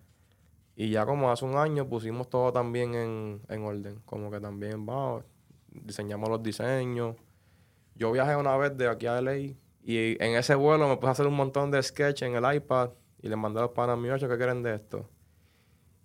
Y 0.80 0.92
ya 0.92 1.06
como 1.06 1.30
hace 1.30 1.44
un 1.44 1.58
año 1.58 1.90
pusimos 1.90 2.30
todo 2.30 2.54
también 2.54 2.96
en, 2.96 3.42
en 3.50 3.64
orden. 3.66 4.00
Como 4.06 4.32
que 4.32 4.40
también, 4.40 4.86
vamos, 4.86 5.26
diseñamos 5.70 6.30
los 6.30 6.42
diseños. 6.42 7.18
Yo 7.96 8.14
viajé 8.14 8.38
una 8.38 8.56
vez 8.56 8.78
de 8.78 8.88
aquí 8.88 9.06
a 9.06 9.20
LA 9.20 9.36
y 9.36 9.58
en 10.24 10.38
ese 10.38 10.56
vuelo 10.56 10.88
me 10.88 10.96
puse 10.96 11.08
a 11.08 11.12
hacer 11.12 11.28
un 11.28 11.36
montón 11.36 11.70
de 11.70 11.84
sketch 11.84 12.22
en 12.22 12.36
el 12.38 12.56
iPad 12.56 12.92
y 13.22 13.28
le 13.28 13.36
mandé 13.36 13.60
a 13.60 13.64
los 13.64 13.72
panas 13.72 13.98
míos, 13.98 14.22
¿qué 14.22 14.38
quieren 14.38 14.64
de 14.64 14.76
esto? 14.76 15.06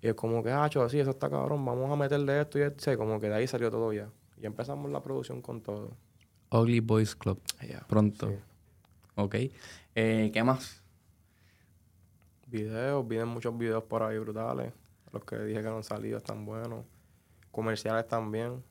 Y 0.02 0.08
es 0.08 0.14
como 0.14 0.42
que, 0.42 0.50
ah, 0.50 0.64
así, 0.64 0.98
eso 0.98 1.10
está 1.10 1.30
cabrón, 1.30 1.64
vamos 1.64 1.88
a 1.88 1.94
meterle 1.94 2.40
esto 2.40 2.58
y 2.58 2.62
esto. 2.62 2.98
como 2.98 3.20
que 3.20 3.28
de 3.28 3.36
ahí 3.36 3.46
salió 3.46 3.70
todo 3.70 3.92
ya. 3.92 4.10
Y 4.42 4.44
empezamos 4.44 4.90
la 4.90 5.00
producción 5.00 5.40
con 5.40 5.60
todo. 5.60 5.96
Ugly 6.50 6.80
Boys 6.80 7.14
Club. 7.14 7.40
Pronto. 7.86 8.28
Ok. 9.14 9.36
Eh, 9.94 10.30
¿Qué 10.34 10.42
más? 10.42 10.83
Videos, 12.54 13.08
vienen 13.08 13.26
muchos 13.26 13.58
videos 13.58 13.82
por 13.82 14.04
ahí 14.04 14.16
brutales. 14.16 14.72
Los 15.12 15.24
que 15.24 15.36
dije 15.38 15.60
que 15.60 15.68
no 15.68 15.78
han 15.78 15.82
salido 15.82 16.18
están 16.18 16.46
buenos. 16.46 16.84
Comerciales 17.50 18.06
también. 18.06 18.62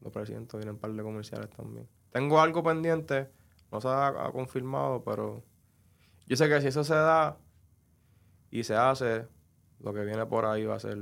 Lo 0.00 0.12
presiento, 0.12 0.58
vienen 0.58 0.76
un 0.76 0.80
par 0.80 0.92
de 0.92 1.02
comerciales 1.02 1.50
también. 1.50 1.88
Tengo 2.12 2.40
algo 2.40 2.62
pendiente, 2.62 3.28
no 3.72 3.80
se 3.80 3.88
ha, 3.88 4.30
confirmado, 4.32 5.02
pero 5.02 5.42
yo 6.28 6.36
sé 6.36 6.48
que 6.48 6.60
si 6.60 6.68
eso 6.68 6.84
se 6.84 6.94
da 6.94 7.36
y 8.50 8.62
se 8.62 8.76
hace, 8.76 9.26
lo 9.80 9.92
que 9.92 10.04
viene 10.04 10.24
por 10.26 10.44
ahí 10.44 10.64
va 10.64 10.76
a 10.76 10.80
ser 10.80 10.98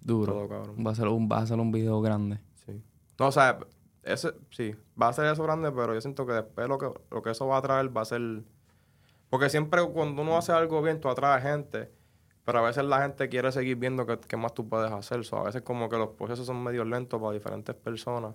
duro. 0.00 0.48
Va 0.48 0.92
a 0.92 0.94
ser 0.94 1.08
un, 1.08 1.28
va 1.30 1.38
a 1.38 1.46
ser 1.46 1.58
un 1.58 1.72
video 1.72 2.00
grande. 2.00 2.40
Sí. 2.64 2.82
No, 3.18 3.26
o 3.26 3.32
sea, 3.32 3.58
ese, 4.02 4.32
sí, 4.50 4.74
va 5.00 5.08
a 5.08 5.12
ser 5.12 5.26
eso 5.26 5.42
grande, 5.42 5.70
pero 5.72 5.92
yo 5.92 6.00
siento 6.00 6.24
que 6.24 6.32
después 6.32 6.68
lo 6.68 6.78
que, 6.78 6.90
lo 7.10 7.20
que 7.20 7.30
eso 7.30 7.46
va 7.46 7.58
a 7.58 7.62
traer 7.62 7.94
va 7.94 8.00
a 8.00 8.06
ser... 8.06 8.44
Porque 9.30 9.48
siempre 9.48 9.82
cuando 9.86 10.22
uno 10.22 10.36
hace 10.36 10.52
algo 10.52 10.82
bien, 10.82 11.00
tú 11.00 11.08
atraes 11.08 11.42
gente, 11.42 11.90
pero 12.44 12.58
a 12.58 12.62
veces 12.62 12.84
la 12.84 13.00
gente 13.02 13.28
quiere 13.28 13.52
seguir 13.52 13.76
viendo 13.76 14.04
qué, 14.04 14.36
más 14.36 14.52
tú 14.52 14.68
puedes 14.68 14.90
hacer. 14.90 15.22
a 15.32 15.42
veces 15.44 15.62
como 15.62 15.88
que 15.88 15.96
los 15.96 16.10
procesos 16.10 16.46
son 16.46 16.62
medio 16.62 16.84
lentos 16.84 17.20
para 17.20 17.32
diferentes 17.32 17.74
personas, 17.76 18.34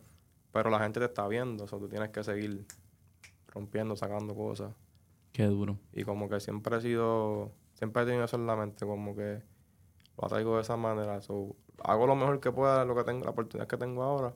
pero 0.53 0.69
la 0.69 0.79
gente 0.79 1.01
te 1.01 1.05
está 1.05 1.27
viendo, 1.27 1.65
o 1.65 1.67
tú 1.67 1.89
tienes 1.89 2.09
que 2.09 2.23
seguir 2.23 2.65
rompiendo, 3.47 3.95
sacando 3.97 4.33
cosas. 4.33 4.73
Qué 5.33 5.43
duro. 5.43 5.77
Y 5.91 6.05
como 6.05 6.29
que 6.29 6.39
siempre 6.39 6.77
he 6.77 6.81
sido, 6.81 7.51
siempre 7.73 8.03
he 8.03 8.05
tenido 8.05 8.23
eso 8.23 8.37
en 8.37 8.47
la 8.47 8.55
mente, 8.55 8.85
como 8.85 9.13
que 9.17 9.41
lo 10.21 10.27
traigo 10.29 10.55
de 10.55 10.61
esa 10.61 10.77
manera. 10.77 11.19
hago 11.83 12.07
lo 12.07 12.15
mejor 12.15 12.39
que 12.39 12.53
pueda, 12.53 12.85
lo 12.85 12.95
que 12.95 13.03
tengo, 13.03 13.25
la 13.25 13.31
oportunidad 13.31 13.67
que 13.67 13.75
tengo 13.75 14.01
ahora, 14.01 14.33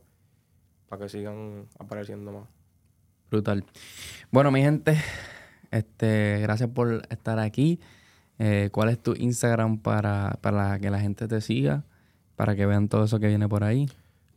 para 0.90 1.04
que 1.04 1.10
sigan 1.10 1.70
apareciendo 1.80 2.34
más. 2.34 2.50
Brutal. 3.32 3.64
Bueno, 4.30 4.52
mi 4.52 4.62
gente, 4.62 4.98
este, 5.72 6.40
gracias 6.42 6.70
por 6.70 7.04
estar 7.10 7.40
aquí. 7.40 7.80
Eh, 8.38 8.70
¿Cuál 8.72 8.90
es 8.90 9.02
tu 9.02 9.14
Instagram 9.16 9.80
para, 9.80 10.38
para 10.42 10.80
que 10.80 10.90
la 10.90 11.00
gente 11.00 11.28
te 11.28 11.42
siga? 11.42 11.84
Para 12.36 12.56
que 12.56 12.66
vean 12.66 12.88
todo 12.88 13.04
eso 13.04 13.20
que 13.20 13.28
viene 13.28 13.48
por 13.50 13.64
ahí. 13.64 13.90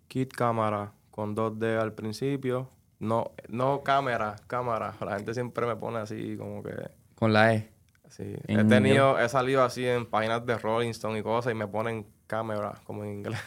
Kit 0.09 0.33
Cámara, 0.33 0.93
con 1.11 1.37
2D 1.37 1.79
al 1.79 1.93
principio. 1.93 2.69
No, 2.99 3.33
no 3.49 3.83
cámara, 3.83 4.37
cámara. 4.47 4.95
La 5.01 5.17
gente 5.17 5.35
siempre 5.35 5.67
me 5.67 5.77
pone 5.77 5.99
así 5.99 6.37
como 6.37 6.63
que... 6.63 6.73
Con 7.15 7.33
la 7.33 7.55
E. 7.55 7.71
Sí. 8.09 8.35
He 8.47 8.65
tenido, 8.65 9.19
he 9.19 9.29
salido 9.29 9.65
así 9.65 9.87
en 9.87 10.07
páginas 10.07 10.45
de 10.45 10.59
Rolling 10.59 10.91
Stone 10.91 11.19
y 11.19 11.23
cosas 11.23 11.53
y 11.53 11.57
me 11.57 11.67
ponen 11.67 12.07
cámara 12.27 12.75
como 12.85 13.05
en 13.05 13.13
inglés. 13.15 13.41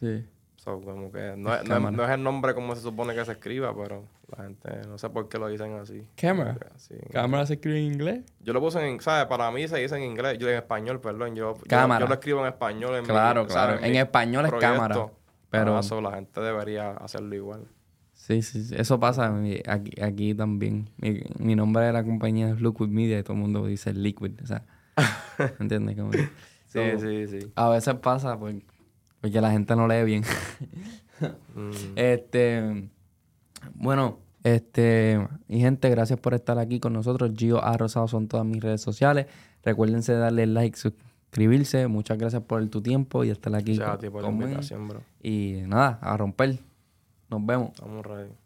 Sí. 0.00 0.24
como 0.66 1.12
que 1.12 1.34
no, 1.36 1.54
es, 1.54 2.10
el 2.10 2.22
nombre 2.22 2.54
como 2.54 2.74
se 2.74 2.82
supone 2.82 3.14
que 3.14 3.24
se 3.24 3.32
escriba, 3.32 3.74
pero 3.74 4.04
la 4.28 4.44
gente 4.44 4.88
no 4.88 4.98
sé 4.98 5.08
por 5.10 5.28
qué 5.28 5.38
lo 5.38 5.48
dicen 5.48 5.74
así. 5.74 6.06
Cámara. 6.16 6.56
¿Cámara 7.12 7.46
se 7.46 7.54
escribe 7.54 7.78
en 7.78 7.92
inglés? 7.92 8.24
Yo 8.40 8.52
lo 8.52 8.60
puse 8.60 8.86
en, 8.86 9.00
¿sabes? 9.00 9.26
Para 9.26 9.50
mí 9.50 9.66
se 9.68 9.78
dice 9.78 9.96
en 9.96 10.02
inglés, 10.02 10.38
yo 10.38 10.48
en 10.48 10.56
español, 10.56 11.00
perdón. 11.00 11.36
Yo, 11.36 11.54
cámara. 11.68 12.04
Yo, 12.04 12.08
lo 12.08 12.14
escribo 12.14 12.40
en 12.40 12.46
español. 12.46 12.96
En 12.96 13.04
claro, 13.04 13.46
claro. 13.46 13.78
En, 13.82 13.94
español 13.94 14.46
es 14.46 14.52
cámara. 14.54 15.10
Pero 15.50 15.78
eso 15.78 16.00
la 16.00 16.12
gente 16.12 16.40
debería 16.40 16.90
hacerlo 16.92 17.34
igual. 17.34 17.68
Sí, 18.14 18.42
sí, 18.42 18.74
eso 18.74 18.98
pasa 18.98 19.32
aquí, 19.68 20.00
aquí 20.02 20.34
también. 20.34 20.90
Mi, 21.38 21.54
nombre 21.54 21.84
de 21.84 21.92
la 21.92 22.02
compañía 22.02 22.50
es 22.50 22.60
Liquid 22.60 22.88
Media 22.88 23.18
y 23.20 23.22
todo 23.22 23.34
el 23.34 23.38
mundo 23.38 23.64
dice 23.66 23.92
Liquid, 23.92 24.42
o 24.42 24.46
sea, 24.46 24.64
¿entiendes? 25.60 25.96
sí, 26.66 26.80
sí, 26.98 27.26
sí. 27.28 27.52
A 27.54 27.68
veces 27.68 27.94
pasa 27.94 28.36
pues, 28.36 28.56
porque 29.20 29.40
la 29.40 29.52
gente 29.52 29.76
no 29.76 29.86
lee 29.86 30.02
bien. 30.04 30.24
Mm. 31.54 31.70
Este, 31.96 32.88
bueno, 33.74 34.18
este, 34.44 35.26
y 35.48 35.58
gente, 35.60 35.90
gracias 35.90 36.20
por 36.20 36.34
estar 36.34 36.58
aquí 36.58 36.78
con 36.78 36.92
nosotros. 36.92 37.32
Gio 37.36 37.64
A. 37.64 37.76
Rosado 37.76 38.06
son 38.06 38.28
todas 38.28 38.46
mis 38.46 38.62
redes 38.62 38.80
sociales. 38.80 39.26
Recuérdense 39.64 40.12
darle 40.12 40.46
like, 40.46 40.78
suscribirse. 40.78 41.88
Muchas 41.88 42.16
gracias 42.16 42.42
por 42.42 42.64
tu 42.68 42.80
tiempo 42.80 43.24
y 43.24 43.30
estar 43.30 43.54
aquí. 43.56 43.76
por 43.76 44.22
la 44.22 44.28
invitación, 44.28 44.86
bro. 44.86 45.00
Y 45.20 45.62
nada, 45.66 45.98
a 46.00 46.16
romper. 46.16 46.60
Nos 47.28 47.44
vemos. 47.44 47.70
Estamos 47.70 48.06
ready. 48.06 48.45